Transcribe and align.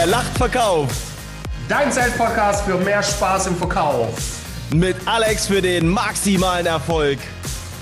Wer 0.00 0.06
lacht, 0.06 0.38
verkauft. 0.38 0.96
Dein 1.68 1.92
Sales-Podcast 1.92 2.64
für 2.64 2.78
mehr 2.78 3.02
Spaß 3.02 3.48
im 3.48 3.56
Verkauf. 3.56 4.08
Mit 4.74 4.96
Alex 5.04 5.46
für 5.46 5.60
den 5.60 5.86
maximalen 5.86 6.64
Erfolg. 6.64 7.18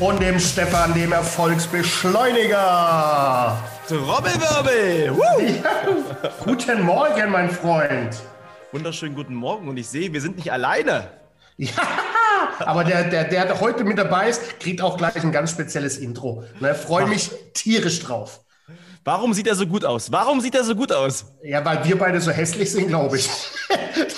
Und 0.00 0.20
dem 0.20 0.41
Stefan, 0.41 0.92
dem 0.95 1.12
Erfolgsbeschleuniger. 1.12 3.56
Trommelwirbel. 3.86 5.16
Ja. 5.62 5.84
Guten 6.45 6.82
Morgen, 6.82 7.30
mein 7.30 7.48
Freund. 7.48 8.16
Wunderschönen 8.73 9.14
guten 9.14 9.37
Morgen. 9.37 9.69
Und 9.69 9.77
ich 9.77 9.87
sehe, 9.87 10.12
wir 10.12 10.20
sind 10.20 10.38
nicht 10.38 10.50
alleine. 10.50 11.10
Ja, 11.56 11.70
aber 12.59 12.82
der, 12.82 13.05
der, 13.05 13.27
der 13.27 13.60
heute 13.60 13.84
mit 13.84 13.96
dabei 13.96 14.28
ist, 14.28 14.59
kriegt 14.59 14.82
auch 14.82 14.96
gleich 14.96 15.23
ein 15.23 15.30
ganz 15.30 15.52
spezielles 15.52 15.96
Intro. 15.96 16.42
Ne, 16.59 16.74
Freue 16.74 17.06
mich 17.06 17.30
tierisch 17.55 18.00
drauf. 18.00 18.41
Warum 19.08 19.32
sieht 19.32 19.46
er 19.46 19.54
so 19.54 19.66
gut 19.66 19.86
aus? 19.86 20.12
Warum 20.12 20.38
sieht 20.42 20.54
er 20.54 20.64
so 20.64 20.74
gut 20.74 20.92
aus? 20.92 21.24
Ja, 21.42 21.64
weil 21.64 21.82
wir 21.82 21.96
beide 21.96 22.20
so 22.20 22.30
hässlich 22.30 22.70
sind, 22.70 22.88
glaube 22.88 23.16
ich. 23.16 23.30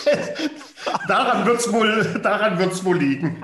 daran 1.06 1.46
wird 1.46 1.60
es 1.60 1.72
wohl, 1.72 2.20
daran 2.20 2.58
wird's 2.58 2.84
wohl 2.84 2.98
liegen. 2.98 3.40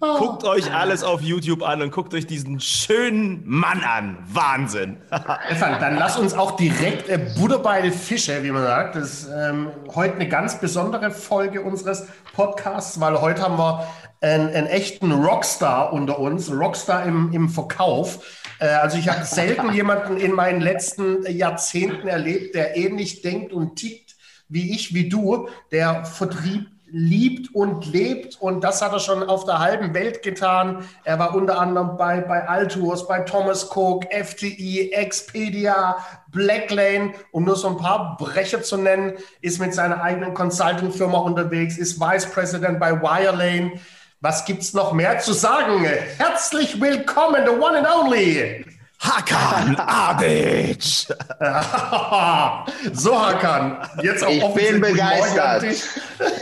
Guckt 0.00 0.42
euch 0.42 0.74
alles 0.74 1.04
auf 1.04 1.20
YouTube 1.20 1.62
an 1.62 1.80
und 1.80 1.92
guckt 1.92 2.12
euch 2.12 2.26
diesen 2.26 2.58
schönen 2.58 3.44
Mann 3.46 3.84
an. 3.84 4.18
Wahnsinn. 4.32 4.96
Stefan, 5.46 5.78
dann 5.78 5.96
lass 5.96 6.18
uns 6.18 6.34
auch 6.34 6.56
direkt 6.56 7.08
äh, 7.08 7.20
Butter 7.38 7.60
bei 7.60 7.82
den 7.82 7.92
Fische, 7.92 8.42
wie 8.42 8.50
man 8.50 8.64
sagt. 8.64 8.96
Das 8.96 9.10
ist 9.10 9.28
ähm, 9.32 9.70
heute 9.94 10.14
eine 10.14 10.28
ganz 10.28 10.58
besondere 10.58 11.12
Folge 11.12 11.62
unseres 11.62 12.08
Podcasts, 12.32 12.98
weil 12.98 13.20
heute 13.20 13.42
haben 13.42 13.58
wir 13.58 13.86
einen, 14.22 14.48
einen 14.48 14.66
echten 14.66 15.12
Rockstar 15.12 15.92
unter 15.92 16.18
uns, 16.18 16.50
Rockstar 16.50 17.04
im, 17.04 17.32
im 17.32 17.48
Verkauf. 17.48 18.39
Äh, 18.60 18.66
also 18.66 18.96
ich 18.98 19.08
habe 19.08 19.24
selten 19.24 19.72
jemanden 19.74 20.16
in 20.16 20.32
meinen 20.32 20.60
letzten 20.60 21.26
Jahrzehnten 21.26 22.06
erlebt, 22.06 22.54
der 22.54 22.76
ähnlich 22.76 23.22
denkt 23.22 23.52
und 23.52 23.76
tickt 23.76 24.10
wie 24.50 24.74
ich, 24.74 24.92
wie 24.92 25.08
du, 25.08 25.48
der 25.70 26.04
Vertrieb 26.04 26.66
liebt 26.92 27.54
und 27.54 27.86
lebt 27.86 28.40
und 28.40 28.64
das 28.64 28.82
hat 28.82 28.92
er 28.92 28.98
schon 28.98 29.22
auf 29.22 29.44
der 29.44 29.60
halben 29.60 29.94
Welt 29.94 30.24
getan. 30.24 30.84
Er 31.04 31.20
war 31.20 31.36
unter 31.36 31.60
anderem 31.60 31.96
bei, 31.96 32.20
bei 32.20 32.48
Altours, 32.48 33.06
bei 33.06 33.20
Thomas 33.20 33.70
Cook, 33.74 34.06
FTI, 34.12 34.90
Expedia, 34.92 35.96
Blacklane, 36.32 37.12
um 37.30 37.44
nur 37.44 37.54
so 37.54 37.68
ein 37.68 37.76
paar 37.76 38.16
Brecher 38.16 38.62
zu 38.62 38.76
nennen, 38.76 39.12
ist 39.40 39.60
mit 39.60 39.72
seiner 39.72 40.02
eigenen 40.02 40.34
Consulting-Firma 40.34 41.18
unterwegs, 41.18 41.78
ist 41.78 42.00
Vice 42.00 42.26
President 42.26 42.80
bei 42.80 43.00
Wirelane. 43.00 43.74
Was 44.22 44.44
gibt's 44.44 44.74
noch 44.74 44.92
mehr 44.92 45.18
zu 45.18 45.32
sagen? 45.32 45.82
Herzlich 46.18 46.78
willkommen, 46.78 47.42
the 47.46 47.52
one 47.52 47.78
and 47.78 47.88
only 47.88 48.66
Hakan 49.00 49.76
Abic. 49.76 50.82
so, 52.92 53.18
Hakan, 53.18 53.78
jetzt 54.02 54.22
auch 54.22 54.28
Ich 54.28 54.44
bin 54.52 54.82
begeistert. 54.82 55.64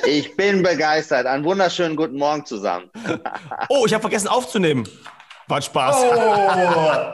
Ich 0.05 0.37
bin 0.37 0.65
begeistert. 0.65 1.27
Einen 1.27 1.45
wunderschönen 1.45 1.95
guten 1.95 2.19
Morgen 2.19 2.45
zusammen. 2.45 2.91
oh, 3.69 3.87
ich 3.87 3.95
habe 3.95 4.01
vergessen 4.01 4.27
aufzunehmen. 4.27 4.83
War 5.47 5.63
Spaß. 5.63 5.97
Oh. 6.17 7.13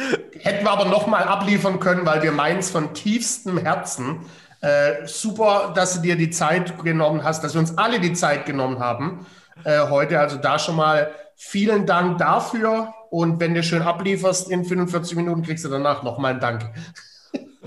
Hätten 0.38 0.64
wir 0.64 0.70
aber 0.70 0.84
noch 0.84 1.08
mal 1.08 1.24
abliefern 1.24 1.80
können, 1.80 2.06
weil 2.06 2.22
wir 2.22 2.30
meins 2.30 2.70
von 2.70 2.94
tiefstem 2.94 3.58
Herzen. 3.58 4.26
Äh, 4.60 5.08
super, 5.08 5.72
dass 5.74 5.94
du 5.94 6.02
dir 6.02 6.14
die 6.14 6.30
Zeit 6.30 6.78
genommen 6.84 7.24
hast, 7.24 7.42
dass 7.42 7.54
wir 7.54 7.60
uns 7.60 7.76
alle 7.76 7.98
die 7.98 8.12
Zeit 8.12 8.46
genommen 8.46 8.78
haben 8.78 9.26
äh, 9.64 9.88
heute. 9.88 10.20
Also 10.20 10.36
da 10.36 10.58
schon 10.58 10.76
mal 10.76 11.12
vielen 11.36 11.86
Dank 11.86 12.18
dafür. 12.18 12.94
Und 13.10 13.40
wenn 13.40 13.54
du 13.54 13.62
schön 13.62 13.82
ablieferst 13.82 14.50
in 14.50 14.64
45 14.64 15.16
Minuten, 15.16 15.42
kriegst 15.42 15.64
du 15.64 15.68
danach 15.68 16.02
nochmal 16.02 16.32
einen 16.32 16.40
Dank. 16.40 16.70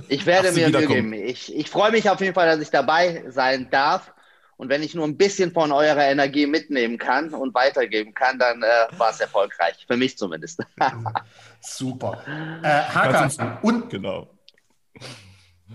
Ich 0.07 0.25
werde 0.25 0.51
mir 0.51 0.69
Mühe 0.69 0.87
geben. 0.87 1.13
Ich, 1.13 1.55
ich 1.55 1.69
freue 1.69 1.91
mich 1.91 2.09
auf 2.09 2.19
jeden 2.19 2.33
Fall, 2.33 2.47
dass 2.47 2.59
ich 2.59 2.69
dabei 2.69 3.23
sein 3.29 3.69
darf. 3.69 4.11
Und 4.57 4.69
wenn 4.69 4.83
ich 4.83 4.95
nur 4.95 5.05
ein 5.05 5.17
bisschen 5.17 5.51
von 5.51 5.71
eurer 5.71 6.05
Energie 6.05 6.47
mitnehmen 6.47 6.97
kann 6.97 7.33
und 7.33 7.53
weitergeben 7.53 8.13
kann, 8.13 8.39
dann 8.39 8.63
äh, 8.63 8.65
war 8.97 9.09
es 9.09 9.19
erfolgreich. 9.19 9.85
Für 9.85 9.97
mich 9.97 10.17
zumindest. 10.17 10.61
Super. 11.59 12.23
Äh, 12.63 12.67
Hakan, 12.67 13.57
und 13.61 13.89
genau. 13.89 14.29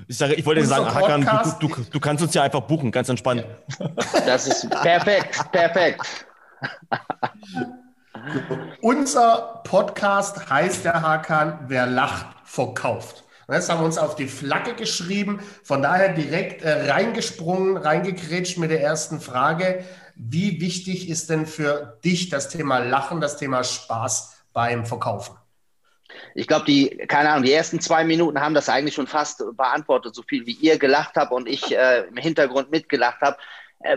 Ich, 0.06 0.18
sage, 0.18 0.34
ich 0.34 0.46
wollte 0.46 0.64
sagen, 0.64 0.86
Hakan, 0.94 1.28
du, 1.60 1.68
du, 1.68 1.82
du, 1.90 2.00
kannst 2.00 2.22
uns 2.22 2.34
ja 2.34 2.42
einfach 2.42 2.60
buchen, 2.60 2.92
ganz 2.92 3.08
entspannt. 3.08 3.44
Das 4.26 4.46
ist 4.46 4.70
perfekt, 4.70 5.50
perfekt. 5.50 6.26
Unser 8.82 9.62
Podcast 9.64 10.48
heißt 10.50 10.84
der 10.84 11.02
Hakan, 11.02 11.58
wer 11.68 11.86
lacht, 11.86 12.26
verkauft. 12.44 13.24
Das 13.48 13.68
haben 13.68 13.80
wir 13.80 13.86
uns 13.86 13.98
auf 13.98 14.14
die 14.14 14.28
Flagge 14.28 14.74
geschrieben. 14.74 15.40
Von 15.64 15.82
daher 15.82 16.12
direkt 16.12 16.62
äh, 16.62 16.90
reingesprungen, 16.90 17.76
reingekrätscht 17.76 18.58
mit 18.58 18.70
der 18.70 18.80
ersten 18.80 19.20
Frage. 19.20 19.84
Wie 20.14 20.60
wichtig 20.60 21.08
ist 21.08 21.30
denn 21.30 21.46
für 21.46 21.98
dich 22.04 22.28
das 22.28 22.48
Thema 22.48 22.78
Lachen, 22.78 23.20
das 23.20 23.38
Thema 23.38 23.64
Spaß 23.64 24.36
beim 24.52 24.86
Verkaufen? 24.86 25.39
Ich 26.34 26.46
glaube, 26.46 26.64
die, 26.66 26.88
keine 27.08 27.30
Ahnung, 27.30 27.44
die 27.44 27.52
ersten 27.52 27.80
zwei 27.80 28.04
Minuten 28.04 28.40
haben 28.40 28.54
das 28.54 28.68
eigentlich 28.68 28.94
schon 28.94 29.06
fast 29.06 29.42
beantwortet, 29.56 30.14
so 30.14 30.22
viel 30.22 30.46
wie 30.46 30.52
ihr 30.52 30.78
gelacht 30.78 31.16
habt 31.16 31.32
und 31.32 31.48
ich 31.48 31.76
äh, 31.76 32.04
im 32.08 32.16
Hintergrund 32.16 32.70
mitgelacht 32.70 33.20
habe. 33.20 33.36
Äh, 33.80 33.96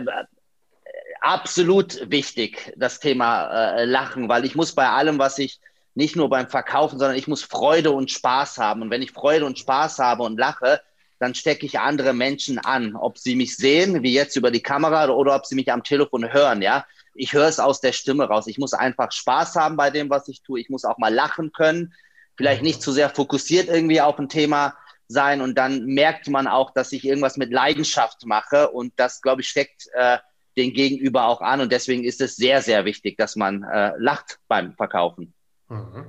absolut 1.20 2.10
wichtig, 2.10 2.72
das 2.76 3.00
Thema 3.00 3.76
äh, 3.76 3.84
Lachen, 3.84 4.28
weil 4.28 4.44
ich 4.44 4.54
muss 4.54 4.74
bei 4.74 4.88
allem, 4.88 5.18
was 5.18 5.38
ich 5.38 5.60
nicht 5.94 6.16
nur 6.16 6.28
beim 6.28 6.48
Verkaufen, 6.48 6.98
sondern 6.98 7.16
ich 7.16 7.28
muss 7.28 7.42
Freude 7.42 7.92
und 7.92 8.10
Spaß 8.10 8.58
haben. 8.58 8.82
Und 8.82 8.90
wenn 8.90 9.02
ich 9.02 9.12
Freude 9.12 9.46
und 9.46 9.58
Spaß 9.58 9.98
habe 10.00 10.24
und 10.24 10.38
lache, 10.38 10.80
dann 11.20 11.34
stecke 11.34 11.64
ich 11.64 11.78
andere 11.78 12.12
Menschen 12.12 12.58
an, 12.58 12.96
ob 12.96 13.18
sie 13.18 13.36
mich 13.36 13.56
sehen, 13.56 14.02
wie 14.02 14.12
jetzt 14.12 14.36
über 14.36 14.50
die 14.50 14.62
Kamera, 14.62 15.08
oder 15.08 15.36
ob 15.36 15.46
sie 15.46 15.54
mich 15.54 15.70
am 15.72 15.84
Telefon 15.84 16.32
hören, 16.32 16.62
ja. 16.62 16.84
Ich 17.14 17.32
höre 17.32 17.46
es 17.46 17.60
aus 17.60 17.80
der 17.80 17.92
Stimme 17.92 18.24
raus. 18.24 18.48
Ich 18.48 18.58
muss 18.58 18.74
einfach 18.74 19.12
Spaß 19.12 19.54
haben 19.54 19.76
bei 19.76 19.90
dem, 19.90 20.10
was 20.10 20.26
ich 20.26 20.42
tue. 20.42 20.60
Ich 20.60 20.68
muss 20.68 20.84
auch 20.84 20.98
mal 20.98 21.14
lachen 21.14 21.52
können. 21.52 21.94
Vielleicht 22.36 22.62
nicht 22.62 22.82
zu 22.82 22.92
sehr 22.92 23.10
fokussiert 23.10 23.68
irgendwie 23.68 24.00
auf 24.00 24.18
ein 24.18 24.28
Thema 24.28 24.76
sein. 25.08 25.40
Und 25.40 25.56
dann 25.56 25.86
merkt 25.86 26.28
man 26.28 26.46
auch, 26.46 26.72
dass 26.72 26.92
ich 26.92 27.04
irgendwas 27.04 27.36
mit 27.36 27.52
Leidenschaft 27.52 28.26
mache. 28.26 28.70
Und 28.70 28.92
das, 28.96 29.20
glaube 29.20 29.42
ich, 29.42 29.48
steckt 29.48 29.86
äh, 29.94 30.18
den 30.56 30.72
Gegenüber 30.72 31.26
auch 31.26 31.40
an. 31.40 31.60
Und 31.60 31.72
deswegen 31.72 32.04
ist 32.04 32.20
es 32.20 32.36
sehr, 32.36 32.62
sehr 32.62 32.84
wichtig, 32.84 33.16
dass 33.16 33.36
man 33.36 33.62
äh, 33.62 33.92
lacht 33.98 34.38
beim 34.48 34.74
Verkaufen. 34.74 35.34
Mhm. 35.68 36.06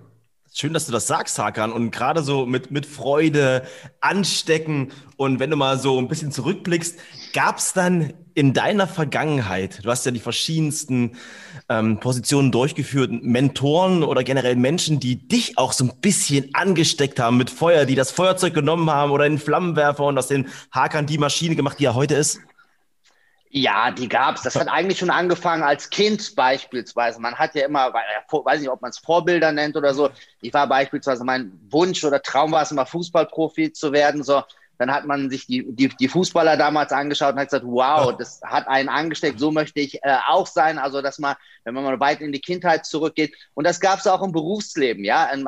Schön, 0.58 0.72
dass 0.72 0.86
du 0.86 0.94
das 0.94 1.06
sagst, 1.06 1.38
Hakan. 1.38 1.74
Und 1.74 1.92
gerade 1.92 2.24
so 2.24 2.46
mit, 2.46 2.72
mit 2.72 2.86
Freude, 2.86 3.64
Anstecken. 4.00 4.94
Und 5.18 5.42
wenn 5.42 5.50
du 5.50 5.58
mal 5.58 5.78
so 5.78 6.00
ein 6.00 6.08
bisschen 6.08 6.32
zurückblickst, 6.32 6.98
gab 7.34 7.58
es 7.58 7.74
dann 7.74 8.14
in 8.36 8.54
deiner 8.54 8.88
Vergangenheit, 8.88 9.84
du 9.84 9.90
hast 9.90 10.06
ja 10.06 10.14
die 10.14 10.22
verschiedensten 10.22 11.18
ähm, 11.68 12.00
Positionen 12.00 12.54
durchgeführt, 12.54 13.12
Mentoren 13.12 14.02
oder 14.02 14.24
generell 14.24 14.56
Menschen, 14.56 15.02
die 15.02 15.28
dich 15.28 15.58
auch 15.58 15.74
so 15.74 15.84
ein 15.84 15.92
bisschen 16.00 16.50
angesteckt 16.54 17.20
haben 17.20 17.36
mit 17.36 17.50
Feuer, 17.50 17.84
die 17.84 17.96
das 17.96 18.12
Feuerzeug 18.12 18.54
genommen 18.54 18.90
haben 18.90 19.12
oder 19.12 19.28
den 19.28 19.40
Flammenwerfer 19.40 20.06
und 20.06 20.18
aus 20.18 20.28
den 20.28 20.48
Hakan 20.72 21.06
die 21.06 21.18
Maschine 21.18 21.58
gemacht, 21.58 21.80
die 21.80 21.86
er 21.86 21.96
heute 21.96 22.16
ist? 22.16 22.40
Ja, 23.58 23.90
die 23.90 24.10
gab's. 24.10 24.42
Das 24.42 24.58
hat 24.58 24.68
eigentlich 24.68 25.00
schon 25.00 25.10
angefangen 25.10 25.64
als 25.64 25.90
Kind 25.90 26.36
beispielsweise. 26.36 27.22
Man 27.22 27.36
hat 27.36 27.56
ja 27.56 27.66
immer, 27.66 27.94
weiß 27.94 28.60
nicht, 28.60 28.70
ob 28.70 28.82
man 28.82 28.90
es 28.90 28.98
Vorbilder 28.98 29.54
nennt 29.54 29.78
oder 29.78 29.94
so. 29.94 30.10
Ich 30.42 30.54
war 30.54 30.68
beispielsweise 30.68 31.24
mein 31.24 31.58
Wunsch 31.70 32.04
oder 32.04 32.22
Traum 32.22 32.52
war 32.52 32.64
es 32.64 32.72
immer 32.72 32.86
Fußballprofi 32.86 33.72
zu 33.72 33.94
werden. 33.94 34.24
So, 34.24 34.44
dann 34.78 34.94
hat 34.94 35.06
man 35.06 35.30
sich 35.30 35.48
die, 35.48 35.66
die, 35.74 35.88
die 35.88 36.10
Fußballer 36.10 36.58
damals 36.58 36.92
angeschaut 36.92 37.32
und 37.32 37.40
hat 37.40 37.48
gesagt, 37.48 37.66
wow, 37.66 38.14
das 38.18 38.42
hat 38.44 38.68
einen 38.68 38.90
angesteckt, 38.90 39.40
so 39.40 39.52
möchte 39.52 39.80
ich 39.80 40.04
äh, 40.04 40.18
auch 40.28 40.48
sein. 40.48 40.78
Also, 40.78 41.02
dass 41.02 41.18
man, 41.18 41.38
wenn 41.64 41.76
man 41.76 41.86
mal 41.86 42.00
weit 42.02 42.20
in 42.20 42.34
die 42.34 42.42
Kindheit 42.42 42.86
zurückgeht. 42.86 43.34
Und 43.54 43.66
das 43.66 43.80
gab 43.80 44.00
es 44.00 44.08
auch 44.08 44.22
im 44.22 44.34
Berufsleben, 44.34 45.06
ja. 45.06 45.28
In, 45.28 45.48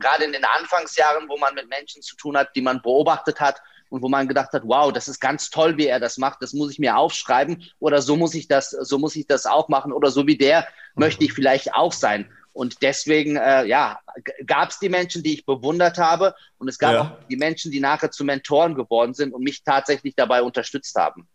gerade 0.00 0.24
in 0.24 0.32
den 0.32 0.44
Anfangsjahren, 0.44 1.28
wo 1.28 1.38
man 1.38 1.54
mit 1.54 1.68
Menschen 1.68 2.02
zu 2.02 2.16
tun 2.16 2.36
hat, 2.36 2.56
die 2.56 2.62
man 2.62 2.82
beobachtet 2.82 3.38
hat 3.38 3.62
und 3.88 4.02
wo 4.02 4.08
man 4.08 4.28
gedacht 4.28 4.52
hat, 4.52 4.62
wow, 4.64 4.92
das 4.92 5.08
ist 5.08 5.20
ganz 5.20 5.50
toll, 5.50 5.76
wie 5.76 5.86
er 5.86 6.00
das 6.00 6.18
macht, 6.18 6.42
das 6.42 6.52
muss 6.52 6.70
ich 6.72 6.78
mir 6.78 6.96
aufschreiben 6.96 7.64
oder 7.78 8.02
so 8.02 8.16
muss 8.16 8.34
ich 8.34 8.48
das, 8.48 8.70
so 8.70 8.98
muss 8.98 9.16
ich 9.16 9.26
das 9.26 9.46
auch 9.46 9.68
machen 9.68 9.92
oder 9.92 10.10
so 10.10 10.26
wie 10.26 10.36
der 10.36 10.62
mhm. 10.94 11.00
möchte 11.00 11.24
ich 11.24 11.32
vielleicht 11.32 11.74
auch 11.74 11.92
sein. 11.92 12.30
Und 12.52 12.80
deswegen, 12.80 13.36
äh, 13.36 13.66
ja, 13.66 14.00
gab 14.46 14.70
es 14.70 14.78
die 14.78 14.88
Menschen, 14.88 15.22
die 15.22 15.34
ich 15.34 15.44
bewundert 15.44 15.98
habe 15.98 16.34
und 16.56 16.68
es 16.68 16.78
gab 16.78 16.92
ja. 16.92 17.00
auch 17.02 17.28
die 17.28 17.36
Menschen, 17.36 17.70
die 17.70 17.80
nachher 17.80 18.10
zu 18.10 18.24
Mentoren 18.24 18.74
geworden 18.74 19.12
sind 19.12 19.34
und 19.34 19.42
mich 19.42 19.62
tatsächlich 19.62 20.14
dabei 20.14 20.40
unterstützt 20.40 20.96
haben. 20.96 21.28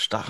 Stark. 0.00 0.26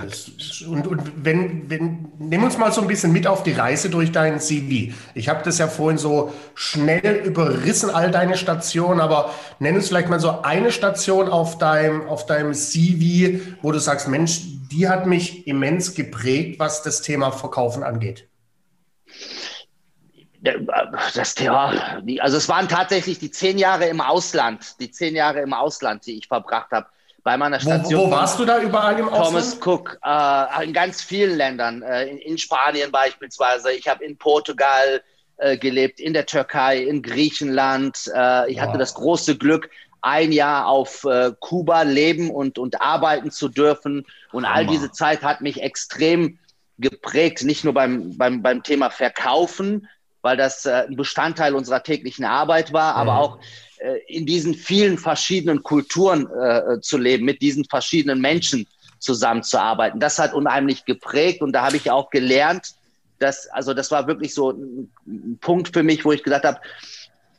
Und, 0.66 0.86
und 0.86 1.24
wenn, 1.26 1.68
wenn, 1.68 2.10
nimm 2.18 2.42
uns 2.42 2.56
mal 2.56 2.72
so 2.72 2.80
ein 2.80 2.86
bisschen 2.86 3.12
mit 3.12 3.26
auf 3.26 3.42
die 3.42 3.52
Reise 3.52 3.90
durch 3.90 4.12
deinen 4.12 4.40
CV. 4.40 4.94
Ich 5.14 5.28
habe 5.28 5.42
das 5.44 5.58
ja 5.58 5.68
vorhin 5.68 5.98
so 5.98 6.32
schnell 6.54 7.16
überrissen, 7.16 7.90
all 7.90 8.10
deine 8.10 8.38
Stationen, 8.38 8.98
aber 8.98 9.34
nenn 9.58 9.74
uns 9.74 9.88
vielleicht 9.88 10.08
mal 10.08 10.20
so 10.20 10.40
eine 10.40 10.72
Station 10.72 11.28
auf 11.28 11.58
deinem, 11.58 12.08
auf 12.08 12.24
deinem 12.24 12.54
CV, 12.54 13.40
wo 13.60 13.70
du 13.70 13.78
sagst, 13.78 14.08
Mensch, 14.08 14.40
die 14.72 14.88
hat 14.88 15.04
mich 15.04 15.46
immens 15.46 15.94
geprägt, 15.94 16.58
was 16.58 16.82
das 16.82 17.02
Thema 17.02 17.30
Verkaufen 17.30 17.82
angeht. 17.82 18.26
Das 20.40 21.34
Thema, 21.34 22.00
also 22.20 22.38
es 22.38 22.48
waren 22.48 22.68
tatsächlich 22.68 23.18
die 23.18 23.30
zehn 23.30 23.58
Jahre 23.58 23.86
im 23.86 24.00
Ausland, 24.00 24.80
die 24.80 24.90
zehn 24.90 25.14
Jahre 25.14 25.42
im 25.42 25.52
Ausland, 25.52 26.06
die 26.06 26.16
ich 26.16 26.26
verbracht 26.26 26.70
habe. 26.70 26.86
Bei 27.28 27.36
meiner 27.36 27.60
Station. 27.60 28.00
Wo, 28.00 28.06
wo 28.06 28.10
warst 28.12 28.38
du 28.38 28.46
da 28.46 28.58
überall 28.58 28.98
im 28.98 29.06
Thomas 29.06 29.58
Ausland? 29.58 29.66
Cook, 29.66 29.98
äh, 30.02 30.64
in 30.64 30.72
ganz 30.72 31.02
vielen 31.02 31.36
Ländern, 31.36 31.82
äh, 31.82 32.06
in, 32.06 32.16
in, 32.16 32.38
Spanien 32.38 32.90
beispielsweise. 32.90 33.70
Ich 33.72 33.86
habe 33.86 34.02
in 34.02 34.16
Portugal 34.16 35.02
äh, 35.36 35.58
gelebt, 35.58 36.00
in 36.00 36.14
der 36.14 36.24
Türkei, 36.24 36.78
in 36.78 37.02
Griechenland. 37.02 38.10
Äh, 38.14 38.50
ich 38.50 38.56
wow. 38.56 38.62
hatte 38.62 38.78
das 38.78 38.94
große 38.94 39.36
Glück, 39.36 39.68
ein 40.00 40.32
Jahr 40.32 40.68
auf 40.68 41.04
äh, 41.04 41.32
Kuba 41.38 41.82
leben 41.82 42.30
und, 42.30 42.58
und 42.58 42.80
arbeiten 42.80 43.30
zu 43.30 43.50
dürfen. 43.50 44.06
Und 44.32 44.46
Hammer. 44.46 44.56
all 44.56 44.66
diese 44.66 44.90
Zeit 44.90 45.22
hat 45.22 45.42
mich 45.42 45.62
extrem 45.62 46.38
geprägt, 46.78 47.44
nicht 47.44 47.62
nur 47.62 47.74
beim, 47.74 48.16
beim, 48.16 48.40
beim 48.40 48.62
Thema 48.62 48.88
Verkaufen, 48.88 49.86
weil 50.22 50.38
das 50.38 50.64
äh, 50.64 50.86
ein 50.88 50.96
Bestandteil 50.96 51.54
unserer 51.54 51.82
täglichen 51.82 52.24
Arbeit 52.24 52.72
war, 52.72 52.94
mhm. 52.94 53.00
aber 53.00 53.18
auch 53.18 53.38
in 54.06 54.26
diesen 54.26 54.54
vielen 54.54 54.98
verschiedenen 54.98 55.62
Kulturen 55.62 56.28
äh, 56.30 56.80
zu 56.80 56.98
leben, 56.98 57.24
mit 57.24 57.42
diesen 57.42 57.64
verschiedenen 57.64 58.20
Menschen 58.20 58.66
zusammenzuarbeiten. 58.98 60.00
Das 60.00 60.18
hat 60.18 60.34
unheimlich 60.34 60.84
geprägt 60.84 61.42
und 61.42 61.52
da 61.52 61.62
habe 61.62 61.76
ich 61.76 61.90
auch 61.90 62.10
gelernt, 62.10 62.74
dass, 63.18 63.48
also 63.48 63.74
das 63.74 63.90
war 63.90 64.06
wirklich 64.06 64.34
so 64.34 64.50
ein, 64.50 64.90
Punkt 65.40 65.72
für 65.72 65.82
mich, 65.82 66.04
wo 66.04 66.12
ich 66.12 66.22
gesagt 66.22 66.44
habe, 66.44 66.60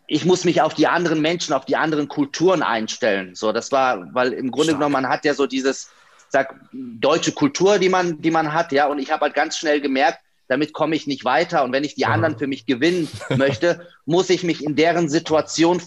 ich 0.08 0.26
muss 0.26 0.44
mich 0.44 0.62
auf 0.62 0.74
die 0.74 0.88
anderen 0.88 1.22
Menschen, 1.22 1.54
auf 1.54 1.66
die 1.66 1.76
anderen 1.76 2.08
Kulturen 2.08 2.64
einstellen. 2.64 3.36
So, 3.36 3.52
das 3.52 3.72
war, 3.72 4.14
weil 4.14 4.34
im 4.34 4.50
Grunde 4.50 4.70
Stark. 4.70 4.80
genommen 4.80 4.94
man 4.94 5.10
hat 5.10 5.24
ja 5.24 5.34
so 5.34 5.46
dieses, 5.46 5.92
sag, 6.30 6.56
deutsche 6.72 7.32
Kultur, 7.32 7.78
die 7.78 7.90
man, 7.90 8.20
die 8.22 8.32
man 8.32 8.54
hat, 8.54 8.72
ja, 8.72 8.88
und 8.88 9.00
ich 9.00 9.12
habe 9.12 9.22
halt 9.26 9.36
ganz 9.36 9.58
schnell 9.58 9.82
gemerkt, 9.82 10.20
damit 10.48 10.74
komme 10.74 10.96
ich 10.96 11.06
nicht 11.06 11.26
weiter. 11.26 11.64
Und 11.64 11.74
wenn 11.74 11.84
ich 11.84 11.94
die 11.94 12.08
anderen 12.08 12.38
für 12.38 12.48
mich 12.48 12.66
gewinnen 12.66 13.08
möchte, 13.38 13.88
muss 14.06 14.32
ich 14.32 14.44
mich 14.44 14.64
in 14.64 14.76
deren 14.76 15.08
Situation 15.08 15.80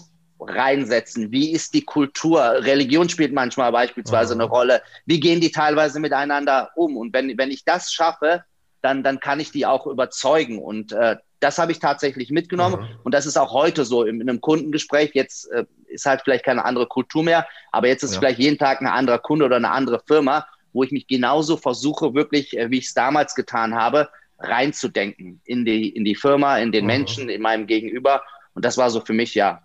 reinsetzen. 0.47 1.31
Wie 1.31 1.51
ist 1.51 1.73
die 1.73 1.83
Kultur? 1.83 2.41
Religion 2.41 3.09
spielt 3.09 3.33
manchmal 3.33 3.71
beispielsweise 3.71 4.35
mhm. 4.35 4.41
eine 4.41 4.49
Rolle. 4.49 4.81
Wie 5.05 5.19
gehen 5.19 5.41
die 5.41 5.51
teilweise 5.51 5.99
miteinander 5.99 6.69
um? 6.75 6.97
Und 6.97 7.13
wenn, 7.13 7.37
wenn 7.37 7.51
ich 7.51 7.65
das 7.65 7.91
schaffe, 7.91 8.43
dann, 8.81 9.03
dann 9.03 9.19
kann 9.19 9.39
ich 9.39 9.51
die 9.51 9.65
auch 9.65 9.87
überzeugen. 9.87 10.59
Und 10.59 10.91
äh, 10.91 11.15
das 11.39 11.57
habe 11.57 11.71
ich 11.71 11.79
tatsächlich 11.79 12.31
mitgenommen. 12.31 12.81
Mhm. 12.81 12.99
Und 13.03 13.13
das 13.13 13.25
ist 13.25 13.37
auch 13.37 13.53
heute 13.53 13.85
so 13.85 14.03
in, 14.03 14.21
in 14.21 14.29
einem 14.29 14.41
Kundengespräch. 14.41 15.11
Jetzt 15.13 15.51
äh, 15.51 15.65
ist 15.87 16.05
halt 16.05 16.21
vielleicht 16.23 16.45
keine 16.45 16.65
andere 16.65 16.87
Kultur 16.87 17.23
mehr, 17.23 17.47
aber 17.71 17.87
jetzt 17.87 18.03
ist 18.03 18.13
ja. 18.13 18.19
vielleicht 18.19 18.39
jeden 18.39 18.57
Tag 18.57 18.81
ein 18.81 18.87
anderer 18.87 19.19
Kunde 19.19 19.45
oder 19.45 19.57
eine 19.57 19.71
andere 19.71 20.01
Firma, 20.05 20.47
wo 20.73 20.83
ich 20.83 20.91
mich 20.91 21.07
genauso 21.07 21.57
versuche, 21.57 22.13
wirklich, 22.13 22.57
äh, 22.57 22.71
wie 22.71 22.79
ich 22.79 22.85
es 22.87 22.93
damals 22.93 23.35
getan 23.35 23.75
habe, 23.75 24.09
reinzudenken 24.39 25.41
in 25.45 25.65
die, 25.65 25.89
in 25.89 26.03
die 26.03 26.15
Firma, 26.15 26.57
in 26.57 26.71
den 26.71 26.83
mhm. 26.83 26.87
Menschen, 26.87 27.29
in 27.29 27.41
meinem 27.41 27.67
Gegenüber. 27.67 28.23
Und 28.53 28.65
das 28.65 28.77
war 28.77 28.89
so 28.89 28.99
für 29.01 29.13
mich, 29.13 29.35
ja, 29.35 29.63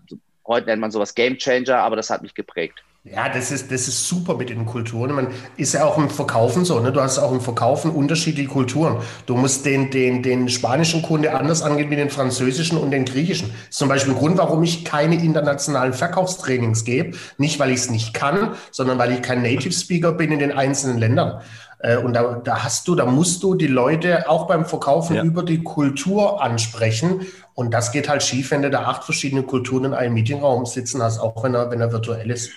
heute 0.49 0.67
nennt 0.67 0.81
man 0.81 0.91
sowas 0.91 1.15
Game 1.15 1.37
Changer, 1.37 1.79
aber 1.79 1.97
das 1.97 2.11
hat 2.11 2.23
mich 2.23 2.35
geprägt. 2.35 2.83
Ja, 3.05 3.29
das 3.29 3.51
ist, 3.51 3.71
das 3.73 3.89
ist 3.89 4.07
super 4.07 4.35
mit 4.35 4.51
den 4.51 4.67
Kulturen. 4.67 5.13
Man 5.13 5.29
ist 5.57 5.73
ja 5.73 5.85
auch 5.85 5.97
im 5.97 6.11
Verkaufen 6.11 6.65
so, 6.65 6.81
ne? 6.81 6.93
Du 6.93 7.01
hast 7.01 7.19
auch 7.19 7.33
im 7.33 7.41
Verkaufen 7.41 7.91
unterschiedliche 7.91 8.49
Kulturen. 8.49 8.99
Du 9.25 9.37
musst 9.37 9.65
den, 9.65 9.91
den, 9.91 10.23
den 10.23 10.49
spanischen 10.49 11.01
Kunde 11.01 11.35
anders 11.35 11.63
angehen 11.63 11.91
wie 11.91 11.97
den 11.97 12.11
französischen 12.11 12.77
und 12.77 12.91
den 12.91 13.05
griechischen. 13.05 13.49
Das 13.49 13.69
ist 13.71 13.79
zum 13.79 13.89
Beispiel 13.89 14.13
ein 14.13 14.19
Grund, 14.19 14.37
warum 14.39 14.63
ich 14.63 14.85
keine 14.85 15.15
internationalen 15.15 15.95
Verkaufstrainings 15.95 16.85
gebe. 16.85 17.17
Nicht, 17.39 17.59
weil 17.61 17.71
ich 17.71 17.79
es 17.79 17.91
nicht 17.91 18.13
kann, 18.15 18.55
sondern 18.73 18.99
weil 18.99 19.13
ich 19.13 19.23
kein 19.23 19.43
Native 19.43 19.73
Speaker 19.73 20.13
bin 20.13 20.33
in 20.33 20.41
den 20.41 20.53
einzelnen 20.53 20.99
Ländern. 20.99 21.41
Äh, 21.79 21.97
und 21.97 22.15
da, 22.15 22.41
da 22.45 22.65
hast 22.65 22.89
du, 22.89 22.95
da 22.95 23.07
musst 23.07 23.43
du 23.43 23.55
die 23.55 23.69
Leute 23.69 24.29
auch 24.29 24.47
beim 24.47 24.67
Verkaufen 24.67 25.17
ja. 25.17 25.23
über 25.23 25.45
die 25.45 25.63
Kultur 25.63 26.43
ansprechen. 26.43 27.27
Und 27.59 27.73
das 27.73 27.91
geht 27.91 28.09
halt 28.09 28.23
schief, 28.23 28.53
wenn 28.53 28.63
du 28.63 28.71
da 28.71 28.85
acht 28.85 29.03
verschiedene 29.03 29.43
Kulturen 29.43 29.87
in 29.87 29.93
einem 29.93 30.15
Meetingraum 30.15 30.65
sitzen 30.65 31.03
hast, 31.03 31.19
auch 31.19 31.43
wenn 31.43 31.55
er, 31.55 31.73
wenn 31.73 31.81
er 31.81 31.91
virtuell 31.91 32.31
ist. 32.31 32.53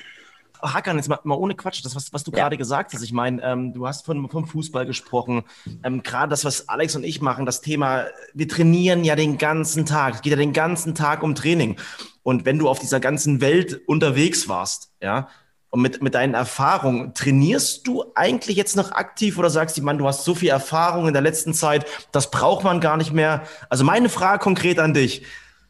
Hakan, 0.62 0.98
jetzt 0.98 1.10
mal, 1.10 1.18
mal, 1.24 1.34
ohne 1.34 1.56
Quatsch, 1.56 1.84
das, 1.84 1.96
was, 1.96 2.14
was 2.14 2.24
du 2.24 2.30
ja. 2.30 2.38
gerade 2.38 2.56
gesagt 2.56 2.94
hast. 2.94 3.02
Ich 3.02 3.12
meine, 3.12 3.42
ähm, 3.42 3.74
du 3.74 3.88
hast 3.88 4.06
von, 4.06 4.30
vom 4.30 4.46
Fußball 4.46 4.86
gesprochen. 4.86 5.42
Ähm, 5.82 6.04
gerade 6.04 6.30
das, 6.30 6.46
was 6.46 6.70
Alex 6.70 6.96
und 6.96 7.04
ich 7.04 7.20
machen, 7.20 7.48
das 7.48 7.62
Thema, 7.62 8.06
wir 8.36 8.48
trainieren 8.48 9.04
ja 9.04 9.16
den 9.16 9.40
ganzen 9.40 9.88
Tag. 9.88 10.14
Es 10.14 10.22
geht 10.22 10.30
ja 10.30 10.38
den 10.38 10.54
ganzen 10.54 10.94
Tag 10.94 11.24
um 11.24 11.34
Training. 11.34 11.78
Und 12.22 12.46
wenn 12.46 12.60
du 12.60 12.70
auf 12.70 12.78
dieser 12.78 13.00
ganzen 13.00 13.42
Welt 13.42 13.82
unterwegs 13.88 14.50
warst, 14.50 14.92
ja, 15.02 15.30
und 15.72 15.82
mit, 15.82 16.04
mit 16.04 16.14
deinen 16.14 16.36
Erfahrungen, 16.36 17.14
trainierst 17.14 17.88
du 17.88 18.06
eigentlich 18.14 18.58
jetzt 18.58 18.76
noch 18.76 18.92
aktiv 18.92 19.38
oder 19.40 19.50
sagst 19.50 19.78
du, 19.78 19.82
Mann, 19.82 19.98
du 19.98 20.08
hast 20.08 20.24
so 20.24 20.36
viel 20.36 20.50
Erfahrung 20.50 21.08
in 21.08 21.14
der 21.14 21.22
letzten 21.24 21.54
Zeit, 21.54 21.86
das 22.12 22.30
braucht 22.30 22.64
man 22.64 22.80
gar 22.80 22.98
nicht 22.98 23.12
mehr? 23.12 23.44
Also 23.70 23.84
meine 23.84 24.10
Frage 24.10 24.44
konkret 24.44 24.78
an 24.78 24.94
dich. 24.94 25.24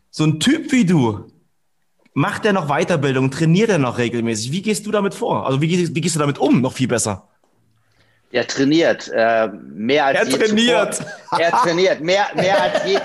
So 0.09 0.25
ein 0.25 0.39
Typ 0.39 0.71
wie 0.73 0.85
du, 0.85 1.31
Macht 2.13 2.45
er 2.45 2.53
noch 2.53 2.67
Weiterbildung? 2.67 3.31
Trainiert 3.31 3.69
er 3.69 3.77
noch 3.77 3.97
regelmäßig? 3.97 4.51
Wie 4.51 4.61
gehst 4.61 4.85
du 4.85 4.91
damit 4.91 5.13
vor? 5.13 5.45
Also 5.45 5.61
wie, 5.61 5.95
wie 5.95 6.01
gehst 6.01 6.15
du 6.15 6.19
damit 6.19 6.39
um? 6.39 6.61
Noch 6.61 6.73
viel 6.73 6.87
besser. 6.87 7.27
Er 8.33 8.47
trainiert 8.47 9.09
äh, 9.13 9.47
mehr 9.47 10.05
als 10.05 10.19
er 10.19 10.27
je 10.27 10.37
trainiert. 10.37 10.95
zuvor. 10.95 11.39
Er 11.39 11.51
trainiert 11.51 12.01
mehr, 12.01 12.25
mehr, 12.35 12.61
als 12.61 12.85
je, 12.85 12.97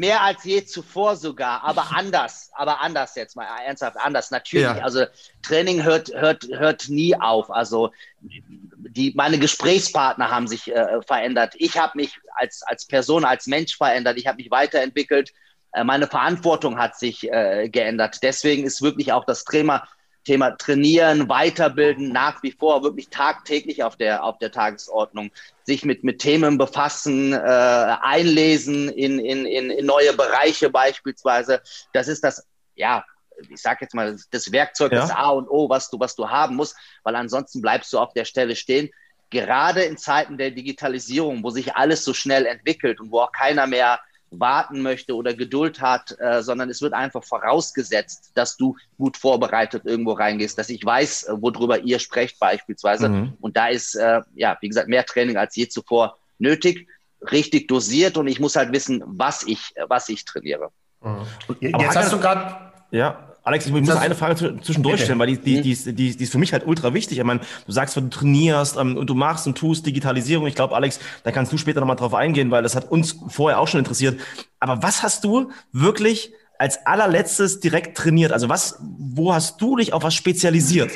mehr 0.00 0.22
als 0.22 0.44
je 0.44 0.64
zuvor 0.64 1.14
sogar, 1.16 1.62
aber 1.62 1.86
anders, 1.94 2.50
aber 2.54 2.80
anders 2.80 3.14
jetzt 3.14 3.36
mal 3.36 3.46
ernsthaft 3.66 3.98
anders. 3.98 4.30
Natürlich, 4.30 4.64
ja. 4.64 4.78
also 4.78 5.04
Training 5.42 5.82
hört 5.82 6.08
hört 6.14 6.48
hört 6.50 6.88
nie 6.88 7.14
auf. 7.14 7.50
Also 7.50 7.90
die 8.20 9.12
meine 9.14 9.38
Gesprächspartner 9.38 10.30
haben 10.30 10.48
sich 10.48 10.74
äh, 10.74 11.02
verändert. 11.06 11.54
Ich 11.58 11.76
habe 11.78 11.92
mich 11.96 12.18
als 12.34 12.62
als 12.62 12.86
Person, 12.86 13.24
als 13.24 13.46
Mensch 13.46 13.76
verändert. 13.76 14.16
Ich 14.18 14.26
habe 14.26 14.36
mich 14.36 14.50
weiterentwickelt 14.50 15.32
äh, 15.72 15.84
meine 15.84 16.06
Verantwortung 16.06 16.78
hat 16.78 16.98
sich 16.98 17.30
äh, 17.30 17.68
geändert. 17.68 18.18
Deswegen 18.22 18.64
ist 18.64 18.82
wirklich 18.82 19.12
auch 19.12 19.24
das 19.24 19.44
Thema, 19.44 19.86
Thema 20.30 20.52
Trainieren, 20.52 21.28
Weiterbilden 21.28 22.12
nach 22.12 22.40
wie 22.44 22.52
vor 22.52 22.84
wirklich 22.84 23.08
tagtäglich 23.08 23.82
auf 23.82 23.96
der, 23.96 24.22
auf 24.22 24.38
der 24.38 24.52
Tagesordnung. 24.52 25.32
Sich 25.64 25.84
mit, 25.84 26.04
mit 26.04 26.20
Themen 26.20 26.56
befassen, 26.56 27.32
äh, 27.32 27.36
einlesen 27.36 28.88
in, 28.88 29.18
in, 29.18 29.44
in, 29.44 29.72
in 29.72 29.86
neue 29.86 30.12
Bereiche 30.12 30.70
beispielsweise. 30.70 31.60
Das 31.92 32.06
ist 32.06 32.22
das, 32.22 32.46
ja, 32.76 33.04
ich 33.48 33.60
sage 33.60 33.78
jetzt 33.80 33.92
mal, 33.92 34.16
das 34.30 34.52
Werkzeug, 34.52 34.92
ja. 34.92 35.00
das 35.00 35.10
A 35.10 35.30
und 35.30 35.48
O, 35.48 35.68
was 35.68 35.90
du, 35.90 35.98
was 35.98 36.14
du 36.14 36.30
haben 36.30 36.54
musst, 36.54 36.76
weil 37.02 37.16
ansonsten 37.16 37.60
bleibst 37.60 37.92
du 37.92 37.98
auf 37.98 38.12
der 38.12 38.24
Stelle 38.24 38.54
stehen. 38.54 38.88
Gerade 39.30 39.82
in 39.82 39.96
Zeiten 39.96 40.38
der 40.38 40.52
Digitalisierung, 40.52 41.42
wo 41.42 41.50
sich 41.50 41.74
alles 41.74 42.04
so 42.04 42.14
schnell 42.14 42.46
entwickelt 42.46 43.00
und 43.00 43.10
wo 43.10 43.18
auch 43.18 43.32
keiner 43.32 43.66
mehr 43.66 43.98
warten 44.30 44.82
möchte 44.82 45.14
oder 45.14 45.34
Geduld 45.34 45.80
hat, 45.80 46.16
äh, 46.18 46.42
sondern 46.42 46.70
es 46.70 46.82
wird 46.82 46.92
einfach 46.92 47.24
vorausgesetzt, 47.24 48.32
dass 48.34 48.56
du 48.56 48.76
gut 48.96 49.16
vorbereitet 49.16 49.84
irgendwo 49.84 50.12
reingehst, 50.12 50.58
dass 50.58 50.70
ich 50.70 50.84
weiß, 50.84 51.24
äh, 51.24 51.32
worüber 51.40 51.80
ihr 51.80 51.98
sprecht 51.98 52.38
beispielsweise. 52.38 53.08
Mhm. 53.08 53.32
Und 53.40 53.56
da 53.56 53.68
ist, 53.68 53.94
äh, 53.94 54.20
ja, 54.34 54.56
wie 54.60 54.68
gesagt, 54.68 54.88
mehr 54.88 55.04
Training 55.04 55.36
als 55.36 55.56
je 55.56 55.68
zuvor 55.68 56.18
nötig, 56.38 56.88
richtig 57.30 57.68
dosiert 57.68 58.16
und 58.16 58.28
ich 58.28 58.40
muss 58.40 58.56
halt 58.56 58.72
wissen, 58.72 59.02
was 59.06 59.42
ich, 59.42 59.74
was 59.88 60.08
ich 60.08 60.24
trainiere. 60.24 60.70
Mhm. 61.02 61.26
Jetzt 61.60 61.96
hast 61.96 62.12
du 62.12 62.18
gerade 62.18 62.70
ja, 62.90 63.29
Alex, 63.42 63.66
ich 63.66 63.72
muss 63.72 63.86
das 63.86 63.96
eine 63.96 64.14
Frage 64.14 64.60
zwischendurch 64.60 65.02
stellen, 65.02 65.18
weil 65.18 65.28
die, 65.28 65.38
die, 65.38 65.62
die, 65.62 65.72
ist, 65.72 65.86
die, 65.86 65.94
die 65.94 66.22
ist 66.22 66.30
für 66.30 66.38
mich 66.38 66.52
halt 66.52 66.66
ultra 66.66 66.92
wichtig. 66.92 67.18
Ich 67.18 67.24
meine, 67.24 67.40
du 67.66 67.72
sagst, 67.72 67.96
du 67.96 68.02
trainierst 68.02 68.76
ähm, 68.76 68.96
und 68.96 69.08
du 69.08 69.14
machst 69.14 69.46
und 69.46 69.56
tust 69.56 69.86
Digitalisierung. 69.86 70.46
Ich 70.46 70.54
glaube, 70.54 70.74
Alex, 70.74 71.00
da 71.24 71.32
kannst 71.32 71.52
du 71.52 71.56
später 71.56 71.80
nochmal 71.80 71.96
drauf 71.96 72.14
eingehen, 72.14 72.50
weil 72.50 72.62
das 72.62 72.76
hat 72.76 72.90
uns 72.90 73.16
vorher 73.28 73.58
auch 73.58 73.68
schon 73.68 73.78
interessiert. 73.78 74.20
Aber 74.58 74.82
was 74.82 75.02
hast 75.02 75.24
du 75.24 75.50
wirklich 75.72 76.32
als 76.58 76.84
allerletztes 76.84 77.60
direkt 77.60 77.96
trainiert? 77.96 78.32
Also 78.32 78.50
was, 78.50 78.78
wo 78.80 79.32
hast 79.32 79.60
du 79.60 79.76
dich 79.76 79.94
auf 79.94 80.02
was 80.02 80.14
spezialisiert? 80.14 80.92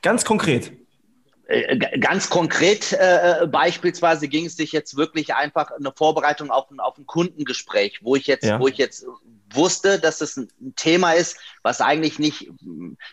Ganz 0.00 0.24
konkret. 0.24 0.72
Äh, 1.48 1.78
ganz 1.98 2.30
konkret 2.30 2.92
äh, 2.92 3.46
beispielsweise 3.46 4.28
ging 4.28 4.46
es 4.46 4.56
sich 4.56 4.72
jetzt 4.72 4.96
wirklich 4.96 5.34
einfach 5.34 5.70
eine 5.70 5.92
Vorbereitung 5.92 6.50
auf 6.50 6.70
ein, 6.70 6.80
auf 6.80 6.96
ein 6.98 7.06
Kundengespräch, 7.06 8.00
wo 8.02 8.16
ich 8.16 8.26
jetzt, 8.26 8.44
ja. 8.44 8.58
wo 8.58 8.66
ich 8.66 8.78
jetzt 8.78 9.06
wusste, 9.56 9.98
dass 9.98 10.20
es 10.20 10.36
ein 10.36 10.48
Thema 10.76 11.12
ist, 11.12 11.36
was 11.62 11.80
eigentlich 11.80 12.18
nicht, 12.18 12.50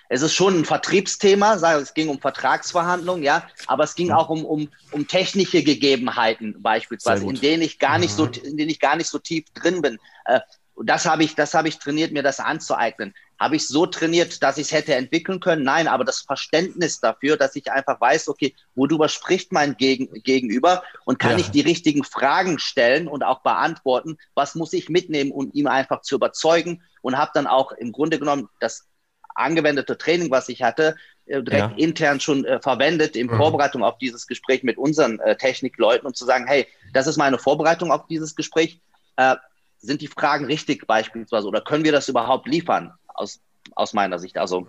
es 0.09 0.21
ist 0.21 0.33
schon 0.33 0.59
ein 0.59 0.65
Vertriebsthema, 0.65 1.55
es 1.55 1.93
ging 1.93 2.09
um 2.09 2.19
Vertragsverhandlungen, 2.19 3.23
ja, 3.23 3.47
aber 3.67 3.83
es 3.83 3.95
ging 3.95 4.12
auch 4.12 4.29
um, 4.29 4.45
um, 4.45 4.69
um 4.91 5.07
technische 5.07 5.63
Gegebenheiten 5.63 6.62
beispielsweise, 6.62 7.25
in 7.25 7.35
denen 7.35 7.63
ich 7.63 7.79
gar 7.79 7.97
nicht 7.97 8.13
so, 8.13 8.25
in 8.25 8.57
denen 8.57 8.69
ich 8.69 8.79
gar 8.79 8.95
nicht 8.95 9.07
so 9.07 9.19
tief 9.19 9.45
drin 9.53 9.81
bin. 9.81 9.97
Äh, 10.25 10.39
das 10.83 11.05
habe 11.05 11.23
ich, 11.23 11.35
das 11.35 11.53
habe 11.53 11.67
ich 11.67 11.77
trainiert, 11.77 12.12
mir 12.12 12.23
das 12.23 12.39
anzueignen. 12.39 13.13
Habe 13.43 13.57
ich 13.57 13.67
so 13.67 13.85
trainiert, 13.85 14.41
dass 14.41 14.57
ich 14.57 14.67
es 14.67 14.71
hätte 14.71 14.95
entwickeln 14.95 15.41
können? 15.41 15.63
Nein, 15.63 15.89
aber 15.89 16.05
das 16.05 16.21
Verständnis 16.21 17.01
dafür, 17.01 17.35
dass 17.35 17.57
ich 17.57 17.69
einfach 17.69 18.00
weiß, 18.00 18.29
okay, 18.29 18.55
worüber 18.73 19.09
spricht 19.09 19.51
mein 19.51 19.75
Gegen 19.75 20.13
Gegenüber 20.23 20.81
und 21.03 21.19
kann 21.19 21.33
ja. 21.33 21.39
ich 21.39 21.51
die 21.51 21.59
richtigen 21.59 22.05
Fragen 22.05 22.57
stellen 22.57 23.09
und 23.09 23.21
auch 23.21 23.41
beantworten? 23.41 24.17
Was 24.33 24.55
muss 24.55 24.71
ich 24.71 24.88
mitnehmen, 24.88 25.33
um 25.33 25.51
ihm 25.51 25.67
einfach 25.67 26.03
zu 26.03 26.15
überzeugen? 26.15 26.83
Und 27.01 27.17
habe 27.17 27.31
dann 27.33 27.45
auch 27.45 27.73
im 27.73 27.91
Grunde 27.91 28.17
genommen 28.17 28.47
das 28.62 28.88
angewendete 29.35 29.97
Training, 29.97 30.31
was 30.31 30.47
ich 30.47 30.63
hatte, 30.63 30.95
äh, 31.25 31.43
direkt 31.43 31.71
ja. 31.71 31.85
intern 31.85 32.21
schon 32.21 32.45
äh, 32.45 32.62
verwendet 32.62 33.17
in 33.17 33.27
mhm. 33.27 33.35
Vorbereitung 33.35 33.83
auf 33.83 33.97
dieses 33.97 34.25
Gespräch 34.25 34.63
mit 34.63 34.77
unseren 34.77 35.19
äh, 35.19 35.35
Technikleuten 35.35 36.07
und 36.07 36.15
zu 36.15 36.23
sagen, 36.23 36.47
hey, 36.47 36.65
das 36.93 37.07
ist 37.07 37.17
meine 37.17 37.38
Vorbereitung 37.38 37.91
auf 37.91 38.07
dieses 38.07 38.38
Gespräch 38.38 38.79
äh, 39.17 39.35
sind 39.79 40.00
die 40.00 40.07
Fragen 40.07 40.45
richtig 40.45 40.88
beispielsweise 40.88 41.45
oder 41.45 41.59
können 41.59 41.83
wir 41.83 41.91
das 41.91 42.07
überhaupt 42.07 42.47
liefern 42.47 42.93
aus, 43.13 43.39
aus 43.75 43.93
meiner 43.93 44.20
Sicht? 44.20 44.38
Also 44.38 44.67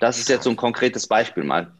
das 0.00 0.18
ist 0.18 0.28
jetzt 0.28 0.44
so 0.44 0.50
ein 0.50 0.56
konkretes 0.56 1.06
Beispiel 1.06 1.44
mal. 1.44 1.72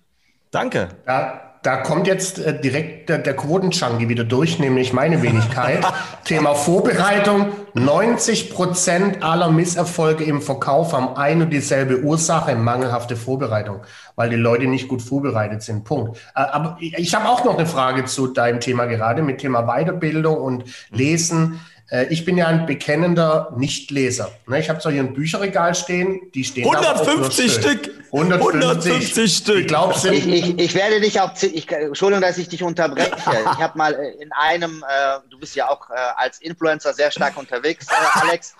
Danke. 0.50 0.88
Ja, 1.06 1.52
da 1.62 1.76
kommt 1.76 2.08
jetzt 2.08 2.40
äh, 2.40 2.60
direkt 2.60 3.08
der, 3.08 3.18
der 3.18 3.36
Quotenchunky 3.36 4.08
wieder 4.08 4.24
durch, 4.24 4.58
nämlich 4.58 4.92
meine 4.92 5.22
Wenigkeit. 5.22 5.84
Thema 6.24 6.54
Vorbereitung. 6.54 7.52
90 7.74 8.52
Prozent 8.52 9.22
aller 9.22 9.50
Misserfolge 9.50 10.24
im 10.24 10.42
Verkauf 10.42 10.92
haben 10.92 11.16
eine 11.16 11.44
und 11.44 11.50
dieselbe 11.50 12.00
Ursache, 12.00 12.54
mangelhafte 12.56 13.16
Vorbereitung, 13.16 13.80
weil 14.16 14.28
die 14.28 14.36
Leute 14.36 14.66
nicht 14.66 14.88
gut 14.88 15.02
vorbereitet 15.02 15.62
sind. 15.62 15.84
Punkt. 15.84 16.18
Äh, 16.34 16.40
aber 16.40 16.78
ich 16.80 17.14
habe 17.14 17.28
auch 17.28 17.44
noch 17.44 17.56
eine 17.56 17.66
Frage 17.66 18.04
zu 18.06 18.26
deinem 18.26 18.58
Thema 18.58 18.86
gerade 18.86 19.22
mit 19.22 19.38
Thema 19.38 19.62
Weiterbildung 19.62 20.36
und 20.36 20.64
Lesen. 20.90 21.60
Äh, 21.92 22.06
ich 22.08 22.24
bin 22.24 22.38
ja 22.38 22.46
ein 22.46 22.64
bekennender 22.64 23.52
Nichtleser. 23.56 24.32
Ne, 24.46 24.58
ich 24.58 24.70
habe 24.70 24.80
zwar 24.80 24.92
hier 24.92 25.02
ein 25.02 25.12
Bücherregal 25.12 25.74
stehen, 25.74 26.32
die 26.34 26.42
stehen 26.42 26.64
150 26.64 27.52
Stück. 27.52 27.90
150, 28.12 28.62
150 28.62 29.36
Stück. 29.36 29.60
Ich, 29.60 29.66
glaub, 29.66 29.94
ich, 30.04 30.26
ich, 30.26 30.58
ich, 30.58 30.74
werde 30.74 31.00
dich 31.00 31.20
auch, 31.20 31.32
ich, 31.40 31.70
Entschuldigung, 31.70 32.22
dass 32.22 32.38
ich 32.38 32.48
dich 32.48 32.62
unterbreche. 32.62 33.12
Ich 33.14 33.58
habe 33.58 33.76
mal 33.76 33.94
äh, 33.94 34.22
in 34.22 34.32
einem, 34.32 34.82
äh, 34.88 35.18
du 35.28 35.38
bist 35.38 35.54
ja 35.54 35.68
auch 35.68 35.90
äh, 35.90 35.94
als 36.16 36.40
Influencer 36.40 36.94
sehr 36.94 37.10
stark 37.10 37.36
unterwegs, 37.36 37.86
äh, 37.88 38.20
Alex. 38.20 38.54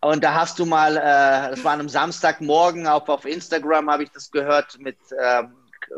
Und 0.00 0.22
da 0.22 0.34
hast 0.34 0.58
du 0.58 0.66
mal, 0.66 0.96
äh, 0.96 1.00
das 1.50 1.64
war 1.64 1.72
an 1.72 1.80
einem 1.80 1.88
Samstagmorgen 1.88 2.86
auf, 2.86 3.08
auf 3.08 3.24
Instagram, 3.24 3.90
habe 3.90 4.04
ich 4.04 4.10
das 4.10 4.30
gehört, 4.30 4.78
mit 4.78 4.98
ähm, 5.20 5.52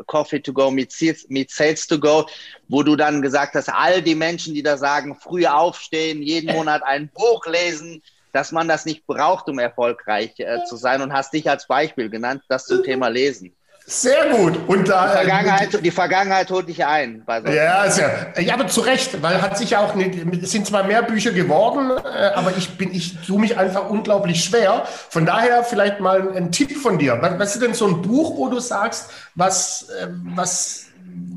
Coffee 0.05 0.39
to 0.41 0.53
go, 0.53 0.71
meet 0.71 0.91
Sales 0.91 1.87
to 1.87 1.99
go, 1.99 2.25
wo 2.67 2.83
du 2.83 2.95
dann 2.95 3.21
gesagt 3.21 3.55
hast, 3.55 3.69
all 3.69 4.01
die 4.01 4.15
Menschen, 4.15 4.53
die 4.53 4.63
da 4.63 4.77
sagen, 4.77 5.15
früh 5.15 5.45
aufstehen, 5.45 6.21
jeden 6.21 6.53
Monat 6.55 6.83
ein 6.83 7.09
Buch 7.09 7.45
lesen, 7.45 8.01
dass 8.31 8.51
man 8.51 8.67
das 8.67 8.85
nicht 8.85 9.05
braucht, 9.07 9.47
um 9.49 9.59
erfolgreich 9.59 10.39
äh, 10.39 10.63
zu 10.65 10.75
sein 10.75 11.01
und 11.01 11.13
hast 11.13 11.33
dich 11.33 11.49
als 11.49 11.67
Beispiel 11.67 12.09
genannt, 12.09 12.43
das 12.47 12.65
zum 12.65 12.83
Thema 12.83 13.07
Lesen. 13.07 13.55
Sehr 13.89 14.29
gut. 14.29 14.59
Und 14.67 14.87
da, 14.87 15.07
die, 15.07 15.13
Vergangenheit, 15.17 15.83
die 15.83 15.91
Vergangenheit 15.91 16.51
holt 16.51 16.69
dich 16.69 16.85
ein. 16.85 17.23
ja, 17.51 17.89
sehr. 17.89 18.33
Ja, 18.39 18.53
aber 18.53 18.67
zu 18.67 18.81
Recht, 18.81 19.23
weil 19.23 19.41
hat 19.41 19.57
sich 19.57 19.71
ja 19.71 19.79
auch 19.79 19.95
es 19.95 20.51
sind 20.51 20.67
zwar 20.67 20.83
mehr 20.83 21.01
Bücher 21.01 21.31
geworden, 21.31 21.89
äh, 21.89 22.27
aber 22.35 22.55
ich 22.55 22.77
bin, 22.77 22.93
ich 22.93 23.17
tue 23.25 23.39
mich 23.39 23.57
einfach 23.57 23.89
unglaublich 23.89 24.43
schwer. 24.43 24.83
Von 24.85 25.25
daher 25.25 25.63
vielleicht 25.63 26.01
mal 26.01 26.37
ein 26.37 26.51
Tipp 26.51 26.77
von 26.77 26.99
dir. 26.99 27.17
Was, 27.19 27.55
ist 27.55 27.63
denn 27.63 27.73
so 27.73 27.87
ein 27.87 28.03
Buch, 28.03 28.37
wo 28.37 28.47
du 28.49 28.59
sagst, 28.59 29.09
was, 29.33 29.89
äh, 29.89 30.07
was, 30.35 30.85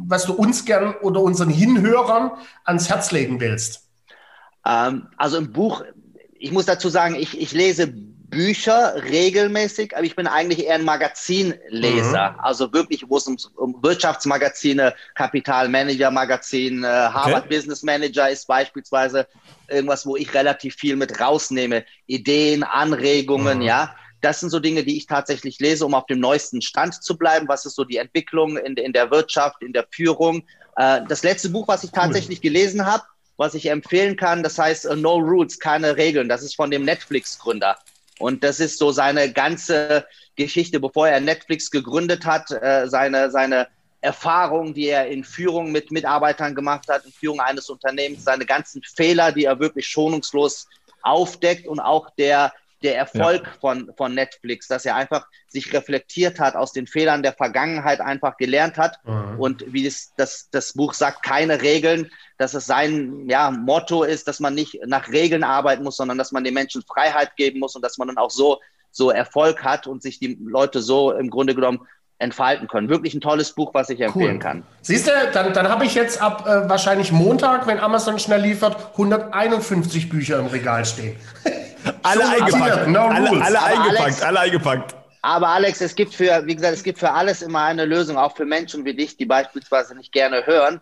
was 0.06 0.26
du 0.26 0.34
uns 0.34 0.66
gern 0.66 0.94
oder 1.00 1.22
unseren 1.22 1.48
Hinhörern 1.48 2.32
ans 2.64 2.90
Herz 2.90 3.12
legen 3.12 3.40
willst? 3.40 3.88
Ähm, 4.66 5.08
also 5.16 5.38
ein 5.38 5.52
Buch, 5.52 5.84
ich 6.38 6.52
muss 6.52 6.66
dazu 6.66 6.90
sagen, 6.90 7.14
ich, 7.14 7.40
ich 7.40 7.52
lese 7.52 7.94
Bücher 8.32 8.94
regelmäßig, 9.04 9.94
aber 9.94 10.04
ich 10.04 10.16
bin 10.16 10.26
eigentlich 10.26 10.64
eher 10.64 10.76
ein 10.76 10.84
Magazinleser. 10.84 12.30
Mhm. 12.30 12.40
Also 12.40 12.72
wirklich, 12.72 13.04
wo 13.06 13.18
es 13.18 13.26
um, 13.26 13.36
um 13.56 13.82
Wirtschaftsmagazine, 13.82 14.94
Kapitalmanager-Magazin, 15.14 16.82
äh, 16.82 16.86
Harvard 16.86 17.44
okay. 17.44 17.56
Business 17.56 17.82
Manager 17.82 18.30
ist 18.30 18.46
beispielsweise 18.46 19.28
irgendwas, 19.68 20.06
wo 20.06 20.16
ich 20.16 20.32
relativ 20.32 20.76
viel 20.76 20.96
mit 20.96 21.20
rausnehme. 21.20 21.84
Ideen, 22.06 22.64
Anregungen, 22.64 23.58
mhm. 23.58 23.64
ja. 23.64 23.94
Das 24.22 24.40
sind 24.40 24.48
so 24.48 24.60
Dinge, 24.60 24.82
die 24.82 24.96
ich 24.96 25.06
tatsächlich 25.06 25.58
lese, 25.60 25.84
um 25.84 25.94
auf 25.94 26.06
dem 26.06 26.18
neuesten 26.18 26.62
Stand 26.62 27.02
zu 27.02 27.18
bleiben. 27.18 27.48
Was 27.48 27.66
ist 27.66 27.76
so 27.76 27.84
die 27.84 27.98
Entwicklung 27.98 28.56
in, 28.56 28.76
in 28.76 28.94
der 28.94 29.10
Wirtschaft, 29.10 29.62
in 29.62 29.74
der 29.74 29.86
Führung? 29.90 30.44
Äh, 30.76 31.02
das 31.06 31.22
letzte 31.22 31.50
Buch, 31.50 31.68
was 31.68 31.84
ich 31.84 31.90
tatsächlich 31.90 32.38
cool. 32.38 32.50
gelesen 32.50 32.86
habe, 32.86 33.04
was 33.36 33.54
ich 33.54 33.66
empfehlen 33.66 34.16
kann, 34.16 34.42
das 34.42 34.58
heißt 34.58 34.86
uh, 34.86 34.94
No 34.94 35.16
Rules, 35.16 35.58
keine 35.58 35.96
Regeln. 35.96 36.28
Das 36.30 36.42
ist 36.42 36.56
von 36.56 36.70
dem 36.70 36.84
Netflix-Gründer. 36.84 37.76
Und 38.22 38.44
das 38.44 38.60
ist 38.60 38.78
so 38.78 38.92
seine 38.92 39.32
ganze 39.32 40.06
Geschichte, 40.36 40.78
bevor 40.78 41.08
er 41.08 41.20
Netflix 41.20 41.70
gegründet 41.70 42.24
hat, 42.24 42.52
äh, 42.52 42.86
seine, 42.86 43.30
seine 43.32 43.66
Erfahrungen, 44.00 44.74
die 44.74 44.86
er 44.86 45.08
in 45.08 45.24
Führung 45.24 45.72
mit 45.72 45.90
Mitarbeitern 45.90 46.54
gemacht 46.54 46.88
hat, 46.88 47.04
in 47.04 47.12
Führung 47.12 47.40
eines 47.40 47.68
Unternehmens, 47.68 48.24
seine 48.24 48.46
ganzen 48.46 48.80
Fehler, 48.82 49.32
die 49.32 49.44
er 49.44 49.58
wirklich 49.58 49.88
schonungslos 49.88 50.68
aufdeckt 51.02 51.66
und 51.66 51.80
auch 51.80 52.10
der 52.10 52.52
der 52.82 52.96
Erfolg 52.96 53.44
ja. 53.44 53.52
von, 53.60 53.92
von 53.96 54.14
Netflix, 54.14 54.68
dass 54.68 54.84
er 54.84 54.96
einfach 54.96 55.26
sich 55.48 55.72
reflektiert 55.72 56.40
hat, 56.40 56.56
aus 56.56 56.72
den 56.72 56.86
Fehlern 56.86 57.22
der 57.22 57.32
Vergangenheit 57.32 58.00
einfach 58.00 58.36
gelernt 58.36 58.78
hat. 58.78 58.98
Mhm. 59.04 59.38
Und 59.38 59.72
wie 59.72 59.84
das, 59.84 60.12
das, 60.16 60.48
das 60.50 60.72
Buch 60.72 60.94
sagt, 60.94 61.22
keine 61.22 61.62
Regeln, 61.62 62.10
dass 62.38 62.54
es 62.54 62.66
sein 62.66 63.28
ja, 63.28 63.50
Motto 63.50 64.02
ist, 64.02 64.28
dass 64.28 64.40
man 64.40 64.54
nicht 64.54 64.80
nach 64.86 65.08
Regeln 65.08 65.44
arbeiten 65.44 65.84
muss, 65.84 65.96
sondern 65.96 66.18
dass 66.18 66.32
man 66.32 66.44
den 66.44 66.54
Menschen 66.54 66.82
Freiheit 66.82 67.36
geben 67.36 67.60
muss 67.60 67.76
und 67.76 67.82
dass 67.82 67.98
man 67.98 68.08
dann 68.08 68.18
auch 68.18 68.30
so, 68.30 68.60
so 68.90 69.10
Erfolg 69.10 69.62
hat 69.62 69.86
und 69.86 70.02
sich 70.02 70.18
die 70.18 70.38
Leute 70.40 70.82
so 70.82 71.12
im 71.12 71.30
Grunde 71.30 71.54
genommen 71.54 71.86
entfalten 72.22 72.68
können. 72.68 72.88
Wirklich 72.88 73.14
ein 73.14 73.20
tolles 73.20 73.52
Buch, 73.52 73.74
was 73.74 73.90
ich 73.90 74.00
empfehlen 74.00 74.34
cool. 74.34 74.38
kann. 74.38 74.62
Siehst 74.80 75.08
du, 75.08 75.10
dann, 75.32 75.52
dann 75.52 75.68
habe 75.68 75.84
ich 75.84 75.94
jetzt 75.94 76.22
ab 76.22 76.46
äh, 76.46 76.68
wahrscheinlich 76.68 77.12
Montag, 77.12 77.66
wenn 77.66 77.80
Amazon 77.80 78.18
schnell 78.18 78.40
liefert, 78.40 78.76
151 78.92 80.08
Bücher 80.08 80.38
im 80.38 80.46
Regal 80.46 80.84
stehen. 80.84 81.16
alle 82.02 82.28
eingepackt. 82.28 82.88
No 82.88 83.06
alle, 83.06 83.42
alle 83.42 83.62
eingepackt, 83.62 84.00
Alex, 84.00 84.22
alle 84.22 84.40
eingepackt. 84.40 84.96
Aber 85.22 85.48
Alex, 85.48 85.80
es 85.80 85.94
gibt 85.94 86.14
für, 86.14 86.42
wie 86.46 86.56
gesagt, 86.56 86.74
es 86.74 86.82
gibt 86.82 86.98
für 86.98 87.12
alles 87.12 87.42
immer 87.42 87.62
eine 87.62 87.84
Lösung, 87.84 88.16
auch 88.16 88.36
für 88.36 88.44
Menschen 88.44 88.84
wie 88.84 88.94
dich, 88.94 89.16
die 89.16 89.24
beispielsweise 89.24 89.94
nicht 89.94 90.12
gerne 90.12 90.46
hören. 90.46 90.80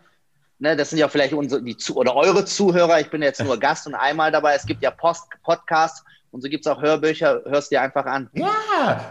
Ne, 0.58 0.76
das 0.76 0.90
sind 0.90 0.98
ja 0.98 1.08
vielleicht 1.08 1.32
unsere, 1.32 1.62
die 1.62 1.76
oder 1.94 2.14
eure 2.14 2.44
Zuhörer. 2.44 3.00
Ich 3.00 3.10
bin 3.10 3.22
jetzt 3.22 3.42
nur 3.42 3.58
Gast 3.60 3.86
und 3.86 3.94
einmal 3.94 4.30
dabei. 4.30 4.54
Es 4.54 4.66
gibt 4.66 4.82
ja 4.82 4.90
Post, 4.90 5.24
Podcasts 5.42 6.04
und 6.32 6.42
so 6.42 6.48
gibt 6.48 6.64
es 6.64 6.70
auch 6.70 6.80
Hörbücher, 6.80 7.42
hörst 7.46 7.72
dir 7.72 7.82
einfach 7.82 8.06
an. 8.06 8.30
Ja, 8.34 9.10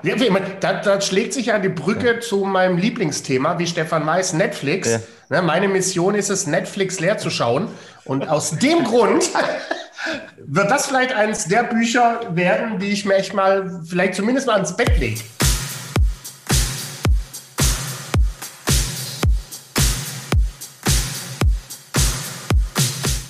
da, 0.62 0.74
da 0.74 1.01
schlägt 1.01 1.34
sich 1.34 1.48
ja 1.48 1.60
die 1.60 1.69
Brücke 1.69 2.15
ja. 2.15 2.19
zu 2.22 2.46
meinem 2.46 2.77
Lieblingsthema, 2.77 3.60
wie 3.60 3.67
Stefan 3.67 4.05
Weiß, 4.05 4.34
Netflix. 4.34 4.89
Ja. 4.89 5.00
Ne, 5.29 5.41
meine 5.41 5.67
Mission 5.67 6.15
ist 6.15 6.29
es, 6.29 6.48
Netflix 6.48 7.00
leer 7.00 7.17
zu 7.17 7.29
schauen. 7.29 7.67
Und 8.05 8.29
aus 8.29 8.51
dem 8.51 8.86
Grund 8.86 9.29
wird 10.38 10.72
das 10.72 10.88
vielleicht 10.88 11.13
eines 11.13 11.46
der 11.46 11.63
Bücher 11.63 12.22
werden, 12.36 12.79
die 12.79 12.88
ich 12.88 13.06
mir 13.06 13.15
echt 13.15 13.34
mal, 13.34 13.82
vielleicht 13.86 14.15
zumindest 14.15 14.48
mal 14.48 14.53
ans 14.53 14.75
Bett 14.75 14.98
lege. 15.00 15.22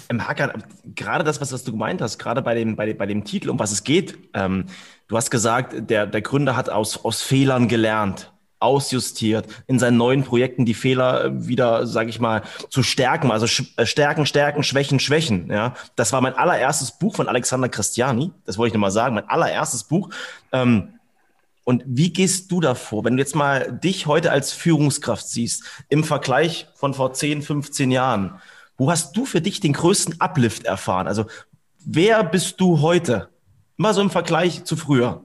Ähm, 0.09 0.27
Hakan, 0.27 0.63
gerade 0.95 1.23
das, 1.23 1.39
was, 1.39 1.51
was 1.51 1.63
du 1.63 1.71
gemeint 1.71 2.01
hast, 2.01 2.17
gerade 2.17 2.41
bei 2.41 2.55
dem, 2.55 2.75
bei, 2.75 2.87
dem, 2.87 2.97
bei 2.97 3.05
dem 3.05 3.23
Titel, 3.23 3.49
um 3.49 3.59
was 3.59 3.71
es 3.71 3.83
geht. 3.83 4.17
Ähm, 4.33 4.65
du 5.07 5.17
hast 5.17 5.29
gesagt, 5.29 5.89
der, 5.89 6.07
der 6.07 6.21
Gründer 6.21 6.55
hat 6.55 6.69
aus, 6.69 7.03
aus 7.03 7.21
Fehlern 7.21 7.67
gelernt 7.67 8.31
ausjustiert, 8.59 9.47
in 9.67 9.79
seinen 9.79 9.97
neuen 9.97 10.23
Projekten 10.23 10.65
die 10.65 10.73
Fehler 10.73 11.25
äh, 11.25 11.47
wieder, 11.47 11.87
sage 11.87 12.09
ich 12.09 12.19
mal, 12.19 12.43
zu 12.69 12.83
stärken, 12.83 13.31
also 13.31 13.45
äh, 13.77 13.85
stärken, 13.85 14.25
stärken, 14.25 14.63
schwächen, 14.63 14.99
schwächen. 14.99 15.49
Ja, 15.49 15.75
das 15.95 16.11
war 16.11 16.21
mein 16.21 16.33
allererstes 16.33 16.91
Buch 16.91 17.15
von 17.15 17.27
Alexander 17.27 17.69
Christiani. 17.69 18.31
Das 18.45 18.57
wollte 18.57 18.69
ich 18.69 18.73
nochmal 18.73 18.91
sagen, 18.91 19.15
mein 19.15 19.29
allererstes 19.29 19.83
Buch. 19.83 20.09
Ähm, 20.51 20.99
und 21.63 21.83
wie 21.85 22.11
gehst 22.11 22.51
du 22.51 22.61
davor, 22.61 23.05
wenn 23.05 23.15
du 23.15 23.21
jetzt 23.21 23.35
mal 23.35 23.71
dich 23.71 24.07
heute 24.07 24.31
als 24.31 24.51
Führungskraft 24.51 25.27
siehst, 25.27 25.63
im 25.87 26.03
Vergleich 26.03 26.67
von 26.73 26.93
vor 26.93 27.13
10, 27.13 27.43
15 27.43 27.91
Jahren? 27.91 28.41
Wo 28.75 28.89
hast 28.89 29.15
du 29.15 29.25
für 29.25 29.39
dich 29.39 29.59
den 29.59 29.73
größten 29.73 30.19
Uplift 30.19 30.65
erfahren? 30.65 31.07
Also, 31.07 31.25
wer 31.85 32.23
bist 32.23 32.59
du 32.59 32.81
heute? 32.81 33.29
Mal 33.77 33.93
so 33.93 34.01
im 34.01 34.09
Vergleich 34.09 34.63
zu 34.63 34.75
früher. 34.75 35.23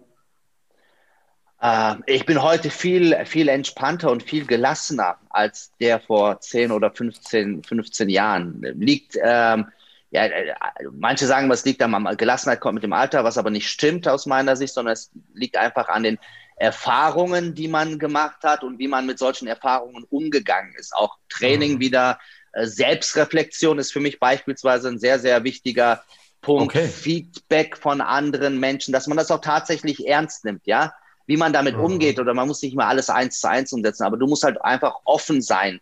Äh, 1.64 1.94
ich 2.06 2.26
bin 2.26 2.42
heute 2.42 2.68
viel, 2.68 3.24
viel 3.24 3.48
entspannter 3.48 4.10
und 4.10 4.22
viel 4.22 4.46
gelassener 4.46 5.16
als 5.30 5.72
der 5.80 5.98
vor 5.98 6.38
10 6.38 6.70
oder 6.70 6.90
15, 6.90 7.64
15 7.64 8.08
Jahren. 8.10 8.60
Liegt, 8.76 9.16
ähm, 9.16 9.66
ja, 10.10 10.26
äh, 10.26 10.54
manche 10.92 11.26
sagen, 11.26 11.50
es 11.50 11.64
liegt 11.64 11.82
am 11.82 12.04
Gelassenheit 12.18 12.60
kommt 12.60 12.74
mit 12.74 12.82
dem 12.82 12.92
Alter, 12.92 13.24
was 13.24 13.38
aber 13.38 13.48
nicht 13.48 13.68
stimmt 13.68 14.06
aus 14.06 14.26
meiner 14.26 14.56
Sicht, 14.56 14.74
sondern 14.74 14.92
es 14.92 15.10
liegt 15.32 15.56
einfach 15.56 15.88
an 15.88 16.02
den 16.02 16.18
Erfahrungen, 16.56 17.54
die 17.54 17.66
man 17.66 17.98
gemacht 17.98 18.44
hat 18.44 18.62
und 18.62 18.78
wie 18.78 18.86
man 18.86 19.06
mit 19.06 19.18
solchen 19.18 19.48
Erfahrungen 19.48 20.04
umgegangen 20.10 20.74
ist. 20.78 20.94
Auch 20.94 21.16
Training 21.30 21.76
mhm. 21.76 21.80
wieder, 21.80 22.18
äh, 22.52 22.66
Selbstreflexion 22.66 23.78
ist 23.78 23.90
für 23.90 24.00
mich 24.00 24.20
beispielsweise 24.20 24.88
ein 24.88 24.98
sehr, 24.98 25.18
sehr 25.18 25.44
wichtiger 25.44 26.04
Punkt. 26.42 26.76
Okay. 26.76 26.88
Feedback 26.88 27.78
von 27.78 28.02
anderen 28.02 28.60
Menschen, 28.60 28.92
dass 28.92 29.06
man 29.06 29.16
das 29.16 29.30
auch 29.30 29.40
tatsächlich 29.40 30.06
ernst 30.06 30.44
nimmt, 30.44 30.66
ja 30.66 30.92
wie 31.26 31.36
man 31.36 31.52
damit 31.52 31.76
mhm. 31.76 31.84
umgeht 31.84 32.18
oder 32.18 32.34
man 32.34 32.48
muss 32.48 32.62
nicht 32.62 32.76
mal 32.76 32.86
alles 32.86 33.10
eins 33.10 33.40
zu 33.40 33.48
eins 33.48 33.72
umsetzen, 33.72 34.04
aber 34.04 34.16
du 34.16 34.26
musst 34.26 34.44
halt 34.44 34.62
einfach 34.62 34.96
offen 35.04 35.42
sein 35.42 35.80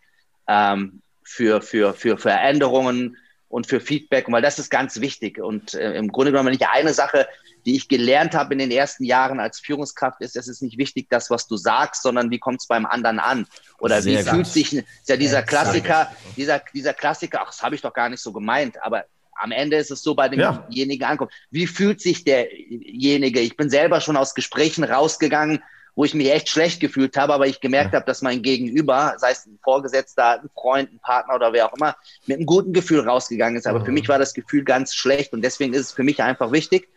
ähm, 0.49 1.03
für, 1.25 1.63
für, 1.63 1.95
für 1.95 2.19
Veränderungen 2.19 3.17
und 3.49 3.67
für 3.67 3.81
Feedback, 3.81 4.27
weil 4.29 4.41
das 4.41 4.59
ist 4.59 4.71
ganz 4.71 5.01
wichtig. 5.01 5.39
Und 5.39 5.75
äh, 5.75 5.93
im 5.95 6.09
Grunde 6.09 6.33
genommen, 6.33 6.47
wenn 6.49 6.55
ich 6.55 6.67
eine 6.67 6.95
Sache, 6.95 7.29
die 7.67 7.77
ich 7.77 7.87
gelernt 7.87 8.35
habe 8.35 8.55
in 8.55 8.59
den 8.59 8.71
ersten 8.71 9.05
Jahren 9.05 9.41
als 9.41 9.61
Führungskraft, 9.61 10.23
ist, 10.23 10.37
es 10.37 10.49
ist 10.49 10.63
nicht 10.63 10.79
wichtig, 10.79 11.09
das, 11.11 11.29
was 11.29 11.47
du 11.47 11.59
sagst, 11.59 12.03
sondern 12.03 12.31
wie 12.31 12.39
kommt 12.39 12.61
es 12.63 12.67
beim 12.67 12.87
anderen 12.87 13.19
an? 13.19 13.47
Oder 13.79 14.01
Sehr 14.01 14.25
wie 14.25 14.31
fühlt 14.31 14.47
sich, 14.47 14.73
ist 14.73 14.87
ja 15.07 15.17
dieser 15.19 15.43
Klassiker, 15.43 16.11
dieser, 16.37 16.63
dieser 16.73 16.95
Klassiker, 16.95 17.43
ach, 17.43 17.49
das 17.49 17.63
habe 17.63 17.75
ich 17.75 17.83
doch 17.83 17.93
gar 17.93 18.09
nicht 18.09 18.23
so 18.23 18.33
gemeint, 18.33 18.83
aber 18.83 19.05
am 19.43 19.53
Ende 19.53 19.77
ist 19.77 19.91
es 19.91 20.03
so 20.03 20.15
bei 20.15 20.29
demjenigen 20.29 21.03
ja. 21.03 21.09
ankommt. 21.09 21.33
Wie 21.51 21.67
fühlt 21.67 22.01
sich 22.01 22.25
derjenige? 22.25 23.41
Ich 23.41 23.57
bin 23.57 23.71
selber 23.71 24.01
schon 24.01 24.17
aus 24.17 24.35
Gesprächen 24.35 24.85
rausgegangen, 24.85 25.63
wo 25.95 26.05
ich 26.05 26.15
mich 26.15 26.31
echt 26.31 26.49
schlecht 26.49 26.81
gefühlt 26.81 27.17
habe, 27.17 27.35
aber 27.35 27.47
ich 27.47 27.61
gemerkt 27.61 27.93
ja. 27.93 27.99
habe, 27.99 28.07
dass 28.07 28.23
mein 28.23 28.43
Gegenüber, 28.43 29.15
sei 29.19 29.33
es 29.33 29.47
ein 29.47 29.59
Vorgesetzter, 29.63 30.41
ein 30.41 30.51
Freund, 30.55 30.93
ein 30.93 31.01
Partner 31.01 31.35
oder 31.35 31.53
wer 31.53 31.67
auch 31.67 31.77
immer, 31.77 31.97
mit 32.27 32.39
einem 32.39 32.47
guten 32.47 32.73
Gefühl 32.73 33.01
rausgegangen 33.01 33.59
ist. 33.59 33.67
Aber 33.67 33.81
mhm. 33.81 33.87
für 33.87 33.93
mich 33.93 34.09
war 34.09 34.19
das 34.19 34.33
Gefühl 34.33 34.65
ganz 34.65 34.95
schlecht 34.95 35.33
und 35.33 35.43
deswegen 35.43 35.75
ist 35.75 35.81
es 35.81 35.93
für 35.93 36.05
mich 36.05 36.23
einfach 36.23 36.53
wichtig, 36.53 36.89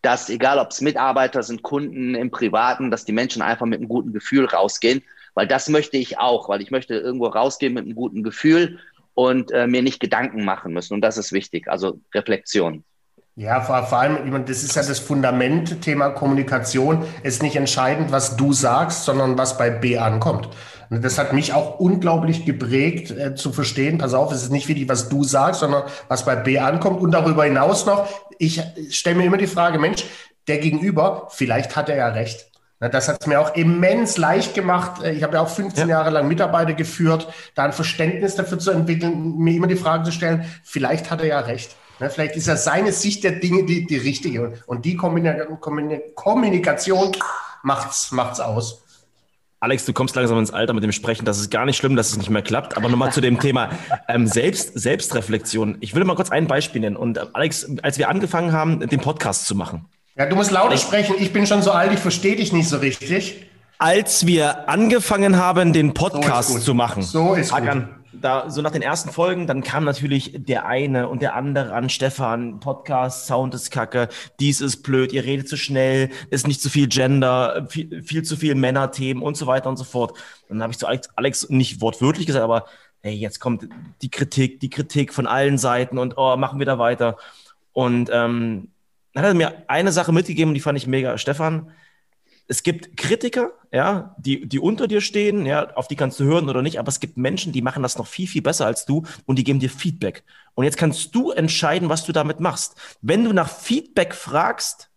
dass 0.00 0.30
egal 0.30 0.58
ob 0.58 0.70
es 0.70 0.80
Mitarbeiter 0.80 1.42
sind, 1.42 1.62
Kunden 1.62 2.14
im 2.14 2.30
Privaten, 2.30 2.90
dass 2.90 3.04
die 3.04 3.12
Menschen 3.12 3.42
einfach 3.42 3.66
mit 3.66 3.80
einem 3.80 3.88
guten 3.88 4.12
Gefühl 4.12 4.46
rausgehen, 4.46 5.02
weil 5.34 5.46
das 5.46 5.68
möchte 5.68 5.98
ich 5.98 6.18
auch, 6.18 6.48
weil 6.48 6.62
ich 6.62 6.70
möchte 6.70 6.94
irgendwo 6.94 7.26
rausgehen 7.26 7.74
mit 7.74 7.84
einem 7.84 7.94
guten 7.94 8.22
Gefühl 8.22 8.78
und 9.20 9.52
äh, 9.52 9.66
mir 9.66 9.82
nicht 9.82 10.00
Gedanken 10.00 10.46
machen 10.46 10.72
müssen 10.72 10.94
und 10.94 11.02
das 11.02 11.18
ist 11.18 11.30
wichtig, 11.32 11.68
also 11.68 12.00
Reflexion. 12.14 12.84
Ja, 13.36 13.60
vor, 13.60 13.84
vor 13.84 13.98
allem, 13.98 14.46
das 14.46 14.62
ist 14.62 14.76
ja 14.76 14.82
das 14.82 14.98
Fundament, 14.98 15.82
Thema 15.82 16.08
Kommunikation, 16.10 17.04
ist 17.22 17.42
nicht 17.42 17.56
entscheidend, 17.56 18.12
was 18.12 18.36
du 18.36 18.54
sagst, 18.54 19.04
sondern 19.04 19.36
was 19.36 19.58
bei 19.58 19.68
B 19.68 19.98
ankommt. 19.98 20.48
Das 20.88 21.18
hat 21.18 21.34
mich 21.34 21.52
auch 21.52 21.78
unglaublich 21.78 22.46
geprägt, 22.46 23.10
äh, 23.10 23.34
zu 23.34 23.52
verstehen, 23.52 23.98
pass 23.98 24.14
auf, 24.14 24.32
es 24.32 24.42
ist 24.42 24.52
nicht 24.52 24.68
wichtig, 24.68 24.88
was 24.88 25.10
du 25.10 25.22
sagst, 25.22 25.60
sondern 25.60 25.84
was 26.08 26.24
bei 26.24 26.34
B 26.36 26.58
ankommt. 26.58 27.00
Und 27.00 27.12
darüber 27.12 27.44
hinaus 27.44 27.84
noch, 27.84 28.08
ich 28.38 28.62
stelle 28.88 29.16
mir 29.16 29.24
immer 29.24 29.36
die 29.36 29.46
Frage, 29.46 29.78
Mensch, 29.78 30.04
der 30.48 30.58
Gegenüber, 30.58 31.28
vielleicht 31.30 31.76
hat 31.76 31.90
er 31.90 31.96
ja 31.96 32.08
recht. 32.08 32.49
Das 32.88 33.08
hat 33.08 33.20
es 33.20 33.26
mir 33.26 33.38
auch 33.38 33.54
immens 33.54 34.16
leicht 34.16 34.54
gemacht. 34.54 35.02
Äh, 35.02 35.12
ich 35.12 35.22
habe 35.22 35.34
ja 35.34 35.42
auch 35.42 35.48
15 35.48 35.88
ja. 35.88 35.98
Jahre 35.98 36.10
lang 36.10 36.28
Mitarbeiter 36.28 36.72
geführt, 36.72 37.28
da 37.54 37.64
ein 37.64 37.74
Verständnis 37.74 38.36
dafür 38.36 38.58
zu 38.58 38.70
entwickeln, 38.70 39.36
mir 39.36 39.54
immer 39.54 39.66
die 39.66 39.76
Frage 39.76 40.04
zu 40.04 40.12
stellen, 40.12 40.46
vielleicht 40.64 41.10
hat 41.10 41.20
er 41.20 41.26
ja 41.26 41.40
recht. 41.40 41.76
Ne, 42.00 42.08
vielleicht 42.08 42.36
ist 42.36 42.46
ja 42.46 42.56
seine 42.56 42.92
Sicht 42.92 43.22
der 43.24 43.32
Dinge 43.32 43.66
die, 43.66 43.86
die 43.86 43.98
richtige. 43.98 44.54
Und 44.66 44.86
die 44.86 44.96
Kommunikation 44.96 47.12
macht's, 47.62 48.12
macht's 48.12 48.40
aus. 48.40 48.82
Alex, 49.62 49.84
du 49.84 49.92
kommst 49.92 50.16
langsam 50.16 50.38
ins 50.38 50.50
Alter 50.50 50.72
mit 50.72 50.82
dem 50.82 50.92
Sprechen. 50.92 51.26
Das 51.26 51.38
ist 51.38 51.50
gar 51.50 51.66
nicht 51.66 51.76
schlimm, 51.76 51.94
dass 51.94 52.12
es 52.12 52.16
nicht 52.16 52.30
mehr 52.30 52.40
klappt. 52.40 52.78
Aber 52.78 52.88
nochmal 52.88 53.12
zu 53.12 53.20
dem 53.20 53.38
Thema 53.38 53.68
ähm, 54.08 54.26
Selbst, 54.26 54.78
Selbstreflexion. 54.78 55.76
Ich 55.80 55.94
will 55.94 56.02
mal 56.04 56.16
kurz 56.16 56.30
ein 56.30 56.46
Beispiel 56.46 56.80
nennen. 56.80 56.96
Und 56.96 57.18
äh, 57.18 57.26
Alex, 57.34 57.70
als 57.82 57.98
wir 57.98 58.08
angefangen 58.08 58.52
haben, 58.52 58.80
den 58.80 59.00
Podcast 59.00 59.44
zu 59.44 59.54
machen. 59.54 59.84
Ja, 60.20 60.26
du 60.26 60.36
musst 60.36 60.50
lauter 60.50 60.76
sprechen. 60.76 61.14
Ich 61.18 61.32
bin 61.32 61.46
schon 61.46 61.62
so 61.62 61.70
alt, 61.70 61.94
ich 61.94 61.98
verstehe 61.98 62.36
dich 62.36 62.52
nicht 62.52 62.68
so 62.68 62.76
richtig. 62.76 63.46
Als 63.78 64.26
wir 64.26 64.68
angefangen 64.68 65.38
haben, 65.38 65.72
den 65.72 65.94
Podcast 65.94 66.50
so 66.50 66.58
zu 66.58 66.74
machen. 66.74 67.02
So 67.02 67.32
ist 67.32 67.54
Hakan, 67.54 67.86
gut 67.86 68.20
da 68.20 68.50
so 68.50 68.60
nach 68.60 68.70
den 68.70 68.82
ersten 68.82 69.08
Folgen, 69.08 69.46
dann 69.46 69.62
kam 69.62 69.84
natürlich 69.84 70.34
der 70.36 70.66
eine 70.66 71.08
und 71.08 71.22
der 71.22 71.34
andere 71.36 71.72
an, 71.72 71.88
Stefan, 71.88 72.60
Podcast, 72.60 73.28
Sound 73.28 73.54
ist 73.54 73.70
kacke, 73.70 74.10
dies 74.40 74.60
ist 74.60 74.82
blöd, 74.82 75.14
ihr 75.14 75.24
redet 75.24 75.48
zu 75.48 75.56
schnell, 75.56 76.10
ist 76.28 76.46
nicht 76.46 76.60
zu 76.60 76.68
viel 76.68 76.88
Gender, 76.88 77.66
viel, 77.70 78.02
viel 78.02 78.22
zu 78.22 78.36
viel 78.36 78.54
Männerthemen 78.54 79.22
und 79.22 79.38
so 79.38 79.46
weiter 79.46 79.70
und 79.70 79.78
so 79.78 79.84
fort. 79.84 80.18
dann 80.50 80.62
habe 80.62 80.70
ich 80.70 80.78
zu 80.78 80.86
Alex, 80.86 81.08
Alex 81.16 81.48
nicht 81.48 81.80
wortwörtlich 81.80 82.26
gesagt, 82.26 82.44
aber 82.44 82.66
hey, 83.00 83.14
jetzt 83.14 83.40
kommt 83.40 83.70
die 84.02 84.10
Kritik, 84.10 84.60
die 84.60 84.68
Kritik 84.68 85.14
von 85.14 85.26
allen 85.26 85.56
Seiten 85.56 85.96
und 85.96 86.18
oh, 86.18 86.36
machen 86.36 86.58
wir 86.58 86.66
da 86.66 86.78
weiter. 86.78 87.16
Und 87.72 88.10
ähm, 88.12 88.68
dann 89.20 89.28
hat 89.28 89.34
er 89.34 89.50
mir 89.52 89.64
eine 89.68 89.92
Sache 89.92 90.12
mitgegeben, 90.12 90.54
die 90.54 90.60
fand 90.60 90.78
ich 90.78 90.86
mega. 90.86 91.18
Stefan, 91.18 91.70
es 92.48 92.62
gibt 92.62 92.96
Kritiker, 92.96 93.52
ja, 93.70 94.16
die, 94.18 94.48
die 94.48 94.58
unter 94.58 94.88
dir 94.88 95.00
stehen, 95.00 95.46
ja, 95.46 95.72
auf 95.74 95.88
die 95.88 95.96
kannst 95.96 96.18
du 96.18 96.24
hören 96.24 96.48
oder 96.48 96.62
nicht, 96.62 96.78
aber 96.78 96.88
es 96.88 97.00
gibt 97.00 97.16
Menschen, 97.16 97.52
die 97.52 97.62
machen 97.62 97.82
das 97.82 97.98
noch 97.98 98.06
viel, 98.06 98.26
viel 98.26 98.42
besser 98.42 98.66
als 98.66 98.86
du 98.86 99.04
und 99.26 99.38
die 99.38 99.44
geben 99.44 99.60
dir 99.60 99.70
Feedback. 99.70 100.24
Und 100.54 100.64
jetzt 100.64 100.76
kannst 100.76 101.14
du 101.14 101.30
entscheiden, 101.30 101.88
was 101.88 102.04
du 102.04 102.12
damit 102.12 102.40
machst. 102.40 102.76
Wenn 103.02 103.24
du 103.24 103.32
nach 103.32 103.48
Feedback 103.48 104.14
fragst, 104.14 104.90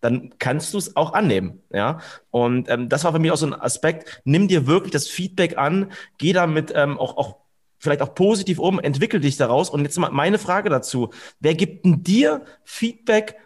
dann 0.00 0.34
kannst 0.38 0.72
du 0.72 0.78
es 0.78 0.94
auch 0.96 1.12
annehmen, 1.12 1.62
ja. 1.72 2.00
Und 2.30 2.68
ähm, 2.68 2.88
das 2.88 3.04
war 3.04 3.12
für 3.12 3.18
mich 3.18 3.32
auch 3.32 3.36
so 3.36 3.46
ein 3.46 3.54
Aspekt. 3.54 4.22
Nimm 4.24 4.48
dir 4.48 4.66
wirklich 4.66 4.92
das 4.92 5.08
Feedback 5.08 5.58
an, 5.58 5.92
geh 6.18 6.32
damit 6.32 6.72
ähm, 6.74 6.98
auch, 6.98 7.16
auch 7.16 7.36
vielleicht 7.78 8.02
auch 8.02 8.14
positiv 8.14 8.58
um, 8.58 8.78
entwickel 8.78 9.20
dich 9.20 9.36
daraus. 9.36 9.70
Und 9.70 9.82
jetzt 9.82 9.98
mal 9.98 10.10
meine 10.10 10.38
Frage 10.38 10.68
dazu. 10.68 11.10
Wer 11.40 11.54
gibt 11.54 11.84
denn 11.84 12.02
dir 12.04 12.44
Feedback? 12.62 13.36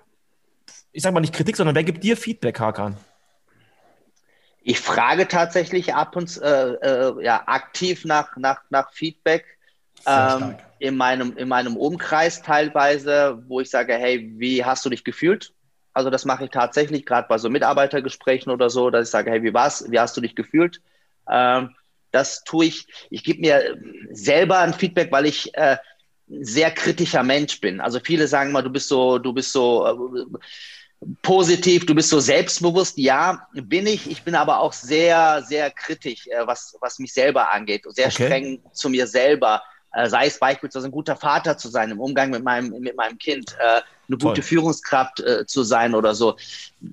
Ich 0.95 1.03
sag 1.03 1.13
mal 1.13 1.19
nicht 1.19 1.35
Kritik, 1.35 1.57
sondern 1.57 1.75
wer 1.75 1.83
gibt 1.83 2.05
dir 2.05 2.17
Feedback, 2.17 2.61
Hakan? 2.61 2.97
Ich 4.63 4.79
frage 4.79 5.27
tatsächlich 5.27 5.93
ab 5.93 6.15
und 6.15 6.41
äh, 6.41 6.75
äh, 6.75 7.25
ja, 7.25 7.43
aktiv 7.47 8.05
nach, 8.05 8.37
nach, 8.37 8.63
nach 8.71 8.93
Feedback 8.93 9.45
ähm, 10.07 10.55
in, 10.79 10.97
meinem, 10.97 11.37
in 11.37 11.49
meinem 11.49 11.77
Umkreis 11.77 12.43
teilweise, 12.43 13.43
wo 13.49 13.61
ich 13.61 13.71
sage, 13.71 13.95
hey, 13.95 14.33
wie 14.37 14.65
hast 14.65 14.85
du 14.85 14.91
dich 14.91 15.03
gefühlt? 15.03 15.53
Also 15.95 16.11
das 16.11 16.25
mache 16.25 16.45
ich 16.45 16.51
tatsächlich, 16.51 17.05
gerade 17.05 17.27
bei 17.29 17.39
so 17.39 17.51
Mitarbeitergesprächen 17.51 18.53
oder 18.53 18.71
so, 18.71 18.89
dass 18.89 19.09
ich 19.09 19.11
sage, 19.11 19.33
hey, 19.33 19.43
wie 19.43 19.53
war's? 19.53 19.91
Wie 19.91 19.99
hast 19.99 20.17
du 20.17 20.21
dich 20.21 20.37
gefühlt? 20.37 20.81
Ähm, 21.29 21.75
das 22.13 22.45
tue 22.45 22.67
ich. 22.67 22.87
Ich 23.11 23.25
gebe 23.25 23.41
mir 23.41 23.77
selber 24.13 24.61
ein 24.61 24.73
Feedback, 24.73 25.11
weil 25.11 25.27
ich 25.27 25.53
äh, 25.57 25.77
sehr 26.29 26.71
kritischer 26.71 27.25
Mensch 27.25 27.61
bin. 27.61 27.81
Also 27.81 27.99
viele 27.99 28.29
sagen 28.29 28.51
immer, 28.51 28.63
du 28.63 28.71
bist 28.71 28.87
so, 28.87 29.19
du 29.19 29.33
bist 29.33 29.51
so 29.51 29.87
äh, 29.87 30.25
positiv, 31.23 31.87
du 31.87 31.95
bist 31.95 32.11
so 32.11 32.21
selbstbewusst. 32.21 32.99
Ja, 32.99 33.47
bin 33.53 33.87
ich. 33.87 34.11
Ich 34.11 34.23
bin 34.23 34.35
aber 34.35 34.61
auch 34.61 34.73
sehr, 34.73 35.43
sehr 35.43 35.71
kritisch, 35.71 36.27
äh, 36.29 36.47
was, 36.47 36.77
was 36.81 36.99
mich 36.99 37.13
selber 37.13 37.53
angeht. 37.53 37.85
Sehr 37.89 38.07
okay. 38.07 38.27
streng 38.27 38.63
zu 38.73 38.89
mir 38.89 39.07
selber. 39.07 39.63
Äh, 39.93 40.09
sei 40.09 40.27
es 40.27 40.39
beispielsweise 40.39 40.89
ein 40.89 40.93
guter 40.93 41.17
Vater 41.17 41.57
zu 41.57 41.69
sein 41.69 41.91
im 41.91 42.01
Umgang 42.01 42.31
mit 42.31 42.43
meinem, 42.43 42.81
mit 42.81 42.97
meinem 42.97 43.17
Kind, 43.19 43.57
äh, 43.61 43.81
eine 44.09 44.19
Toll. 44.19 44.31
gute 44.31 44.43
Führungskraft 44.43 45.21
äh, 45.21 45.47
zu 45.47 45.63
sein 45.63 45.95
oder 45.95 46.15
so. 46.15 46.37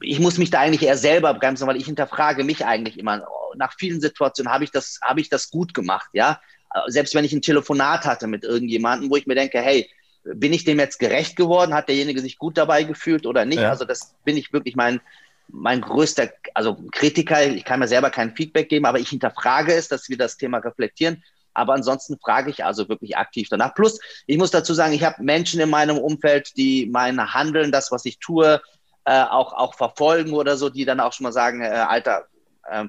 Ich 0.02 0.20
muss 0.20 0.38
mich 0.38 0.52
da 0.52 0.60
eigentlich 0.60 0.84
eher 0.84 0.98
selber 0.98 1.34
bremsen, 1.34 1.68
weil 1.68 1.78
ich 1.78 1.86
hinterfrage 1.86 2.44
mich 2.44 2.66
eigentlich 2.66 3.00
immer. 3.00 3.26
Nach 3.56 3.74
vielen 3.78 4.00
Situationen 4.00 4.54
habe 4.54 4.64
ich 4.64 4.72
das, 4.72 5.00
habe 5.02 5.20
ich 5.20 5.30
das 5.30 5.50
gut 5.50 5.74
gemacht, 5.74 6.10
ja. 6.14 6.40
Selbst 6.88 7.14
wenn 7.16 7.26
ich 7.26 7.34
ein 7.34 7.42
Telefonat 7.42 8.06
hatte 8.06 8.28
mit 8.28 8.46
irgendjemandem, 8.46 9.10
wo 9.10 9.18
ich 9.18 9.28
mir 9.28 9.36
denke, 9.36 9.60
hey, 9.60 9.90
bin 10.24 10.54
ich 10.54 10.64
dem 10.64 10.80
jetzt 10.80 11.00
gerecht 11.00 11.36
geworden? 11.36 11.74
Hat 11.74 11.88
derjenige 11.88 12.22
sich 12.22 12.38
gut 12.38 12.58
dabei 12.58 12.84
gefühlt 12.84 13.26
oder 13.26 13.46
nicht? 13.46 13.62
Ja. 13.62 13.70
Also 13.70 13.86
das 13.86 14.16
bin 14.24 14.38
ich 14.38 14.54
wirklich 14.54 14.76
mein, 14.76 15.02
mein 15.48 15.82
größter, 15.82 16.30
also 16.54 16.78
Kritiker. 16.92 17.44
Ich 17.44 17.66
kann 17.66 17.80
mir 17.80 17.88
selber 17.88 18.10
kein 18.10 18.36
Feedback 18.36 18.70
geben, 18.70 18.86
aber 18.86 19.00
ich 19.00 19.10
hinterfrage 19.10 19.74
es, 19.74 19.88
dass 19.88 20.10
wir 20.10 20.18
das 20.18 20.38
Thema 20.38 20.60
reflektieren. 20.60 21.24
Aber 21.54 21.74
ansonsten 21.74 22.18
frage 22.18 22.50
ich 22.50 22.64
also 22.64 22.88
wirklich 22.88 23.18
aktiv 23.18 23.48
danach. 23.50 23.74
Plus, 23.74 24.00
ich 24.26 24.38
muss 24.38 24.52
dazu 24.52 24.74
sagen, 24.74 24.94
ich 24.94 25.04
habe 25.04 25.22
Menschen 25.22 25.60
in 25.60 25.70
meinem 25.70 25.98
Umfeld, 25.98 26.56
die 26.56 26.88
mein 26.92 27.34
Handeln, 27.34 27.72
das, 27.72 27.92
was 27.92 28.06
ich 28.06 28.20
tue, 28.20 28.62
äh, 29.06 29.24
auch, 29.24 29.54
auch 29.54 29.76
verfolgen 29.76 30.34
oder 30.34 30.56
so, 30.56 30.70
die 30.70 30.86
dann 30.86 31.00
auch 31.00 31.12
schon 31.12 31.26
mal 31.26 31.34
sagen, 31.34 31.62
äh, 31.62 31.68
Alter, 31.68 32.28
äh, 32.70 32.86